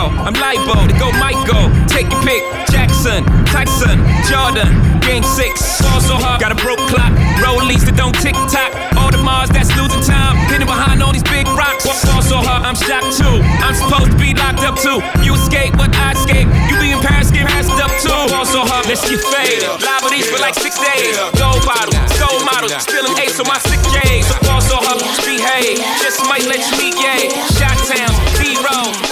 [0.09, 0.27] fair.
[0.27, 1.71] I'm libo to go Michael.
[1.87, 2.43] Take your pick.
[2.71, 4.71] Jackson, Tyson, Jordan.
[5.03, 5.83] Game six.
[5.83, 7.11] Ball so hard, got a broke clock.
[7.43, 8.71] Rollies that don't tick tock.
[8.97, 10.39] All the Mars that's losing time.
[10.47, 11.85] Hidden behind all these big rocks.
[12.07, 13.43] Ball so hard, I'm shocked too.
[13.61, 15.03] I'm supposed to be locked up too.
[15.27, 16.47] You escape, but I escape.
[16.71, 18.15] You be in Paris, get passed up too.
[18.31, 19.67] Ball so hard, let's get faded.
[19.83, 21.19] Live with these for like six days.
[21.35, 22.71] Gold bottle, soul model.
[22.79, 24.31] Spilling ace on my sick J's.
[24.47, 25.83] Ball so hard, behave.
[25.99, 27.27] Just might let you leak, yay.
[27.59, 29.12] Shot town, B-roll.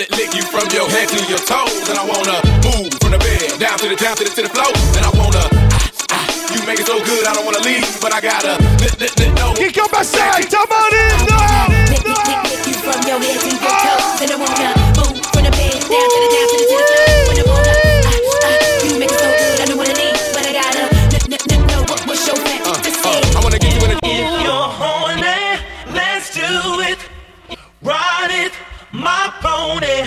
[0.00, 3.20] I lick, you from your head to your toes, and I wanna move from the
[3.20, 5.44] bed down to the down to the to the floor, and I wanna.
[5.76, 6.24] ah, ah,
[6.56, 9.32] You make it so good, I don't wanna leave, but I gotta lick, lick, lick,
[9.36, 9.52] no.
[9.52, 11.36] Kick up the side, tamarindo.
[11.92, 14.24] Lick, lick, lick, lick you from your head to your toes.
[14.24, 16.29] And I wanna move from the bed down to the down to the to the
[29.00, 30.04] my pony,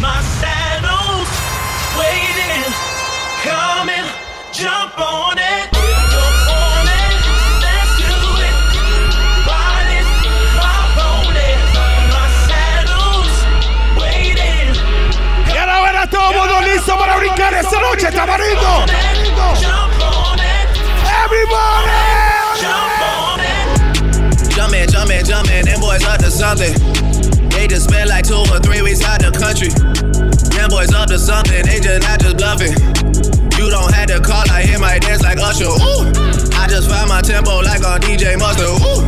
[0.00, 1.30] my saddle's
[1.98, 2.62] waiting,
[3.42, 4.06] coming,
[4.52, 5.72] jump on it.
[16.08, 18.06] Todo mundo listo para brincar esta noche.
[21.24, 21.90] Everybody!
[22.60, 23.40] Jump on
[24.70, 27.25] it, jump in, jump in, them boys up to something.
[27.66, 29.74] They just spent like two or three weeks out the country.
[30.54, 32.70] Them boys up to something, they just not just bluffing.
[33.58, 35.66] You don't have to call, I hear my dance like Usher.
[35.66, 36.06] Ooh,
[36.54, 38.70] I just found my tempo like on DJ Mustard.
[38.70, 39.02] Ooh,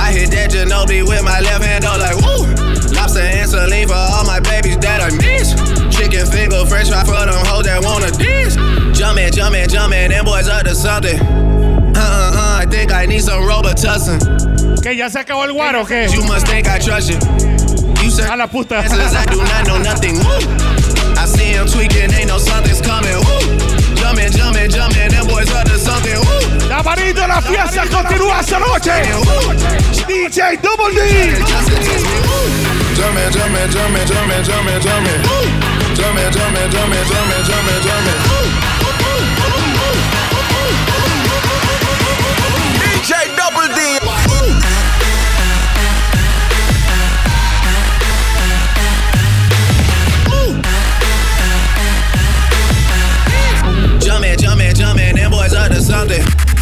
[0.00, 2.48] I hit that Ginobili with my left hand, though, like woo.
[2.96, 5.52] Lobster and saline for all my babies that I miss.
[5.92, 8.56] Chicken finger, French fry for them hoes that wanna diss.
[8.96, 11.20] Jumpin', jumpin', jumpin', them boys up to something.
[12.68, 14.20] I think I need some Robitussin.
[14.82, 16.06] Que ya se acabó el guaro, ¿qué?
[16.12, 17.16] You must think I trust you.
[18.04, 18.76] You said A la puta.
[18.84, 20.20] I do not know nothing.
[20.20, 20.36] Woo.
[21.16, 23.16] I see him tweaking, ain't no something's coming.
[23.24, 23.56] Woo.
[23.96, 26.12] Jumping, jumping, jumping, them boys up to something.
[26.12, 26.68] Woo.
[26.68, 29.00] Tamarindo, la fiesta continúa esta noche.
[30.04, 31.40] DJ Double D.
[32.92, 35.16] Jumpin', jumpin', jumpin', jumpin', jumpin', jumpin'.
[35.96, 38.77] jumping, jumping, jumping, jumping, jumping, jumping.
[54.00, 56.57] Jumpin', jumpin', jumpin', them boys up to something.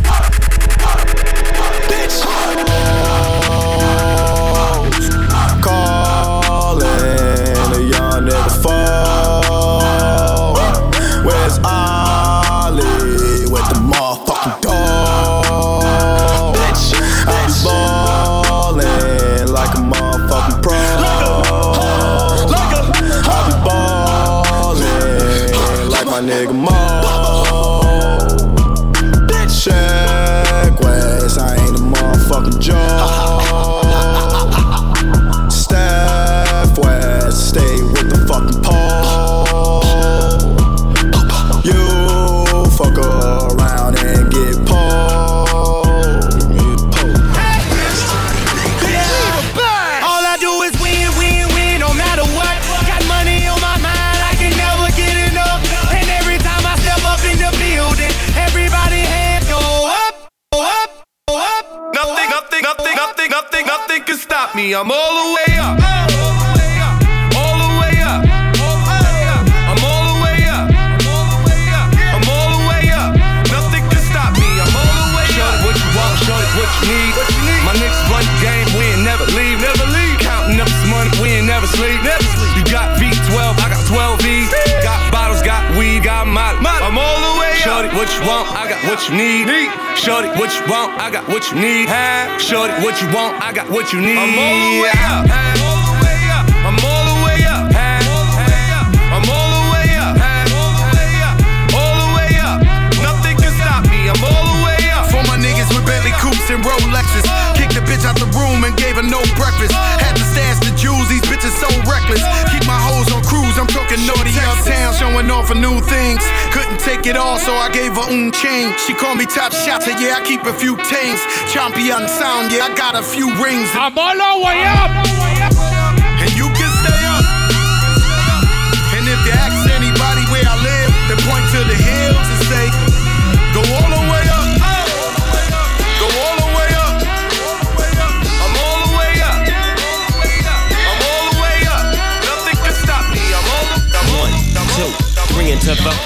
[119.84, 121.20] Yeah, I keep a few tings.
[121.52, 123.68] Champion sound, yeah, I got a few rings.
[123.74, 124.85] I'm all the way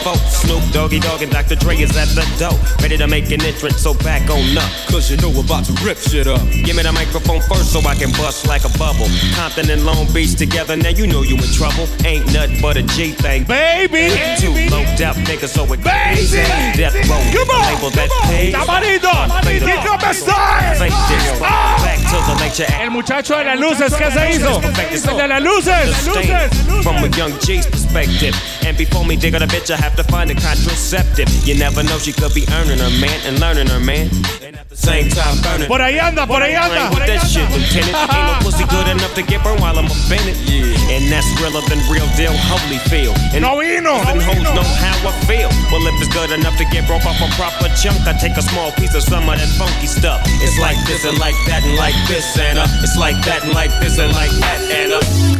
[0.02, 0.16] four.
[0.28, 1.56] Snoop Doggy Dogg and Dr.
[1.56, 2.56] Dre is at the door.
[2.82, 4.70] Ready to make an entrance, so back on up.
[4.88, 6.40] Cause you know we're about to rip shit up.
[6.64, 9.08] Give me the microphone first so I can bust like a bubble.
[9.34, 11.86] Compton and Long Beach together, now you know you in trouble.
[12.04, 13.44] Ain't nothing but a G thing.
[13.44, 14.14] Baby!
[14.40, 16.42] Two low death niggas, so it crazy.
[16.76, 17.62] Death row, Come on!
[17.74, 18.54] label that pays.
[18.54, 19.14] Tamarito!
[19.44, 20.74] Kick up the style!
[20.76, 21.40] Fake this.
[21.42, 21.78] Ah!
[21.84, 22.66] Back to the nature.
[22.80, 24.60] El muchacho de las luces, ¿qué se hizo?
[24.60, 26.82] El de las luces, luces.
[26.82, 28.34] From a young G's perspective.
[28.70, 31.26] And before me dig on a bitch, I have to find a contraceptive.
[31.42, 34.06] You never know, she could be earning her man and learning her man.
[34.46, 35.66] And at the same time, burning.
[35.66, 36.86] Por ahí anda, por ahí anda.
[36.94, 37.98] With that shit, Lieutenant.
[37.98, 40.38] Ain't no pussy good enough to get burned while I'm offended.
[40.46, 40.94] Yeah.
[40.94, 43.10] And that's realer than real deal, holy feel.
[43.34, 43.98] And no vino.
[44.06, 45.50] Them hoes know how I feel.
[45.74, 48.44] Well, if it's good enough to get broke off a proper chunk, I take a
[48.54, 50.22] small piece of some of that funky stuff.
[50.46, 52.70] It's like this and like that and like this and uh.
[52.86, 55.39] It's like that and like this and like that and uh.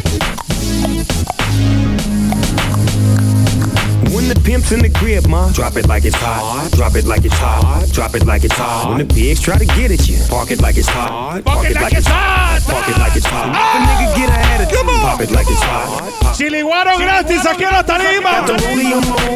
[4.40, 6.70] Pimp's in the crib, ma, drop it like it's hot.
[6.72, 7.88] Drop it like it's hot.
[7.92, 8.88] Drop it like it's hot.
[8.90, 11.44] When the pigs try to get at you, park it like it's hot.
[11.44, 12.60] Park it like it's hot.
[12.66, 13.50] Park it like it's hot.
[13.52, 13.60] Ah!
[13.60, 16.34] If a nigga get a attitude, pop it like it's hot.
[16.36, 18.44] Chiliguaro gratis, aquí en la tarima.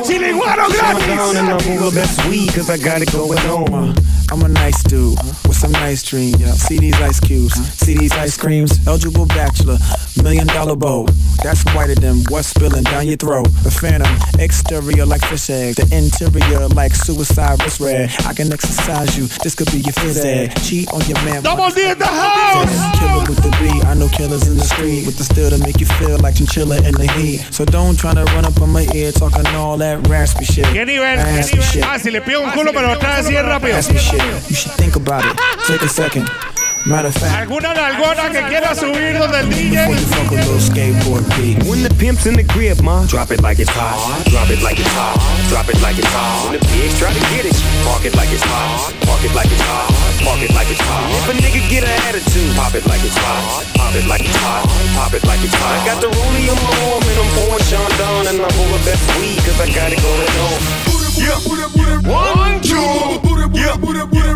[0.04, 1.94] Chiliguaro gratis.
[1.94, 3.94] Best weed, cause I got it going on.
[4.30, 6.42] I'm a nice dude with some nice dreams.
[6.62, 8.84] See these ice cubes, see these ice creams.
[8.86, 9.78] Eligible bachelor,
[10.22, 11.06] million dollar bow.
[11.44, 13.52] That's whiter than what's spilling down your throat.
[13.62, 14.08] The phantom,
[14.40, 18.08] exterior like fish egg, the interior like suicide wrist red.
[18.24, 20.56] I can exercise you, this could be your phys ed.
[20.64, 21.42] Cheat on your man.
[21.42, 22.72] Double D in the house.
[22.96, 25.80] Killer with the beat, I know killers in the street with the steel to make
[25.80, 27.44] you feel like chinchilla in the heat.
[27.52, 30.64] So don't try to run up on my ear talking all that raspy shit.
[30.72, 31.18] ¿Qué nivel?
[31.18, 31.84] Raspy shit.
[31.84, 33.74] Ah, si le pido un culo, trae así de rápido.
[33.74, 34.22] Raspy shit.
[34.48, 35.38] You should think about it.
[35.66, 36.26] Take a second.
[36.84, 40.04] Matter of fact, ¿Alguna que quiera subir donde el before you DJ?
[40.04, 41.56] fuck a little skateboard beat.
[41.64, 43.96] When the pimp's in the crib, ma, drop it like it's hot.
[44.28, 45.16] Drop it like it's hot.
[45.48, 46.44] Drop it like it's hot.
[46.44, 47.56] When the pigs try to get it,
[47.88, 48.92] park it like it's hot.
[49.08, 49.88] Park it like it's hot.
[50.28, 51.08] Park it like it's hot.
[51.24, 53.64] If a nigga get an attitude, pop it like it's hot.
[53.80, 54.68] Pop it like it's hot.
[54.92, 55.80] Pop it like it's hot.
[55.80, 58.68] I got the rollie on my arm and I'm pouring Sean down and I'm full
[58.76, 60.60] of best weed cause I got it going on.
[61.16, 61.40] Yeah.
[62.12, 62.76] One, two.
[63.56, 63.72] Yeah.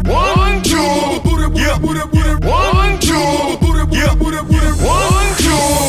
[0.08, 1.27] One, two.
[1.58, 1.76] Yeah.
[2.46, 3.18] One, two.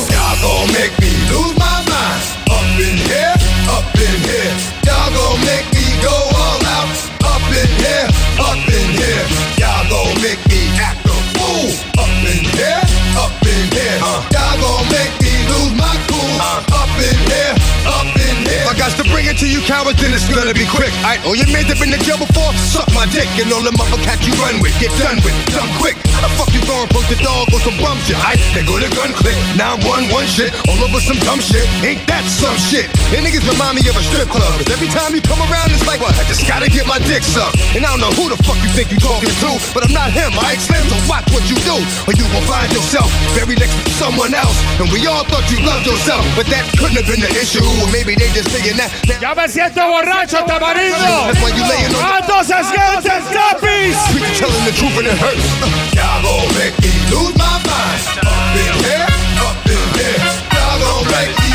[0.10, 2.22] Y'all gon' make me lose my mind.
[2.50, 3.39] Up in here,
[19.20, 20.96] bring it to you cowards, then it's gonna be quick.
[21.04, 23.28] Alright, all oh, your men that been in jail before, suck my dick.
[23.36, 26.00] And all the motherfuckers you run with, get done with, done quick.
[26.16, 28.16] How the fuck you going post the dog on some bum shit?
[28.16, 31.68] Alright, they go to gun click, now one one shit, all over some dumb shit.
[31.84, 32.88] Ain't that some shit?
[33.12, 34.56] And niggas remind me of a strip club.
[34.56, 36.00] 'Cause every time you come around, it's like?
[36.00, 37.60] I just gotta get my dick sucked.
[37.76, 40.16] And I don't know who the fuck you think you talking to, but I'm not
[40.16, 40.80] him, alright, Slim?
[40.88, 41.76] So watch what you do,
[42.08, 44.56] or you will find yourself buried next to someone else.
[44.80, 47.68] And we all thought you loved yourself, but that couldn't have been the issue.
[47.84, 49.09] Or maybe they just saying that.
[49.22, 50.98] Ya me siento borracho, tamarindo.
[50.98, 53.98] On ¡Altos esquentes, capis!
[54.40, 58.04] Y'all gon' make me lose my mind.
[58.24, 59.08] Up in here,
[59.42, 60.20] up in here.
[60.54, 61.49] Y'all gon' make me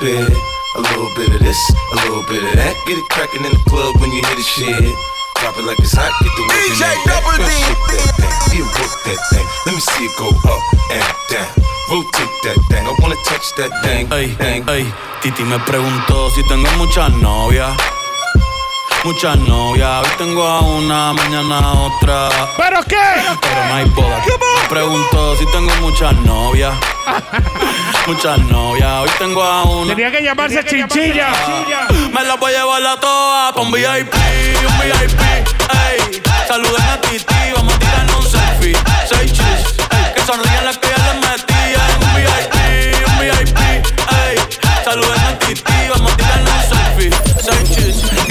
[0.00, 0.36] little bit,
[0.76, 1.58] a little bit of this,
[1.92, 2.74] a little bit of that.
[2.86, 4.94] Get it cracking in the club when you hear the shit.
[5.40, 7.22] Drop it like it's hot, get the work in that back.
[7.24, 9.46] Girl, shake that thing, yeah, work that thing.
[9.66, 10.62] Let me see it go up
[10.92, 11.48] and down.
[11.88, 14.08] Rotate that thing, I wanna touch that thing.
[14.12, 14.84] Ey, ey,
[15.22, 17.95] Titi me preguntó si tengo muchas novias.
[19.06, 22.28] Muchas novias, hoy tengo a una, mañana a otra.
[22.56, 22.96] ¿Pero qué?
[23.40, 24.20] Pero no hay boda.
[24.62, 26.74] Me preguntó si tengo muchas novias.
[28.08, 29.94] Muchas novias, hoy tengo a una.
[29.94, 31.28] Tenía que llamarse Chinchilla.
[32.12, 35.20] Me la voy a llevar a todas pa' un VIP, un VIP.
[35.20, 38.76] Ey, saluden a Titi, vamos a tirarnos un selfie.
[39.08, 43.58] Seis chis, ey, que sonrían las que ya les un VIP, un VIP.
[44.26, 44.36] Ey,
[44.84, 47.10] saluden a Titi, vamos a tirarnos un selfie.
[47.40, 48.25] Seis chis,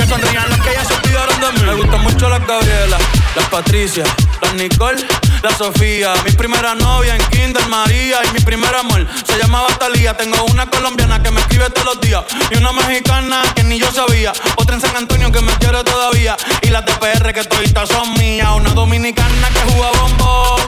[1.66, 2.98] Me gustan mucho las Gabriela,
[3.36, 4.04] las Patricia,
[4.42, 5.06] las Nicole,
[5.44, 6.14] la Sofía.
[6.24, 10.16] Mi primera novia en Kinder María y mi primer amor se llamaba Talía.
[10.16, 13.92] Tengo una colombiana que me escribe todos los días y una mexicana que ni yo
[13.92, 14.32] sabía.
[14.56, 18.14] Otra en San Antonio que me quiere todavía y las de PR que toditas son
[18.14, 18.50] mías.
[18.56, 20.62] Una dominicana que juega bombón,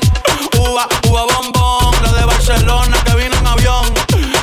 [0.59, 1.95] uva, uva bombón.
[2.03, 4.06] La de Barcelona que vino en avión.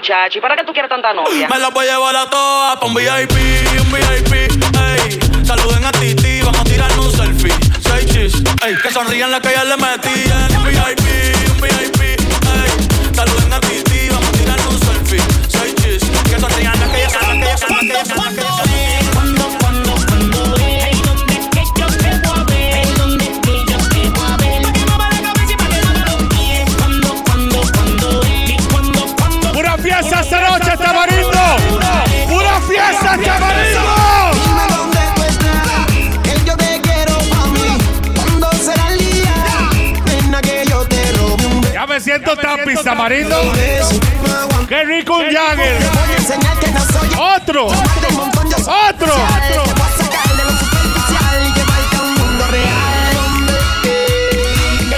[0.00, 1.46] Muchacho, ¿y para qué tú quieres tanta novia?
[1.46, 3.36] Me la voy a llevar a todas pa' un VIP,
[3.82, 5.44] un VIP, ey.
[5.44, 7.52] Saluden a Titi, vamos a tirarnos un selfie.
[7.80, 8.76] Seis chis, ey.
[8.82, 10.48] Que sonrían las que ya le metían.
[10.64, 11.19] VIP,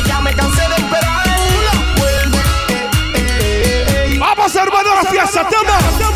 [0.06, 1.26] ya me cansé de esperar.
[1.96, 4.18] Vuelve, eh, eh, eh.
[4.18, 5.48] ¡Vamos, hermano, a la fiesta!
[5.48, 6.11] ¡Toma!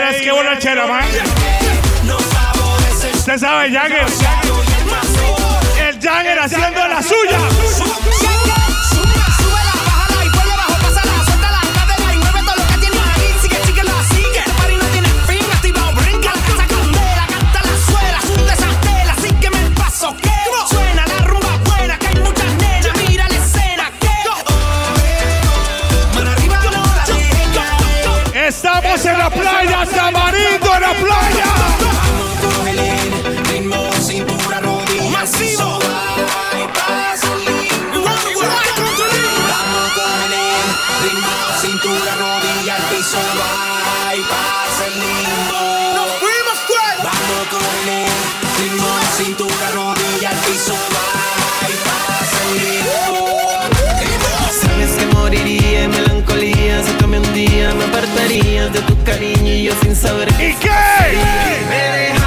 [0.00, 1.04] Mira, es que borrachera, man.
[3.14, 4.06] Usted sabe, Jagger.
[5.78, 7.99] El Jagger haciendo la suya.
[44.92, 45.60] el limbo.
[45.94, 47.02] Nos fuimos fuera.
[47.04, 48.06] Vamos con él.
[48.58, 50.74] Ritmo cintura, rodilla al piso.
[50.94, 52.90] Bye, pasa el limbo.
[54.60, 56.82] Sabes que moriría en melancolía.
[56.82, 60.28] Si cambia un día, me apartaría de tu cariño y yo sin saber.
[60.38, 60.70] ¿Y qué?
[61.68, 62.19] Me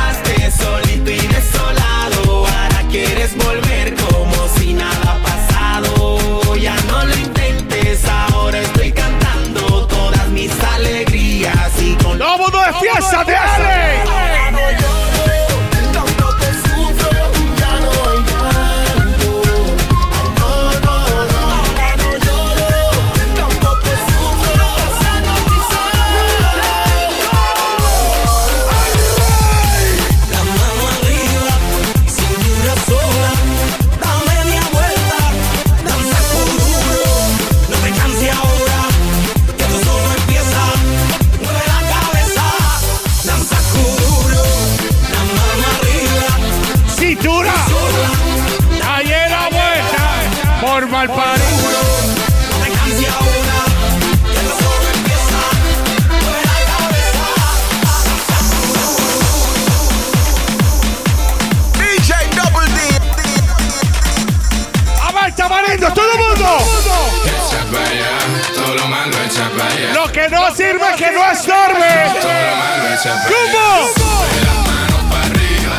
[73.27, 73.65] ¡Cómo!
[73.95, 75.77] ¡Sube la mano para arriba!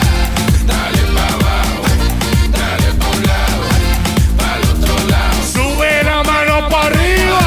[0.67, 1.79] ¡Dale para abajo!
[2.51, 3.63] ¡Dale para un lado!
[4.37, 5.39] ¡Para otro lado!
[5.53, 7.43] ¡Sube la mano para arriba!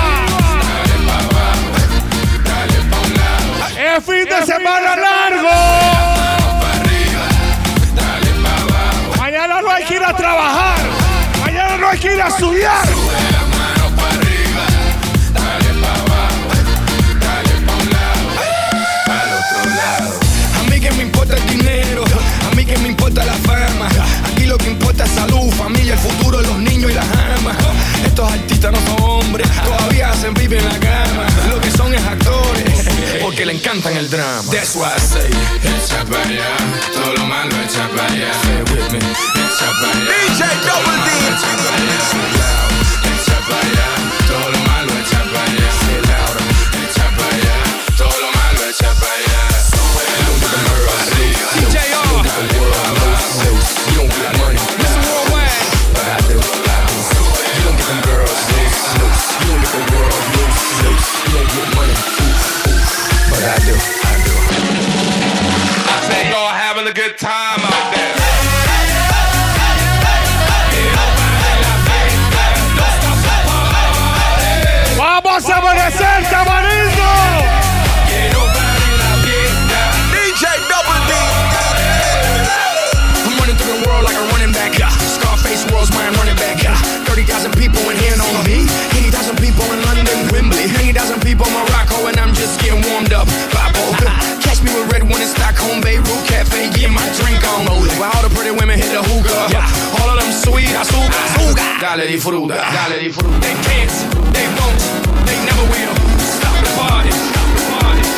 [2.46, 3.52] ¡Dale para un lado!
[3.78, 5.56] ¡El fin de semana largo!
[7.94, 9.18] Sube.
[9.18, 10.80] Mañana no hay que ir a trabajar.
[11.42, 12.88] Mañana no hay que ir a estudiar.
[30.62, 31.26] la cama.
[31.50, 32.86] Lo que son es actores,
[33.22, 34.50] porque le encantan el drama.
[34.52, 35.30] That's why I say,
[35.64, 36.58] echa para allá,
[36.94, 38.32] todo lo malo echa para allá.
[38.32, 41.97] Echa para allá, DJ Double D.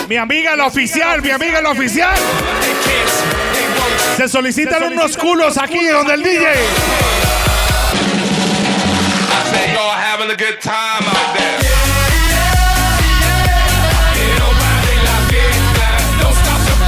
[0.08, 2.18] Mi amiga la oficial, mi amiga la oficial.
[4.18, 6.48] Se solicitan, unos culos aquí donde el DJ.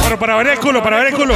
[0.03, 1.35] Pero para ver el culo, para ver el culo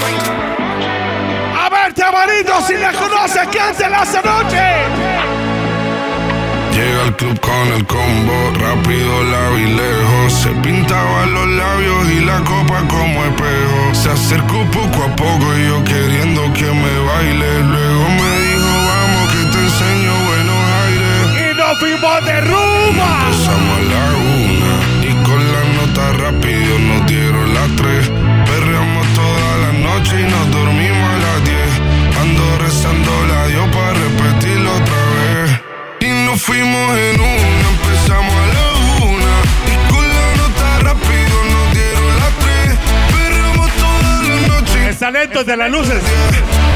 [0.00, 0.22] frank
[1.56, 5.43] A ver, Tamarito, si la conoces, ¿quién se la hace noche?
[6.74, 10.32] Llega al club con el combo, rápido la vi lejos.
[10.32, 13.94] Se pintaba los labios y la copa como espejo.
[13.94, 17.62] Se acercó poco a poco y yo queriendo que me baile.
[17.62, 21.52] Luego me dijo, vamos que te enseño buenos aires.
[21.52, 23.10] Y nos fuimos de rumba.
[23.22, 24.04] Empezamos a la
[24.42, 24.74] una
[25.06, 28.10] y con la nota rápido nos dieron las tres.
[28.46, 30.73] Perreamos toda la noche y nos dormimos
[36.54, 38.66] fuimos en una, empezamos a la
[39.04, 39.34] una.
[39.66, 42.68] Y con la nota rápido nos dieron las tres.
[43.10, 44.88] Perreamos toda la noche.
[44.88, 46.02] El talento de las luces.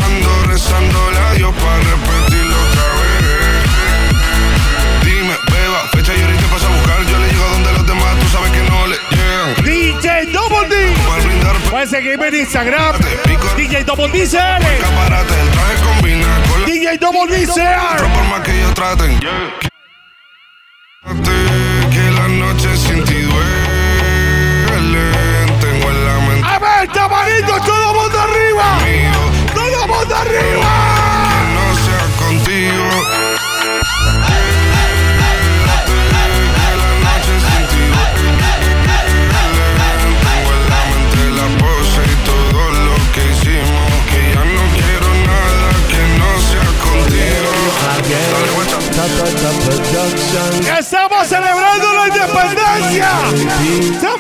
[0.05, 3.15] Ando rezando la Dios para repetirlo otra vez.
[5.05, 6.99] Dime, beba, fecha y ahorita paso a buscar.
[7.07, 9.55] Yo le llego donde los demás, tú sabes que no le llegan.
[9.65, 10.95] DJ Double D.
[11.71, 12.97] Puedes seguirme en Instagram.
[13.57, 14.65] DJ Double D CL.
[16.67, 17.99] DJ Double D CR.
[17.99, 19.21] Por más que ellos traten.
[53.69, 54.18] Stop.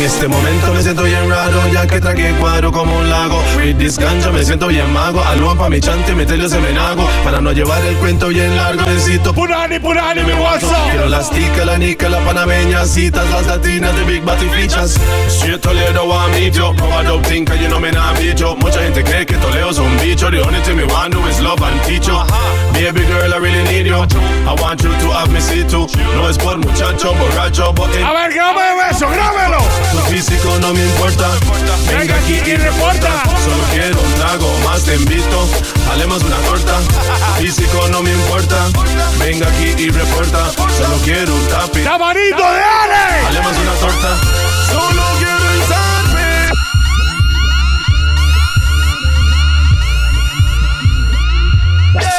[0.00, 3.38] En este momento me siento bien raro Ya que tragué cuadro como un lago.
[3.58, 3.98] With this
[4.32, 5.22] me siento bien mago.
[5.22, 7.06] Algo pa' mi chante, meterlo se me nago.
[7.22, 10.90] Para no llevar el cuento bien largo Necesito Purani, purani, mi WhatsApp.
[10.90, 14.98] Quiero las ticas, la nica, la panameña Citas, las latinas de Big Body Features
[15.28, 18.80] Straight Toledo a mí yo No I don't think you know me nah bicho Mucha
[18.80, 21.62] gente cree que Toledo es un bicho The only thing me want do is love
[21.62, 22.16] and teach you
[22.72, 23.94] Baby girl, I really need you.
[24.48, 25.86] I want you to have me see too.
[26.16, 29.58] No es por muchacho, borracho, but A ver, grábame eso, grábelo.
[29.90, 31.28] Tu físico no me importa.
[31.86, 33.22] Venga aquí y reporta.
[33.44, 35.48] Solo quiero un trago, más te invito.
[35.90, 36.78] Halemos una torta.
[37.38, 38.68] Físico no me importa.
[39.18, 40.50] Venga aquí y reporta.
[40.78, 41.82] Solo quiero un tapi.
[41.82, 43.26] Tamarito de Ale.
[43.28, 44.16] Halemos una torta.
[44.70, 46.50] Solo quiero zarpe.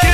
[0.02, 0.11] Quiero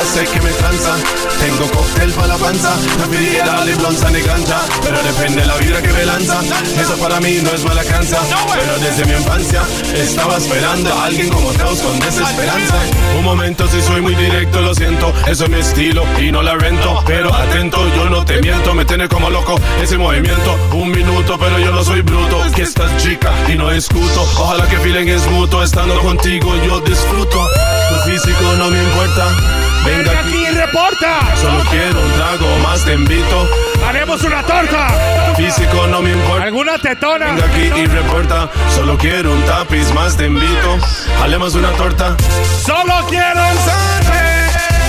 [0.00, 0.96] sé que me cansa.
[1.38, 5.92] Tengo cóctel para la panza, preferiría darle blonza ni cancha, pero depende la vibra que
[5.92, 6.40] me lanza.
[6.80, 8.18] Eso para mí no es mala cansa,
[8.54, 9.62] pero desde mi infancia
[9.94, 12.74] estaba esperando a alguien como Teos con desesperanza.
[13.18, 16.54] Un momento si soy muy directo, lo siento, eso es mi estilo y no la
[16.54, 20.56] rento, pero atento, yo no te miento, me tiene como loco ese movimiento.
[20.72, 24.22] Un minuto, pero yo no soy bruto, que estás chica y no discuto.
[24.38, 27.48] Ojalá que feeling es mutuo, estando contigo yo disfruto.
[27.88, 29.71] Tu físico no me importa.
[29.84, 31.20] Venga aquí y reporta.
[31.40, 33.48] Solo quiero un trago, más te invito.
[33.86, 34.88] Haremos una torta.
[35.36, 36.44] Físico no me importa.
[36.44, 37.32] Alguna tetona.
[37.32, 38.48] Venga aquí y reporta.
[38.74, 40.78] Solo quiero un tapiz, más te invito.
[41.18, 42.16] Jalemos una torta.
[42.64, 43.56] Solo quiero un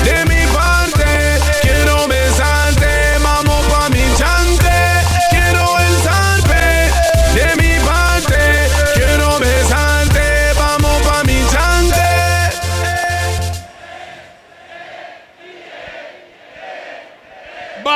[0.03, 0.42] de mi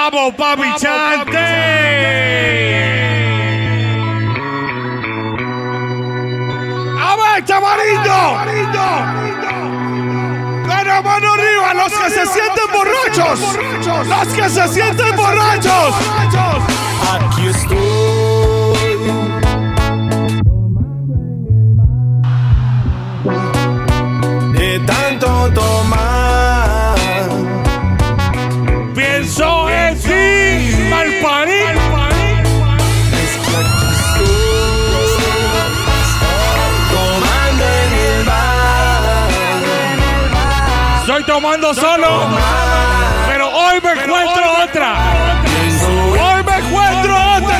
[0.10, 1.38] Vamos, papi, chante.
[6.98, 8.20] A ver, chamarito.
[10.66, 13.40] Con la mano arriba, los que se sienten borrachos.
[14.08, 15.96] Los que se sienten borrachos.
[17.14, 17.78] Aquí estoy.
[24.54, 26.17] De tanto tomar.
[41.38, 42.08] Tomando solo.
[43.54, 44.96] hoy me encuentro otra.
[46.20, 47.60] Hoy me encuentro otra,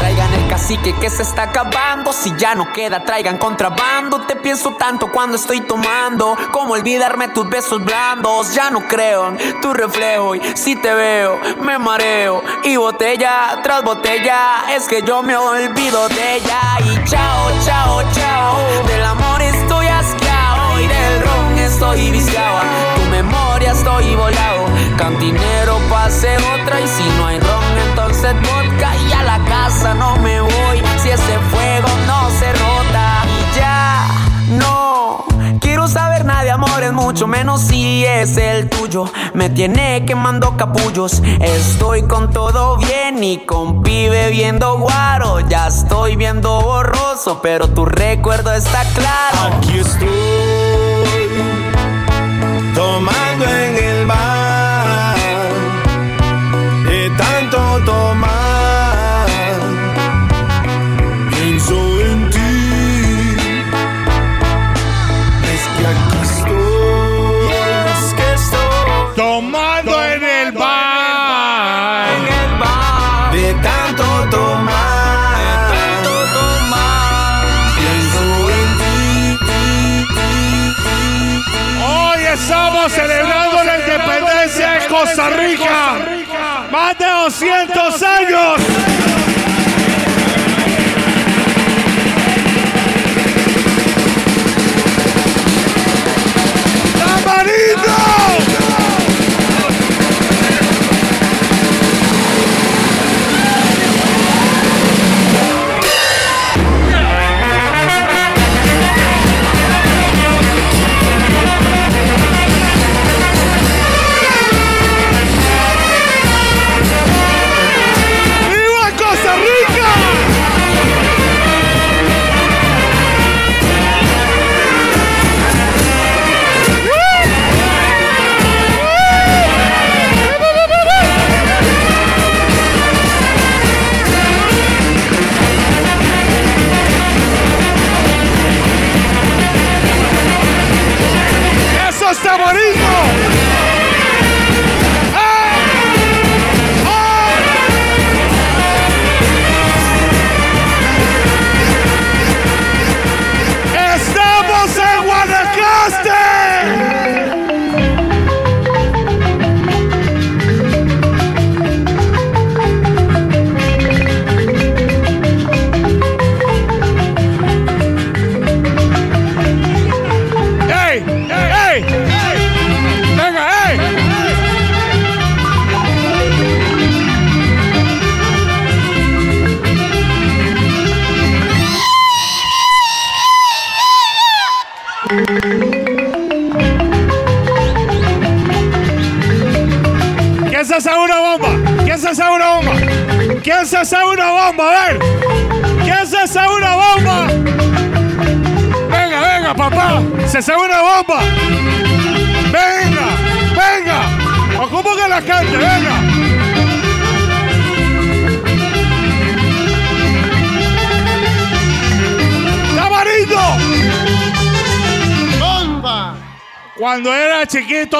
[0.00, 2.12] Traigan el cacique que se está acabando.
[2.12, 4.22] Si ya no queda, traigan contrabando.
[4.22, 6.36] Te pienso tanto cuando estoy tomando.
[6.50, 8.52] Como olvidarme tus besos blandos.
[8.52, 10.34] Ya no creo en tu reflejo.
[10.34, 12.42] Y si te veo, me mareo.
[12.64, 14.64] Y botella tras botella.
[14.74, 16.60] Es que yo me olvido de ella.
[16.80, 18.82] Y chao, chao, chao.
[18.88, 19.85] Del amor estoy
[21.76, 22.58] estoy viciado.
[22.96, 24.64] Tu memoria estoy volado.
[24.96, 26.80] Cantinero pase otra.
[26.80, 28.96] Y si no hay ron, entonces vodka.
[29.08, 30.82] Y a la casa no me voy.
[31.02, 33.24] Si ese fuego no se rota.
[33.54, 34.08] Ya
[34.58, 35.24] no
[35.60, 39.04] quiero saber nada de amores, mucho menos si es el tuyo.
[39.34, 41.22] Me tiene quemando capullos.
[41.40, 45.40] Estoy con todo bien y con pibe viendo guaro.
[45.40, 49.56] Ya estoy viendo borroso, pero tu recuerdo está claro.
[49.58, 50.65] Aquí estoy
[52.76, 54.35] tomando en el bar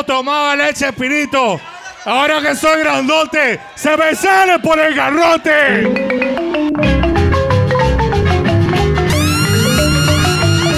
[0.05, 1.61] tomaba leche espirito.
[2.05, 5.83] Ahora que soy grandote, se me sale por el garrote.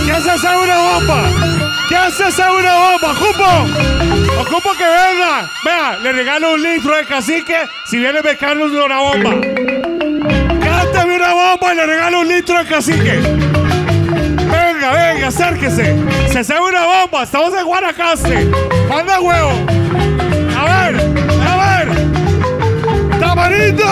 [0.05, 1.23] ¿Quién se hace una bomba?
[1.89, 3.13] ¿Quién se hace una bomba?
[3.13, 4.41] ¡Ocupo!
[4.41, 5.51] ¡Ocupo que venga!
[5.65, 9.31] Vea, le regalo un litro de cacique si viene becando una bomba.
[10.63, 13.21] Cántame una bomba y le regalo un litro de cacique.
[14.51, 15.97] Venga, venga, acérquese.
[16.33, 18.78] Se hace una bomba, estamos en Guanacaste.
[18.89, 19.53] Manda huevo.
[20.57, 20.95] A ver,
[21.47, 23.21] a ver.
[23.21, 23.85] Tamarindo.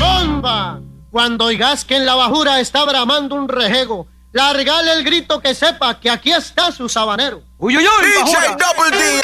[0.00, 0.80] ¡Bomba!
[1.12, 4.08] Cuando oigas que en la bajura está bramando un rejego,
[4.38, 7.42] largale el grito que sepa que aquí está su sabanero.
[7.58, 8.24] ¡Uy, uy, uy!
[8.24, 8.36] DJ!
[8.56, 9.22] Double D.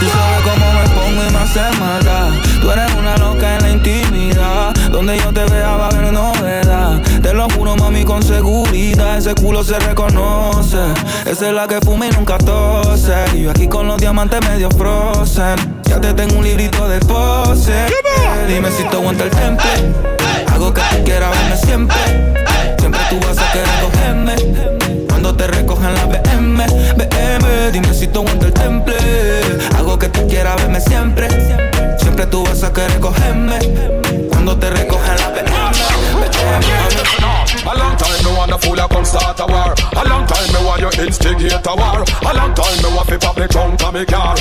[0.00, 2.30] Tú sabes cómo me pongo y me hace maldad.
[2.62, 4.74] Tú eres una loca en la intimidad.
[4.90, 6.85] Donde yo te vea va a haber novedad
[7.64, 9.18] lo mami, con seguridad.
[9.18, 10.78] Ese culo se reconoce.
[11.24, 13.14] Esa es la que fuma y nunca tose.
[13.34, 15.82] Y yo aquí con los diamantes medio frozen.
[15.84, 17.86] Ya te tengo un librito de pose.
[18.48, 19.70] Dime si te aguanta el temple.
[20.52, 21.96] Hago que tú quieras verme siempre.
[22.78, 25.05] Siempre tú vas a querer cogerme.
[25.26, 26.64] Cuando te recojan la BM,
[26.96, 27.72] BM.
[27.72, 28.94] Dime si te aguanta el temple.
[29.76, 31.26] Hago que tú quieras verme siempre.
[31.98, 33.58] Siempre tú vas a querer cogerme.
[34.30, 35.50] Cuando te recojan la BM,
[37.66, 39.74] A long time me wanna fool you come start a war.
[39.96, 42.04] A long time me want you instigate a war.
[42.22, 44.36] A long time me want fi pop me trunk and me car.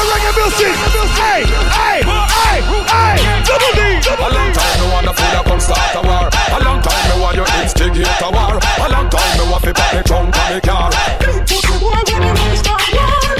[0.00, 0.74] de reggae music.
[1.20, 1.42] Hey,
[1.76, 3.16] hey, hey, hey.
[3.44, 3.76] Double D,
[4.08, 6.28] A long time me wanna fool you come start a war.
[6.28, 6.30] A
[6.64, 8.56] long time me want you instigate a war.
[8.56, 10.90] A long time me want fi pop me trunk and me car.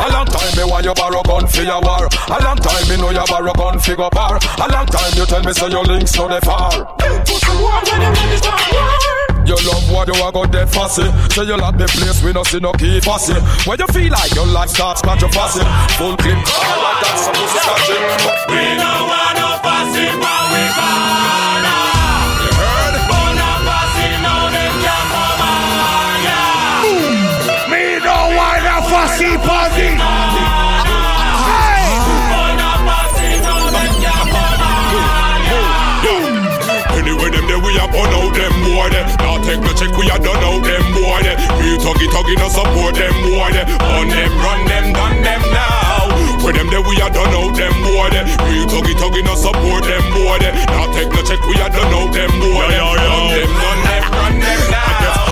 [0.01, 2.09] A long time me want you borrow gun for your war.
[2.29, 4.39] A long time me know you borrow gun for go bar.
[4.59, 6.73] A long time you tell me say your links no they far.
[7.29, 7.39] You
[9.49, 11.05] love what you are go dead fussy.
[11.31, 13.35] Say you like the place we no see no key fussy.
[13.69, 15.65] When you feel like your life starts scratch your fussy.
[15.97, 18.53] Full clip, all like that supposed to.
[18.53, 19.40] We no want
[40.19, 41.37] take no check, we a done out them boy there.
[41.59, 43.67] We tuggy tuggy no support them boy there.
[43.95, 46.45] On them, run them, done them now.
[46.45, 48.25] With them there we a done out them boy there.
[48.49, 50.55] We tuggy tuggy no support them boy there.
[50.67, 52.83] Now take no check, we a done out them boy there.
[52.83, 54.90] Run them, done them, run them now.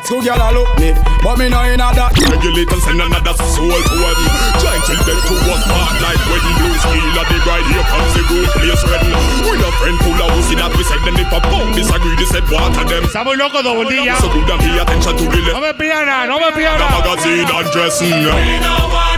[0.09, 2.17] Two gyal a look me, but me no inna that.
[2.17, 4.11] Regulators send another soul to a
[4.57, 8.13] Giant till them two was part like wedding blue steel of the bride here comes
[8.17, 9.13] the good place wedding.
[9.13, 12.17] Uh, we a friend full of wussy that we said them if a bone disagree
[12.17, 13.05] they said water them.
[13.05, 14.17] Está muy loco, Double D, ya.
[14.17, 16.89] So good and pay attention to the No me pidan nada, no me pidan The
[16.89, 17.05] nada.
[17.05, 18.17] magazine and dressing.
[18.17, 19.18] Mm, we no want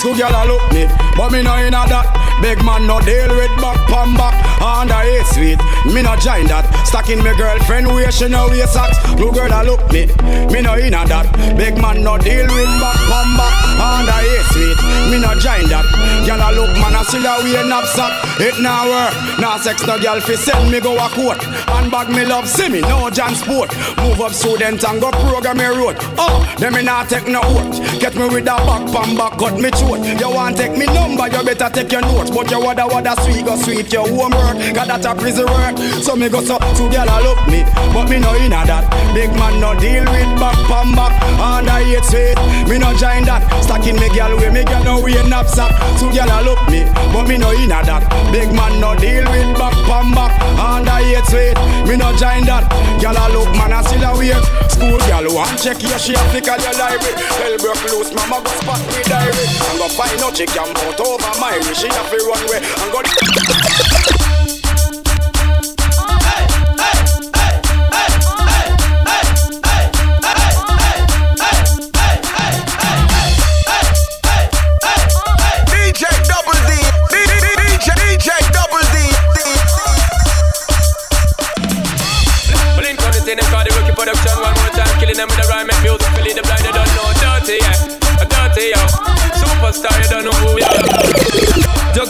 [0.00, 2.40] Two gyal a look me, but me no inna that.
[2.40, 5.58] Big man no deal with back pam back under eight sweet.
[5.90, 6.64] Me no join that.
[6.86, 8.98] Stacking me girlfriend where she no wear socks.
[9.18, 10.06] Two girl a look me,
[10.52, 11.26] me no inna that.
[11.56, 14.78] Big man no deal with back pam back under eight sweet.
[15.10, 15.86] Me no join that.
[16.22, 18.12] Gyal a look man a still a wear knapsack.
[18.38, 19.14] It now work.
[19.40, 21.42] Now sex no gyal fi send me go a court.
[21.74, 23.74] And bag me love see me no John sport.
[23.98, 25.96] Move up student and go program me road.
[26.16, 27.80] Oh, them me not take no oath.
[27.98, 30.04] Get me with a back pam back cut me throat.
[30.20, 32.30] You want take me number, you better take your notes.
[32.30, 34.59] But you wada wada sweet go sweet your homework.
[34.74, 35.76] Got that a prison work.
[36.04, 38.84] So me go so two gyal a look me, but me no inna that.
[39.16, 41.16] Big man no deal with back pam back.
[41.40, 42.36] Under eight sweet,
[42.68, 43.42] me no join that.
[43.64, 45.72] Stacking me gyal way me gyal no wear knapsack.
[45.98, 48.04] Two gyal a look me, but me no inna that.
[48.30, 50.32] Big man no deal with back pam back.
[50.60, 51.56] And I eight sweet,
[51.88, 52.68] me no join that.
[53.00, 54.44] Gyal a look man a still a wait.
[54.70, 57.16] School gyal want check your she have to call your library.
[57.16, 59.46] Tell broke loose, mama go spot me diary.
[59.66, 61.74] I'm go find out she can put over my way.
[61.74, 64.09] She have to run away and go.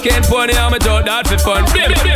[0.00, 1.60] Joke pony, I'm a do that for fun.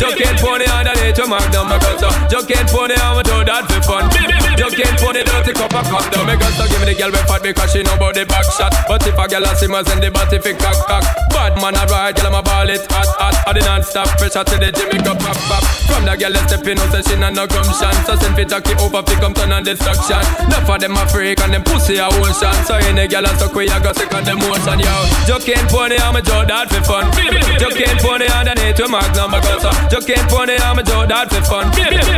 [0.01, 3.69] Joke and pony, I'm a to magnum, my gun, and pony, I'm a do that
[3.69, 4.09] for fun.
[4.57, 6.25] Joke and pony, dirty cup of condom.
[6.25, 8.49] Me gun, so give me the girl with fat because she know about the back
[8.57, 8.73] shot.
[8.89, 11.05] But if a girl a simmers in the body, fi cock cock.
[11.29, 13.35] Bad man, a ride, girl, I'm a ball it hot hot.
[13.47, 15.65] I the non-stop pressure to the me go pop pop.
[15.91, 17.95] From the girl, they step in, no say she not no gumption.
[18.07, 20.23] So send fi jockey over, fi come turn on destruction.
[20.47, 22.55] Enough of them a freak and them pussy a ocean.
[22.67, 24.95] So any girl a suck we a go sick on them motion, yo.
[25.27, 27.11] Joke and pony, I'm a do that for fun.
[27.59, 29.71] Joke and pony underneath your magnum, my gun, so.
[29.91, 31.67] Joke and pony, I'm a do that for fun.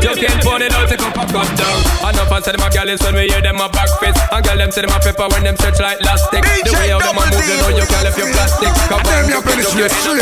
[0.05, 1.79] Joke and pony, don't take up a come down.
[2.13, 4.21] Enough I said them a girl is when we hear them a back fist.
[4.31, 6.43] And girl them say them a pepper when them stretch like elastic.
[6.65, 8.71] The way how them a move, you know you can't left your plastic.
[8.89, 9.77] Come on, you can just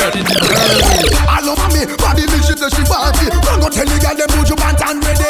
[0.05, 0.20] ready.
[1.24, 3.26] I love me, body me shit, she party.
[3.33, 5.24] Don't go tell me, girl them put your pants on ready.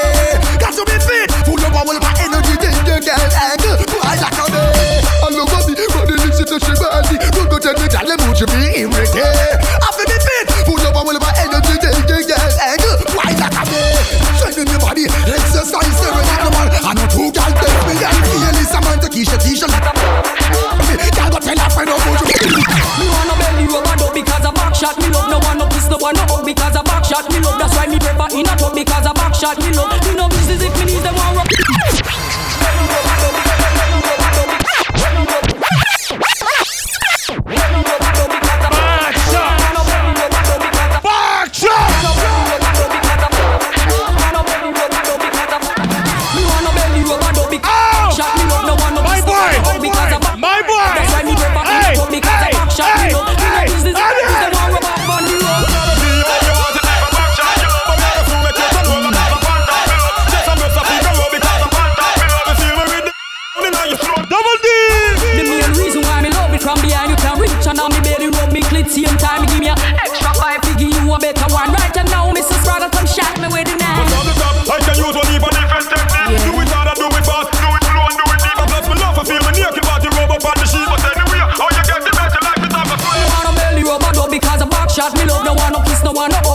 [0.58, 3.78] Got to be fit, full of power, my energy, then the girl angle.
[4.02, 4.98] why like a day.
[5.22, 7.14] I love me, body me shit, she party.
[7.30, 9.22] Don't go tell me, girl them put your be in ready.
[9.22, 12.96] I feel me fit, full of power, my energy, then the girl angle.
[13.14, 13.94] why like a day.
[14.42, 16.66] Strengthen your body, exercise, every animal.
[16.82, 19.93] I know two girls, baby, and feel this amount of kisha, kisha.
[27.14, 27.58] Shot me love.
[27.58, 29.90] That's why me prefer in a tub because a back shot me love.
[30.06, 31.53] Me no business if me knees them want rub.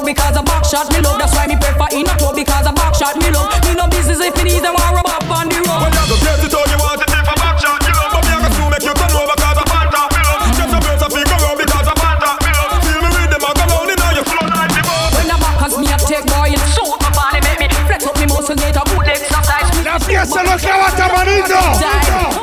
[0.09, 1.21] Because a back shot me love.
[1.21, 3.53] That's why me prefer in a tub because a back shot me love.
[3.61, 5.85] Me no business if me need them want rub up on the road.
[5.85, 8.09] When you go get it you want it if a back shot you love.
[8.17, 10.41] But me I go soon make you turn over cause a panta me love.
[10.57, 12.73] Just a burst of figure out because a panta me love.
[12.81, 15.07] Feel me with them I go down in all your flow like the ball.
[15.13, 18.01] When a back has me a take boy and shoot my body make me flex
[18.09, 19.69] up me muscle get a good exercise.
[19.85, 21.05] La fiesta no acaba hasta.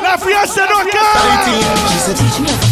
[0.07, 1.19] La fiesta no acaba.
[1.91, 2.66] She said, teach me how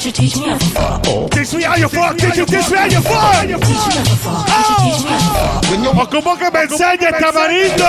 [0.00, 0.12] to fuck.
[0.12, 1.30] Teacher, teach me how to fuck.
[1.30, 3.46] Teach me how you fuck, teach you, teach me how you fuck.
[3.46, 4.46] Teach me how to fuck.
[4.46, 6.00] Teacher, teach me how to fuck.
[6.00, 7.84] O como que me enseña tamarito.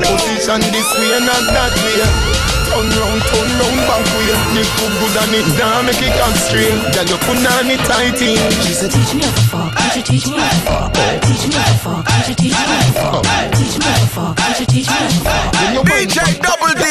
[0.00, 2.53] Position this way, not that way.
[2.74, 4.34] Turn round, turn round, back way.
[4.58, 6.74] You cook good and it down, make it come straight.
[6.90, 8.34] Girl, you put on it tight in.
[8.66, 9.70] She said, teach me how to fuck.
[9.78, 11.22] Teacher, teach me how to fuck.
[11.22, 12.02] Teach me how to fuck.
[12.02, 13.22] Teacher, teach me how to fuck.
[13.54, 14.34] Teach me how to fuck.
[14.34, 15.86] Teacher, teach me how to fuck.
[15.86, 16.84] DJ Double D.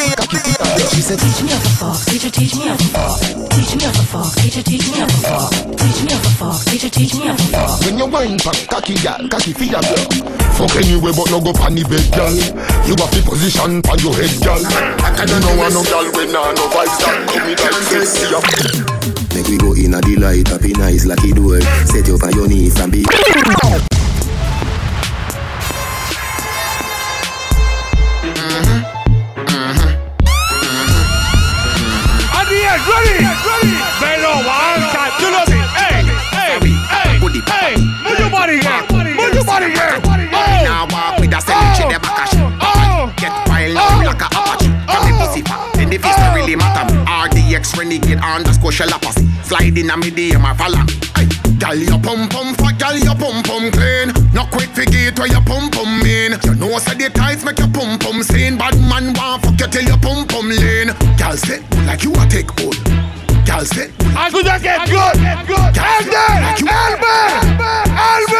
[0.88, 2.00] She said, teach me how to fuck.
[2.08, 3.20] Teacher, teach me how to fuck.
[3.52, 4.32] Teach me how to fuck.
[4.40, 5.52] Teacher, teach me how to fuck.
[5.52, 6.64] Teach me how to fuck.
[6.64, 7.84] Teacher, teach me how to fuck.
[7.84, 10.32] When you wine back, cocky gal, cocky for your girl.
[10.56, 12.32] Fuck anyway, but no go pan the bed, gal.
[12.88, 14.62] You have the position for your head, gal.
[14.64, 18.46] I don't know no gal when nah no vibes that come with that sexy up.
[19.34, 21.60] Make we go in a delight, happy nice, lucky door.
[21.90, 23.02] Set you on your knees and be.
[32.38, 33.74] Adiel, ready, ready.
[33.98, 35.66] Velo, banca, tú lo dices.
[35.74, 36.06] Ey,
[36.38, 37.74] ey, ey, ey.
[38.06, 38.78] Move your body here.
[38.94, 39.98] Move your body here.
[40.62, 41.90] Now walk with a ceviche, oh.
[41.90, 42.46] the back a shit.
[42.62, 43.10] Oh.
[43.18, 44.43] Get wild up like a apache.
[44.43, 44.43] From
[45.04, 46.84] the pussy fat, then the face don't really matter.
[47.04, 49.26] RDX renegade underscore shell posse.
[49.44, 50.82] Slide in a medium or follow.
[51.16, 54.12] Hey, Gal your pum pum fat, gal your pum pum clean.
[54.34, 56.32] No quick forget where your pum pum mean.
[56.44, 58.58] You know say the tights make your pum pum seen.
[58.58, 60.92] Bad man want fuck you till your pum pum lean.
[61.16, 62.76] Gal sit like you a take hold.
[63.46, 63.92] Gal sit.
[64.16, 65.16] I could get good,
[65.46, 65.72] good.
[65.78, 66.28] Elder,
[66.68, 67.24] Elmer,
[67.96, 68.33] Elmer.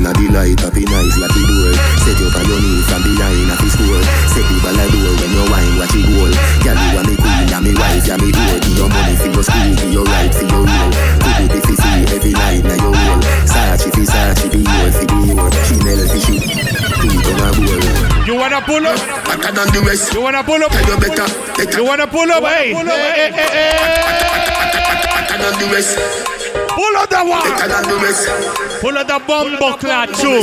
[0.00, 1.76] Make we go in a delight, happy nice, lucky door.
[2.00, 4.00] Set you on your knees and behind a fist score.
[4.32, 6.32] Set the ball a door when you wine, watch it goal.
[6.64, 8.56] Girl, you are me queen, and me wife, yeah me door.
[8.64, 10.90] Give your money for your school, for your right, for your roll.
[11.20, 13.20] Could be the free every night, now your roll.
[13.44, 15.48] Sachi fi Sachi, be your, fi be your.
[15.68, 17.84] Chanel fi she, do on a bowl.
[18.24, 18.96] You wanna pull up?
[19.28, 20.16] Better than the rest.
[20.16, 20.72] You wanna pull up?
[20.72, 21.28] Tell you better,
[21.60, 21.76] better.
[21.76, 22.40] You wanna pull up?
[22.48, 23.76] Hey, hey, hey, hey,
[25.12, 26.19] Better than the rest.
[26.90, 27.46] Pull up the one.
[27.54, 28.78] Better than the.
[28.82, 30.42] Pull up the bumbo clad tune.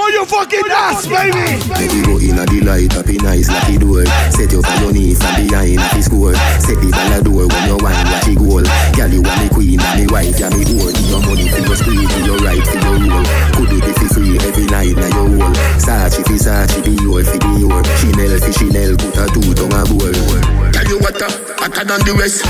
[0.00, 1.60] More you fucking dance, baby.
[1.68, 4.08] Make we go in a delight, happy nice, lucky door.
[4.32, 6.32] Set you on your knees and behind a fist score.
[6.64, 8.64] Set the ball a door when you wine, watch it goal.
[8.96, 10.96] Girl, you are me queen and me wife, yeah me whore.
[11.12, 13.24] Your money for your spree, for your right, for your roll.
[13.52, 15.52] Could do the fi free every night, now your whole.
[15.76, 17.84] Sachi fi Sachi, be your, fi be your.
[18.00, 20.72] Chanel fi Chanel, put a two tongue a bowl.
[20.72, 21.28] Tell you what, uh,
[21.60, 22.40] better than the rest.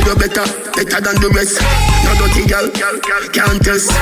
[0.00, 1.60] Tell you better, better than the rest.
[2.08, 2.64] No dirty gal,
[3.36, 3.92] can't test.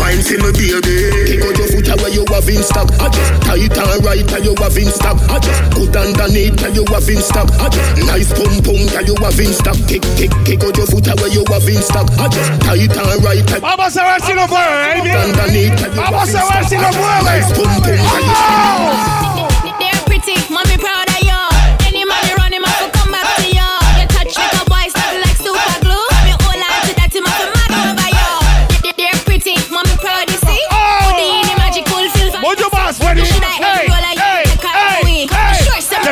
[0.00, 1.36] Wine for me baby.
[1.36, 4.42] Kick out your foot where you have in stock I just tight and right and
[4.44, 8.02] you have in stock I just good underneath and you have in stock I just
[8.02, 11.30] nice pum pum and you have in stock Kick, kick, kick out your foot where
[11.30, 14.50] you have in stock I just tight and right and Vamos a ver si lo
[14.50, 15.14] mueve, baby.
[15.14, 17.22] underneath and you have in a ver stock lo mueve.
[17.22, 19.33] Nice pum pum and you They're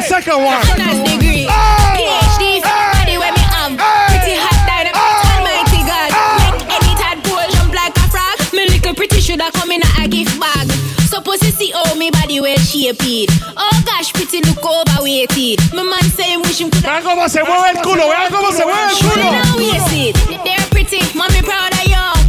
[0.02, 0.58] The second one.
[0.58, 1.46] Master's degree.
[1.46, 3.78] PhD, body where me am.
[4.10, 6.10] Pretty hot dynamic, almighty God.
[6.42, 8.34] Make any tadpole jump like a frog.
[8.50, 10.66] Me little pretty shoulda come in a gift bag.
[11.06, 13.30] So pussy see how me body well shaped.
[13.54, 15.62] Oh gosh, pretty look overweighted.
[15.72, 16.98] My man say wish him coulda.
[16.98, 19.30] Vean cómo se mueve el culo, vean cómo se mueve el culo.
[19.30, 20.18] Now we see it.
[20.42, 22.21] They're pretty, mommy proud of you.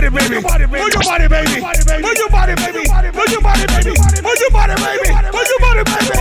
[0.00, 0.40] body, baby.
[0.40, 1.60] Move your body, baby.
[1.60, 2.80] Move your body, baby.
[3.12, 3.92] Move your body, baby.
[4.24, 5.08] Move your body, baby.
[5.28, 6.16] Move your body, baby.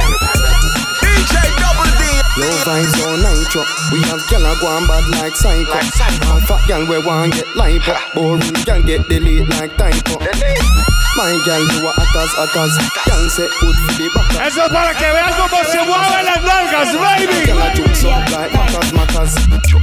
[0.99, 2.03] DJ Double D.
[2.39, 3.63] Low vibes all nitro.
[3.91, 5.71] We have gyal a go bad like psycho.
[5.71, 6.39] Like psycho.
[6.47, 8.15] Fat gyal we want get life lipo.
[8.15, 10.88] Boring gyal get delete like typo.
[11.19, 12.79] My girl, you are atas, atas.
[13.03, 14.47] Can say good for the back.
[14.47, 17.45] Eso es para que vean cómo se mueven las nalgas, baby.
[17.45, 19.35] Girl, I took some like matters, matters.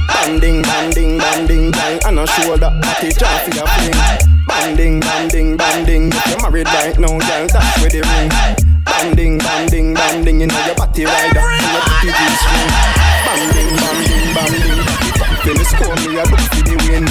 [0.07, 1.99] Banding, banding, banding, bang.
[2.07, 3.93] And a shoulder, at it, off your fling.
[4.47, 6.09] Banding, banding, banding.
[6.11, 8.29] If you're married right now, girl, that's where the ring.
[8.83, 10.41] Banding, banding, banding.
[10.41, 12.69] You know your body rider, your body G-string.
[13.29, 13.66] Banding.
[15.47, 17.05] Feel the score, me a look for the win.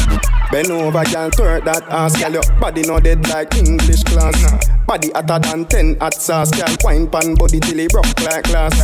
[0.52, 2.32] Bend over, girl, turn that ass, girl.
[2.32, 4.68] Your body no dead like English class.
[4.86, 6.68] Body hotter than ten hot sauce, girl.
[6.84, 8.76] Wine pan body till it broke like glass.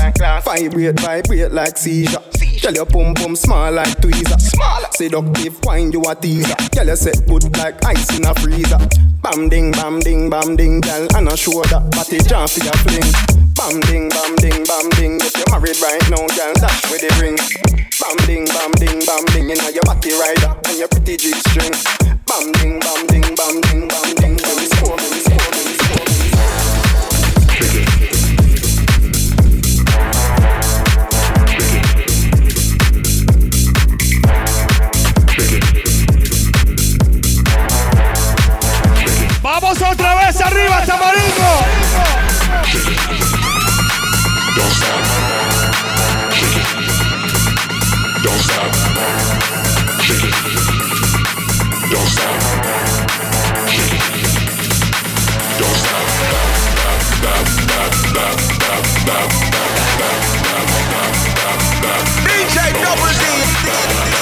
[0.46, 2.22] Vibrate, vibrate like seizure.
[2.62, 4.38] Girl, your pum pum small like tweezer.
[4.38, 4.86] Small.
[4.92, 6.54] Seductive wine, you a teaser.
[6.70, 8.78] Girl, your set good like ice in a freezer.
[9.20, 12.78] Bam ding, bam ding, bam ding, girl, and I show that body jam for your
[12.86, 13.10] fling.
[13.58, 15.18] Bam ding, bam ding, bam ding.
[15.18, 17.38] If you're married right now, girl, that's where they ring.
[17.98, 19.50] Bam ding, bam ding, bam ding.
[19.50, 21.74] You know your body rider and your pretty G string.
[22.30, 24.41] Bam ding, bam ding, bam ding, bam ding.
[40.32, 41.50] cabeza arriba, chamaringo.
[44.56, 45.02] Don't stop.
[48.22, 48.70] Don't stop.
[49.92, 50.08] Don't
[51.90, 51.90] stop.
[51.90, 52.36] Don't stop.
[62.24, 64.21] DJ Double D.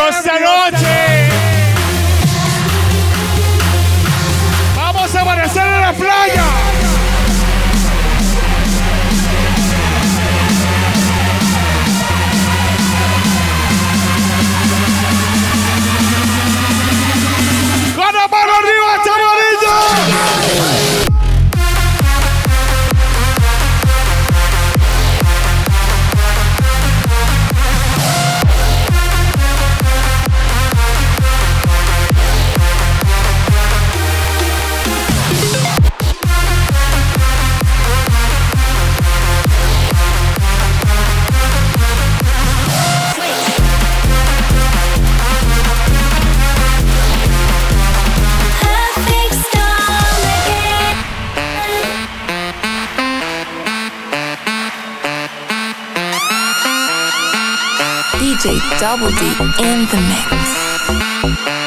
[0.00, 0.89] ebrio esta noche.
[58.90, 59.24] Double D
[59.62, 61.59] in the mix.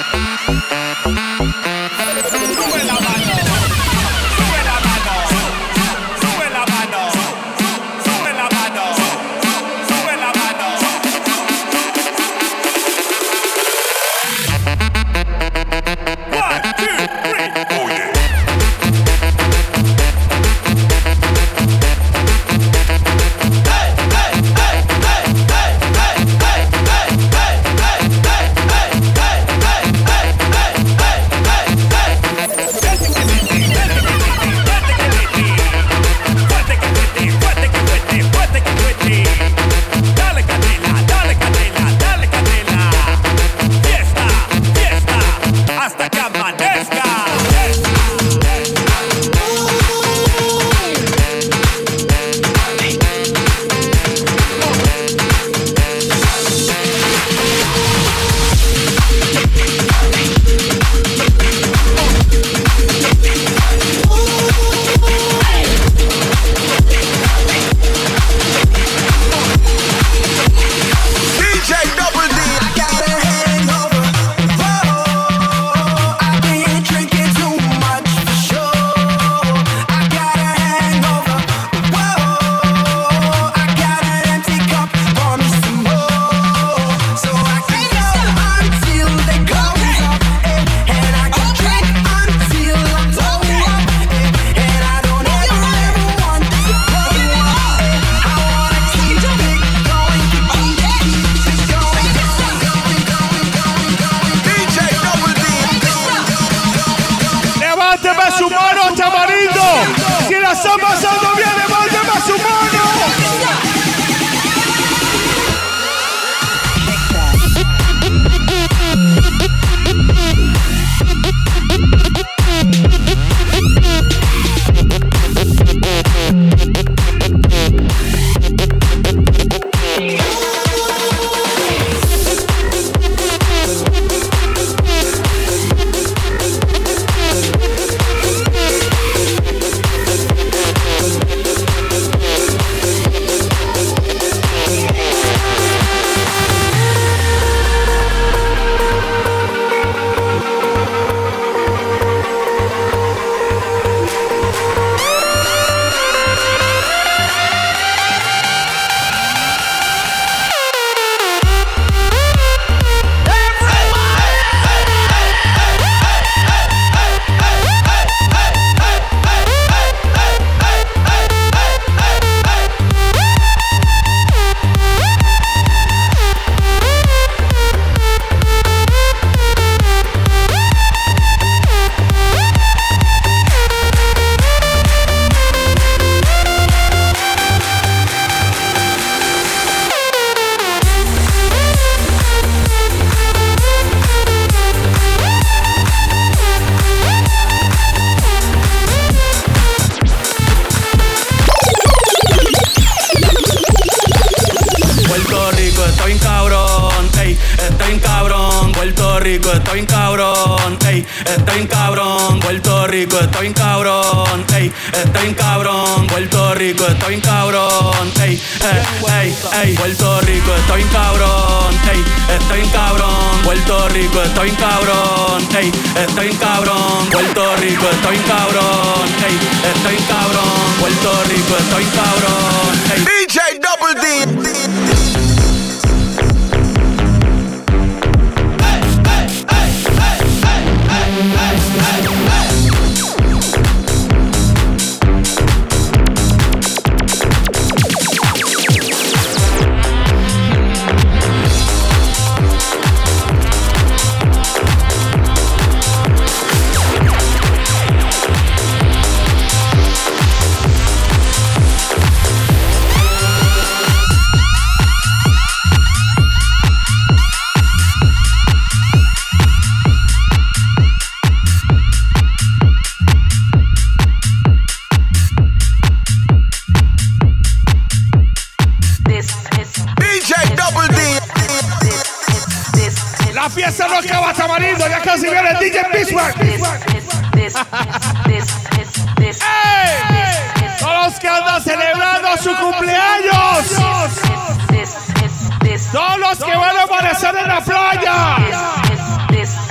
[296.46, 298.38] Que van a aparecer en la playa.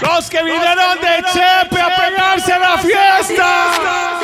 [0.03, 4.23] Los que vinieron de Chepe a pegarse a la fiesta.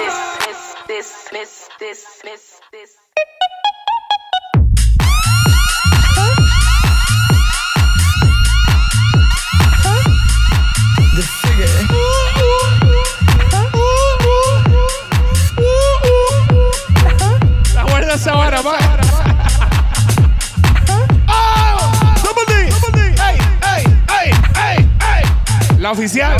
[25.89, 26.37] La oficial.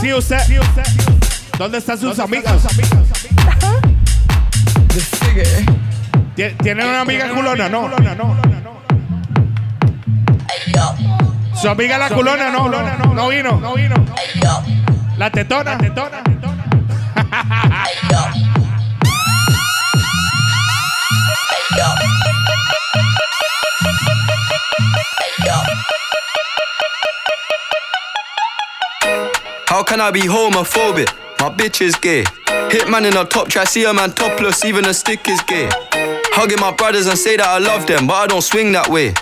[0.00, 0.38] Sí, usted.
[1.58, 2.54] ¿Dónde están sus amigas?
[6.36, 7.68] Tie- ¿Tienen una amiga culona?
[7.68, 7.90] No.
[11.60, 13.96] Su amiga la culona no, no, no vino, no vino.
[15.16, 16.22] La tetona, tetona.
[29.78, 31.06] How can I be homophobic?
[31.38, 32.24] My bitch is gay.
[32.66, 35.68] Hitman in a top try, see a man topless, even a stick is gay.
[36.34, 39.14] Hugging my brothers and say that I love them, but I don't swing that way.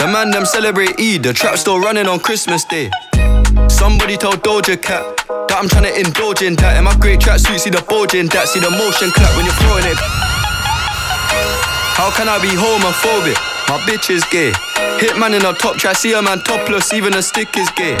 [0.00, 2.90] The man them celebrate Eid, the trap still running on Christmas Day.
[3.68, 6.78] Somebody told Doja Cat that I'm trying to indulge in that.
[6.78, 9.60] In my great tracksuit, see the bulge in that, see the motion clap when you're
[9.60, 10.00] throwing it.
[12.00, 13.36] How can I be homophobic?
[13.68, 14.56] My bitch is gay.
[15.04, 18.00] Hitman in a top try, see a man topless, even a stick is gay.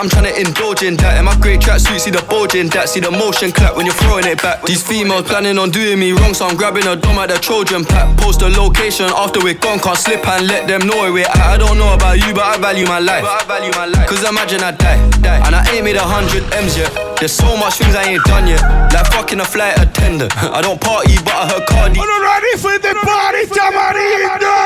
[0.00, 1.20] I'm trying to indulge in that.
[1.20, 4.24] In my great tracksuit, see the bulging that, see the motion clap when you're throwing
[4.24, 4.64] it back.
[4.64, 7.84] These females planning on doing me wrong, so I'm grabbing a dome at the Trojan
[7.84, 8.08] pack.
[8.16, 11.36] Post the location after we're gone, can't slip and let them know where we're at.
[11.44, 13.28] I don't know about you, but I value my life.
[14.08, 16.88] Cause imagine I die, die, and I ain't made a hundred M's yet.
[17.20, 18.64] There's so much things I ain't done yet,
[18.96, 20.32] like fucking a flight attendant.
[20.40, 22.00] I don't party, but I heard Cardi.
[22.00, 24.56] Uno ready for the party, Tamarindo!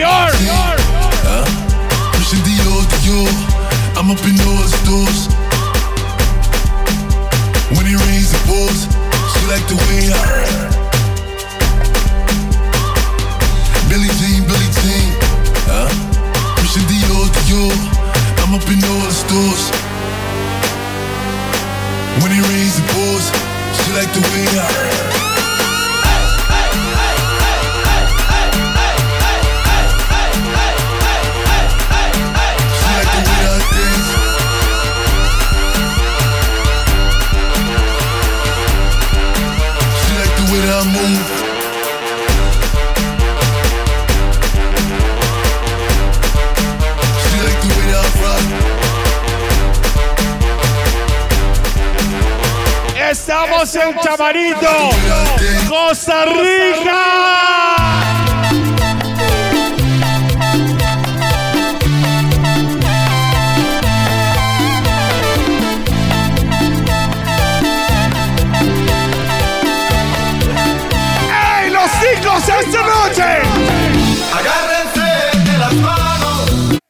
[0.00, 0.32] Dior.
[1.28, 1.44] Huh?
[2.16, 3.28] Christian Dior, Dior.
[4.00, 5.28] I'm up in all stores.
[7.76, 8.88] When it rains, it pours.
[9.28, 10.40] She like the way I.
[13.92, 15.12] Billy Jean, Billy Jean.
[15.68, 15.92] Huh?
[16.56, 17.76] Christian Dior, Dior.
[18.40, 19.68] I'm up in the stores.
[22.24, 23.26] When it rains, it pours.
[23.76, 24.89] She like the way I.
[53.30, 54.90] Estamos en Tamarito,
[55.68, 57.00] Costa Rica.
[71.62, 73.42] ¡Ey, los chicos esta noche!
[74.34, 76.80] Agárrense de las manos,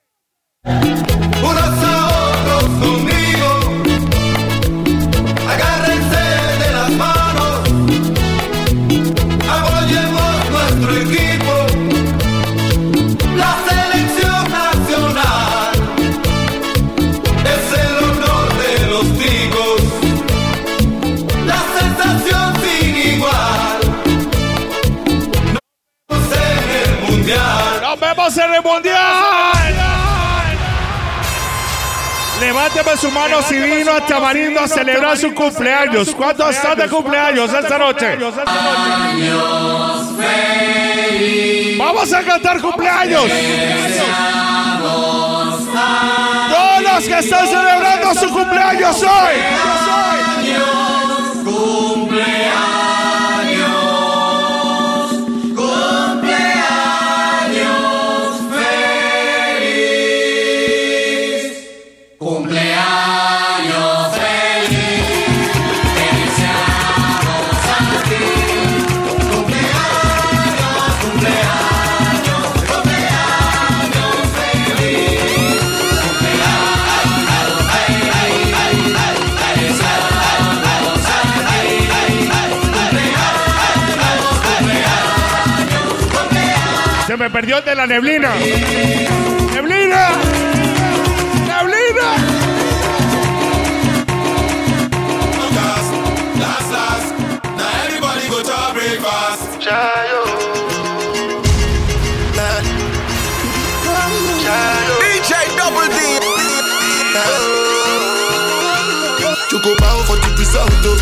[28.00, 30.00] vemos en el mundial!
[32.40, 36.14] Levánteme su mano si vino a Tamarindo a celebrar su cumpleaños.
[36.14, 38.16] ¿Cuántos están de cumpleaños esta noche?
[41.76, 43.24] Vamos a cantar cumpleaños.
[46.48, 49.36] Todos los que están celebrando su cumpleaños hoy.
[51.44, 52.79] Cumpleaños
[87.20, 88.34] me perdió el de la neblina.
[89.52, 90.08] ¡Neblina!
[91.46, 92.08] ¡Neblina!
[95.54, 97.14] Last, last,
[97.58, 100.19] now everybody go to breakfast.
[110.50, 110.98] Result, oh.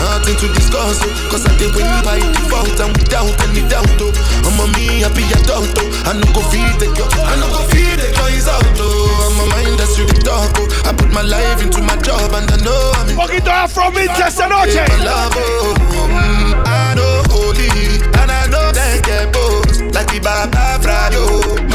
[0.00, 1.28] Nothing to discuss, oh.
[1.30, 4.10] Cause I did win by default and without any doubt, oh.
[4.46, 6.10] I'm a me happy adult, oh.
[6.10, 9.30] I no go feed the girl, I no go feed the guys out, oh.
[9.30, 10.88] I'm a mind that's really dark, oh.
[10.88, 13.16] I put my life into my job and I know I'm in.
[13.16, 14.82] Poquito afro esta noche.
[14.82, 15.74] My love, oh.
[16.10, 17.70] Mm, I know holy
[18.18, 19.70] and I know they get both.
[19.94, 21.69] Like the Baba Frayo,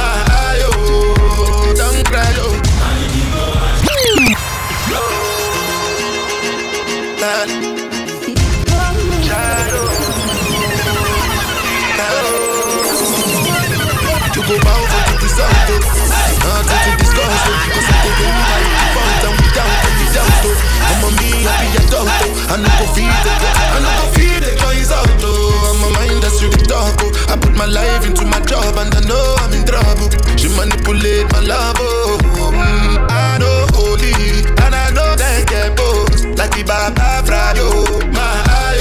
[22.56, 23.35] I no go feed girl,
[23.75, 25.75] I no go feed the guys out, oh.
[25.75, 27.11] I'm a mind that's really dark, oh.
[27.27, 30.08] I put my life into my job and I know I'm in trouble.
[30.40, 32.16] She manipulate my love, oh.
[32.56, 34.16] Mm, I know holy
[34.64, 36.24] and I know they get both.
[36.40, 37.67] Like the Baba Frayo,
[38.16, 38.24] my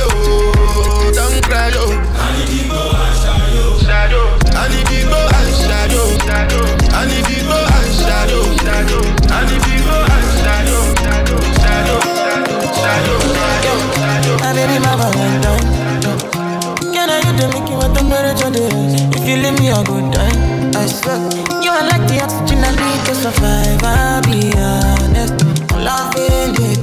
[0.07, 1.11] oh.
[1.11, 1.91] Don't cry, oh.
[2.15, 4.39] I need to go and shadow.
[4.55, 6.07] I need to go and shadow.
[6.95, 9.03] I need to go and shadow, shadow.
[9.35, 10.14] I need to go and shadow,
[19.33, 21.17] leave me a good time, I swear.
[21.63, 23.83] You are like the oxygen I need to survive.
[23.83, 25.35] I'll be honest.
[25.73, 26.74] I'm Loving it,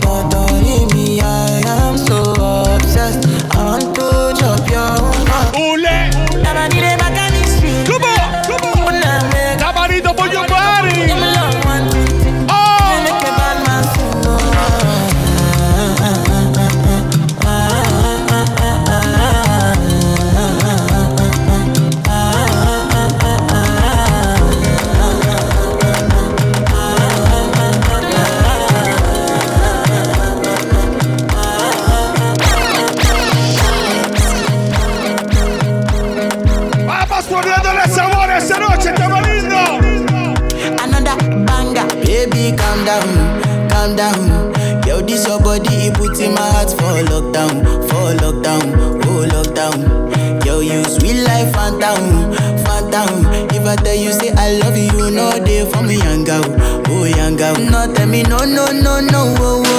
[57.59, 59.70] No, tell me no, no, no, no, oh, oh.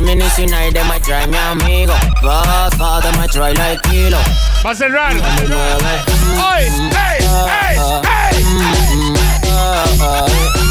[0.00, 1.92] See me missing night, they might try mi amigo.
[2.22, 4.16] Fast, they might try like kilo.
[4.64, 5.12] Va a cerrar.
[6.40, 6.70] ¡Ay!
[6.96, 7.18] ¡Ey!
[7.60, 7.76] ¡Ey!
[10.56, 10.69] ¡Ey!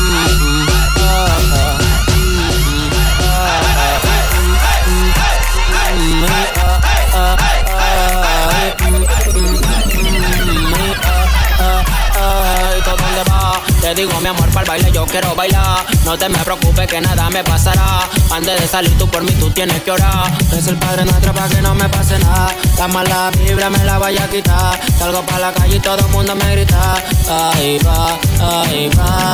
[13.89, 15.83] Te digo mi amor para el baile yo quiero bailar.
[16.05, 18.07] No te me preocupes que nada me pasará.
[18.29, 20.31] Antes de salir tú por mí tú tienes que orar.
[20.55, 22.53] Es el padre nuestro para que no me pase nada.
[22.77, 24.79] La mala vibra me la vaya a quitar.
[24.99, 27.03] Salgo para la calle y todo el mundo me grita.
[27.27, 28.19] Ahí va,
[28.61, 29.33] ahí va.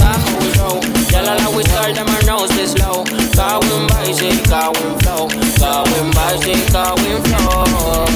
[0.00, 3.04] Bajo Ya la la we start them our nose is low.
[3.36, 5.28] Going sí, going flow.
[5.58, 8.06] Going sí, going flow.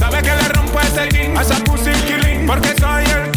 [0.00, 3.27] Sabe que le rompo ese king a esa pussy killing Porque soy el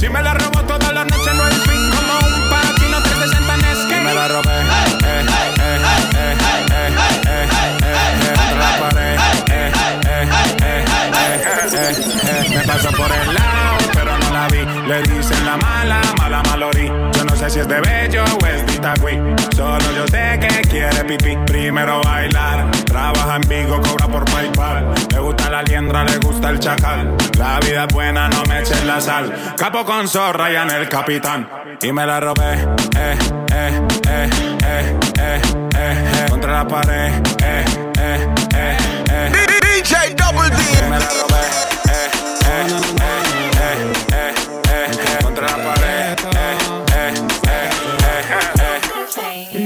[0.00, 3.60] si me la robo toda la noche no hay fin Como un palatino 360 en
[3.60, 4.60] skate Si me la robé
[5.04, 5.24] Eh,
[8.58, 9.18] la pared
[12.48, 16.90] Me pasó por el lado pero no la vi Le dicen la mala, mala malori
[17.40, 19.18] sé si es de bello o es de Itagüí
[19.56, 21.36] Solo yo sé que quiere pipí.
[21.46, 24.94] Primero bailar Trabaja en Vigo, cobra por Paypal.
[25.10, 27.16] Le gusta la liendra, le gusta el chacal.
[27.38, 29.54] La vida es buena, no me eches la sal.
[29.56, 31.48] Capo con zorra y en el capitán.
[31.80, 32.54] Y me la robé,
[32.96, 33.18] eh,
[33.52, 34.30] eh, eh,
[34.64, 35.40] eh, eh, eh,
[35.76, 36.26] eh.
[36.28, 37.12] Contra la pared,
[37.42, 37.64] eh,
[37.98, 38.76] eh, eh,
[39.10, 39.32] eh
[39.82, 40.56] DJ Double D.
[40.90, 41.59] Me la robé,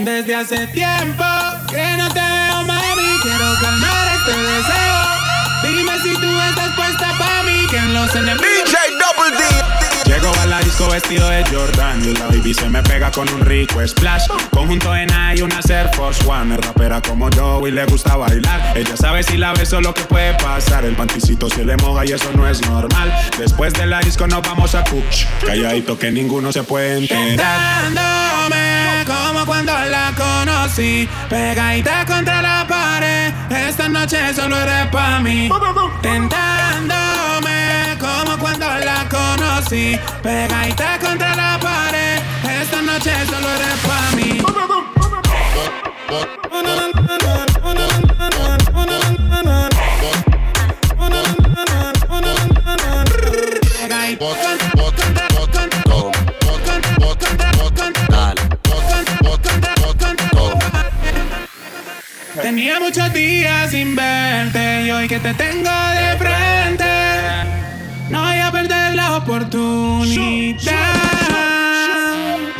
[0.04, 1.24] Desde hace tiempo
[1.70, 3.18] que no te veo, mami.
[3.22, 5.02] Quiero calmar este deseo.
[5.62, 7.66] Dime si tú estás puesta para mí.
[7.70, 8.44] Que en los enemigos.
[8.44, 10.12] DJ Double D.
[10.12, 13.46] Llego a la disco vestido de Jordan y la baby se me pega con un
[13.46, 14.26] rico splash.
[14.50, 16.54] Conjunto en y una Air Force One.
[16.54, 18.76] Es rapera como yo y le gusta bailar.
[18.76, 20.84] Ella sabe si la beso lo que puede pasar.
[20.84, 23.10] El panticito se le moja y eso no es normal.
[23.38, 25.02] Después de la disco nos vamos a Cook.
[25.46, 27.94] Calladito que ninguno se puede enterar.
[27.94, 28.73] Dándome
[29.44, 31.08] como cuando la conocí.
[31.28, 33.32] Pegadita contra la pared.
[33.50, 35.48] Esta noche solo eres pa' mí.
[36.02, 39.98] Tentándome como cuando la conocí.
[40.22, 42.20] Pegadita contra la pared.
[42.62, 44.24] Esta noche solo eres pa' mí.
[62.44, 66.84] Tenía muchos días sin verte y hoy que te tengo de frente,
[68.10, 70.74] no voy a perder la oportunidad.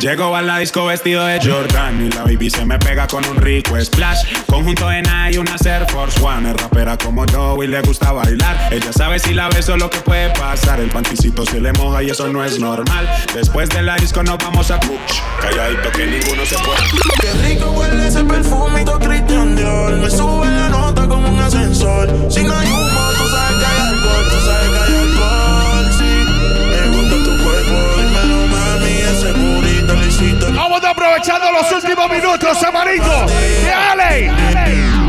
[0.05, 3.37] Llego a la disco vestido de Jordan y la baby se me pega con un
[3.37, 4.19] rico splash.
[4.45, 6.51] Conjunto en y una Air Force One.
[6.51, 8.71] Es rapera como yo y le gusta bailar.
[8.71, 10.79] Ella sabe si la beso lo que puede pasar.
[10.79, 13.09] El panticito se le moja y eso no es normal.
[13.33, 14.99] Después de la disco nos vamos a Cook.
[15.41, 16.83] Calladito que ninguno se puede.
[17.21, 22.43] Qué rico huele ese perfumito Christian Dior Me sube la nota como un ascensor Si
[22.43, 25.14] no hay humo, tú sabes que hay alcohol Tú sabes que hay
[30.53, 33.25] Vamos aprovechando los últimos minutos, Samarito.
[33.65, 34.31] ¡Dale!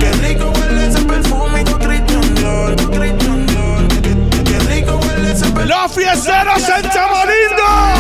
[0.00, 5.64] Qué rico huele ese perfumito Christian Dior Christian Dior Qué- Qué rico huele ese perfumito
[5.82, 7.95] Los fiesteros en Tamarindo.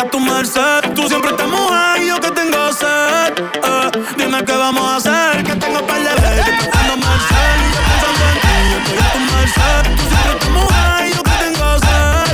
[0.00, 0.94] a tu merced.
[0.94, 3.32] Tú siempre estás mojada y yo que tengo sed.
[3.38, 6.46] Eh, dime qué vamos a hacer, que tengo par de veces.
[6.46, 8.24] Yo pensando en y yo pensando
[8.80, 9.82] estoy a tu merced.
[9.96, 12.26] Tú siempre estás mojada y yo que tengo sed.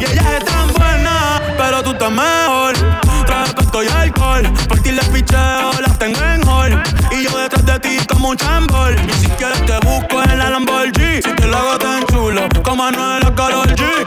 [0.00, 2.74] Y ella es tan buena, pero tú estás mejor.
[3.26, 4.42] Trae pesto y alcohol.
[4.68, 5.08] Por ti les
[5.80, 6.82] las tengo en hall.
[7.12, 8.96] Y yo detrás de ti como un chambol.
[9.08, 11.22] Y si quieres te busco en la Lamborghini.
[11.22, 14.03] Si te lo hago tan chulo, como Anuel o Karol G.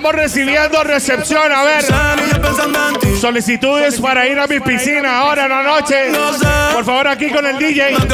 [0.00, 1.84] Estamos recibiendo recepción, a ver.
[3.20, 6.10] Solicitudes para ir a mi piscina ahora en la noche.
[6.72, 7.98] Por favor, aquí con el DJ.
[7.98, 8.08] Par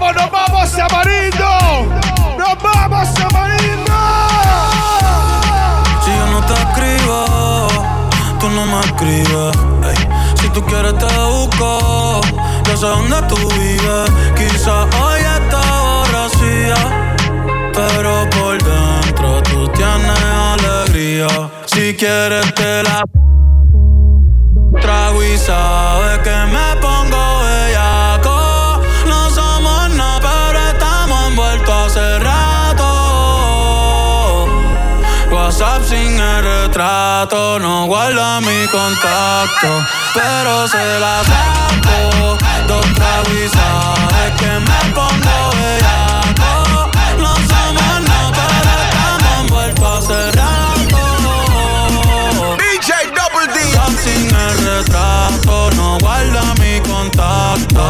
[0.00, 1.48] vamos, nos vamos, Tamarindo!
[2.38, 3.92] ¡Nos vamos, Tamarindo!
[6.04, 7.68] Si yo no te escribo,
[8.38, 9.56] tú no me escribes.
[10.40, 12.20] Si tú quieres te busco,
[12.66, 14.10] yo sé dónde tú vives.
[14.36, 16.76] Quizá hoy está borracía,
[17.74, 21.28] pero por dentro tú tienes alegría.
[21.66, 23.04] Si quieres te la
[24.80, 26.80] trago y sabes que me
[35.70, 42.38] WhatsApp sin el retrato, no guarda mi contacto, pero se la saco.
[42.66, 43.28] Dos tragos
[44.38, 46.90] que me pongo bellaco.
[47.18, 51.02] No somos nada, pero estamos envueltos hace rato.
[52.58, 53.56] DJ Double D.
[53.76, 57.80] WhatsApp sin el retrato, no guarda mi contacto.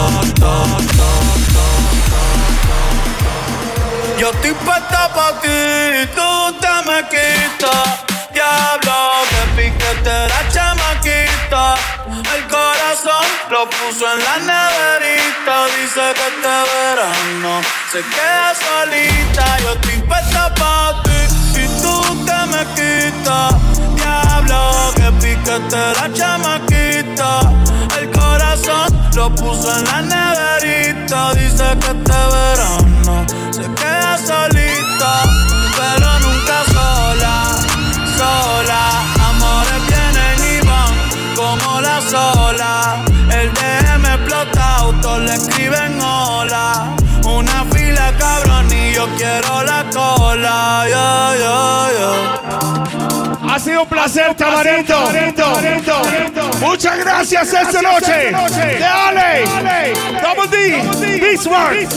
[4.21, 5.49] Yo estoy puesta pa' ti,
[6.15, 8.05] tú te me quitas.
[8.35, 8.99] Diablo,
[9.31, 11.75] que piquete la chamaquita.
[12.37, 15.55] El corazón lo puso en la neverita.
[15.75, 19.59] Dice que este verano se queda solita.
[19.63, 23.55] Yo estoy puesta pa' ti y tú te me quitas.
[23.97, 24.61] Diablo,
[24.97, 27.41] que piquete la chamaquita.
[27.99, 31.33] El corazón lo puso en la neverita.
[31.33, 32.70] Dice que este verano
[35.01, 35.40] go.
[53.51, 55.11] Ha sido un placer, Tamarito.
[56.61, 58.31] Muchas gracias esta noche.
[58.79, 59.45] Dale.
[60.23, 61.19] Double D.
[61.19, 61.89] Bismarck.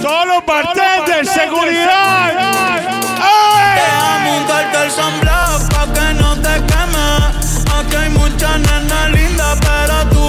[0.00, 2.32] Todos los bartenders, seguridad.
[3.74, 7.64] Deja montarte el sunblock pa' que no te quemes.
[7.76, 10.19] Aquí hay muchas nenas lindas, pero tú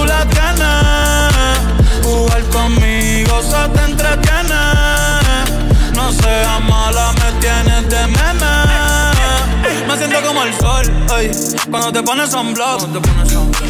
[11.70, 12.80] cuando te pones sunblock.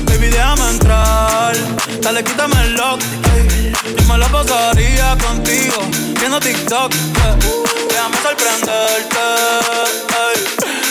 [0.07, 1.57] Baby, déjame entrar,
[2.01, 3.01] dale, quítame el lock,
[3.35, 3.73] ey.
[3.97, 5.83] Yo me la pasaría contigo,
[6.21, 6.93] viendo TikTok.
[7.89, 10.82] Déjame sorprenderte.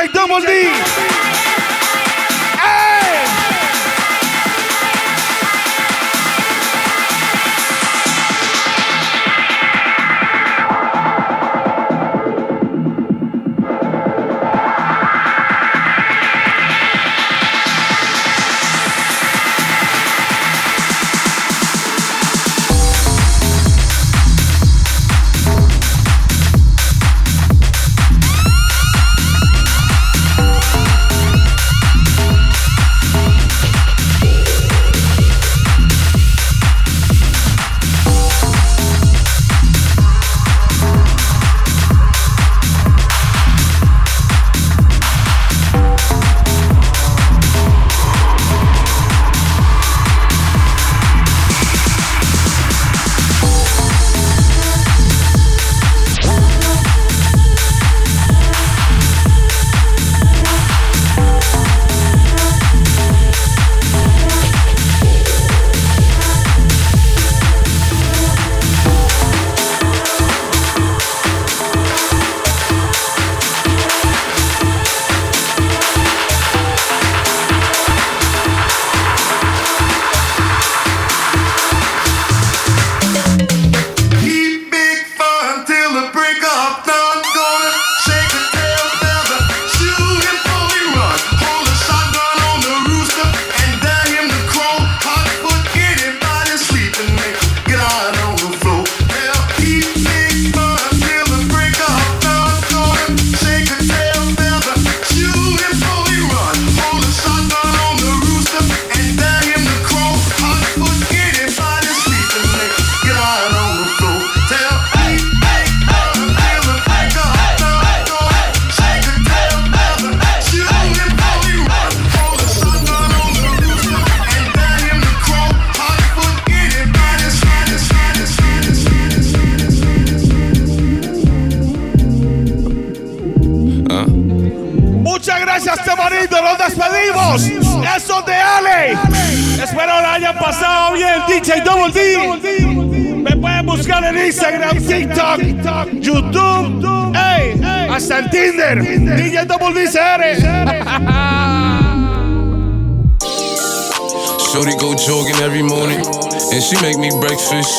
[0.00, 1.09] DJ Double D.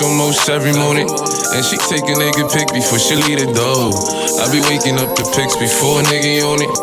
[0.02, 1.08] almost every morning.
[1.08, 3.94] And she take a nigga pic before she leave the door.
[4.42, 6.74] I be waking up the pics before a nigga on it.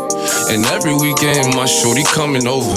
[0.53, 2.75] And every weekend my shorty coming over.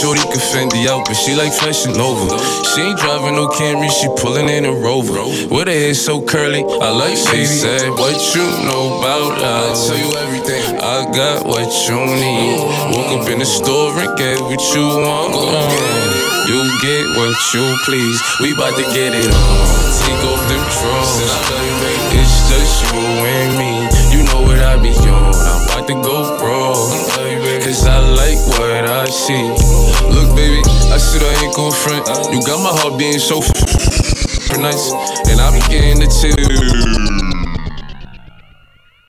[0.00, 2.30] Shorty can Fendi out, but she like fashion over.
[2.74, 5.18] She ain't driving no Camry, she pulling in a Rover.
[5.50, 9.90] With her hair so curly, I like she said, What you know about us?
[9.90, 10.78] I tell you everything.
[10.78, 12.58] I got what you need.
[12.94, 16.28] Woke up in the store and get what you want.
[16.48, 18.22] You get what you please.
[18.40, 19.77] We bout to get it on.
[20.08, 21.20] Take off them drawers.
[22.16, 23.84] It's just you and me.
[24.08, 25.36] You know what I be on.
[25.36, 26.88] I'm about to go wrong.
[27.60, 29.52] Cause I like what I see.
[30.08, 32.08] Look, baby, I said I ain't gon' front.
[32.32, 34.92] You got my heart being so f- nice.
[35.28, 36.97] And I be getting the tip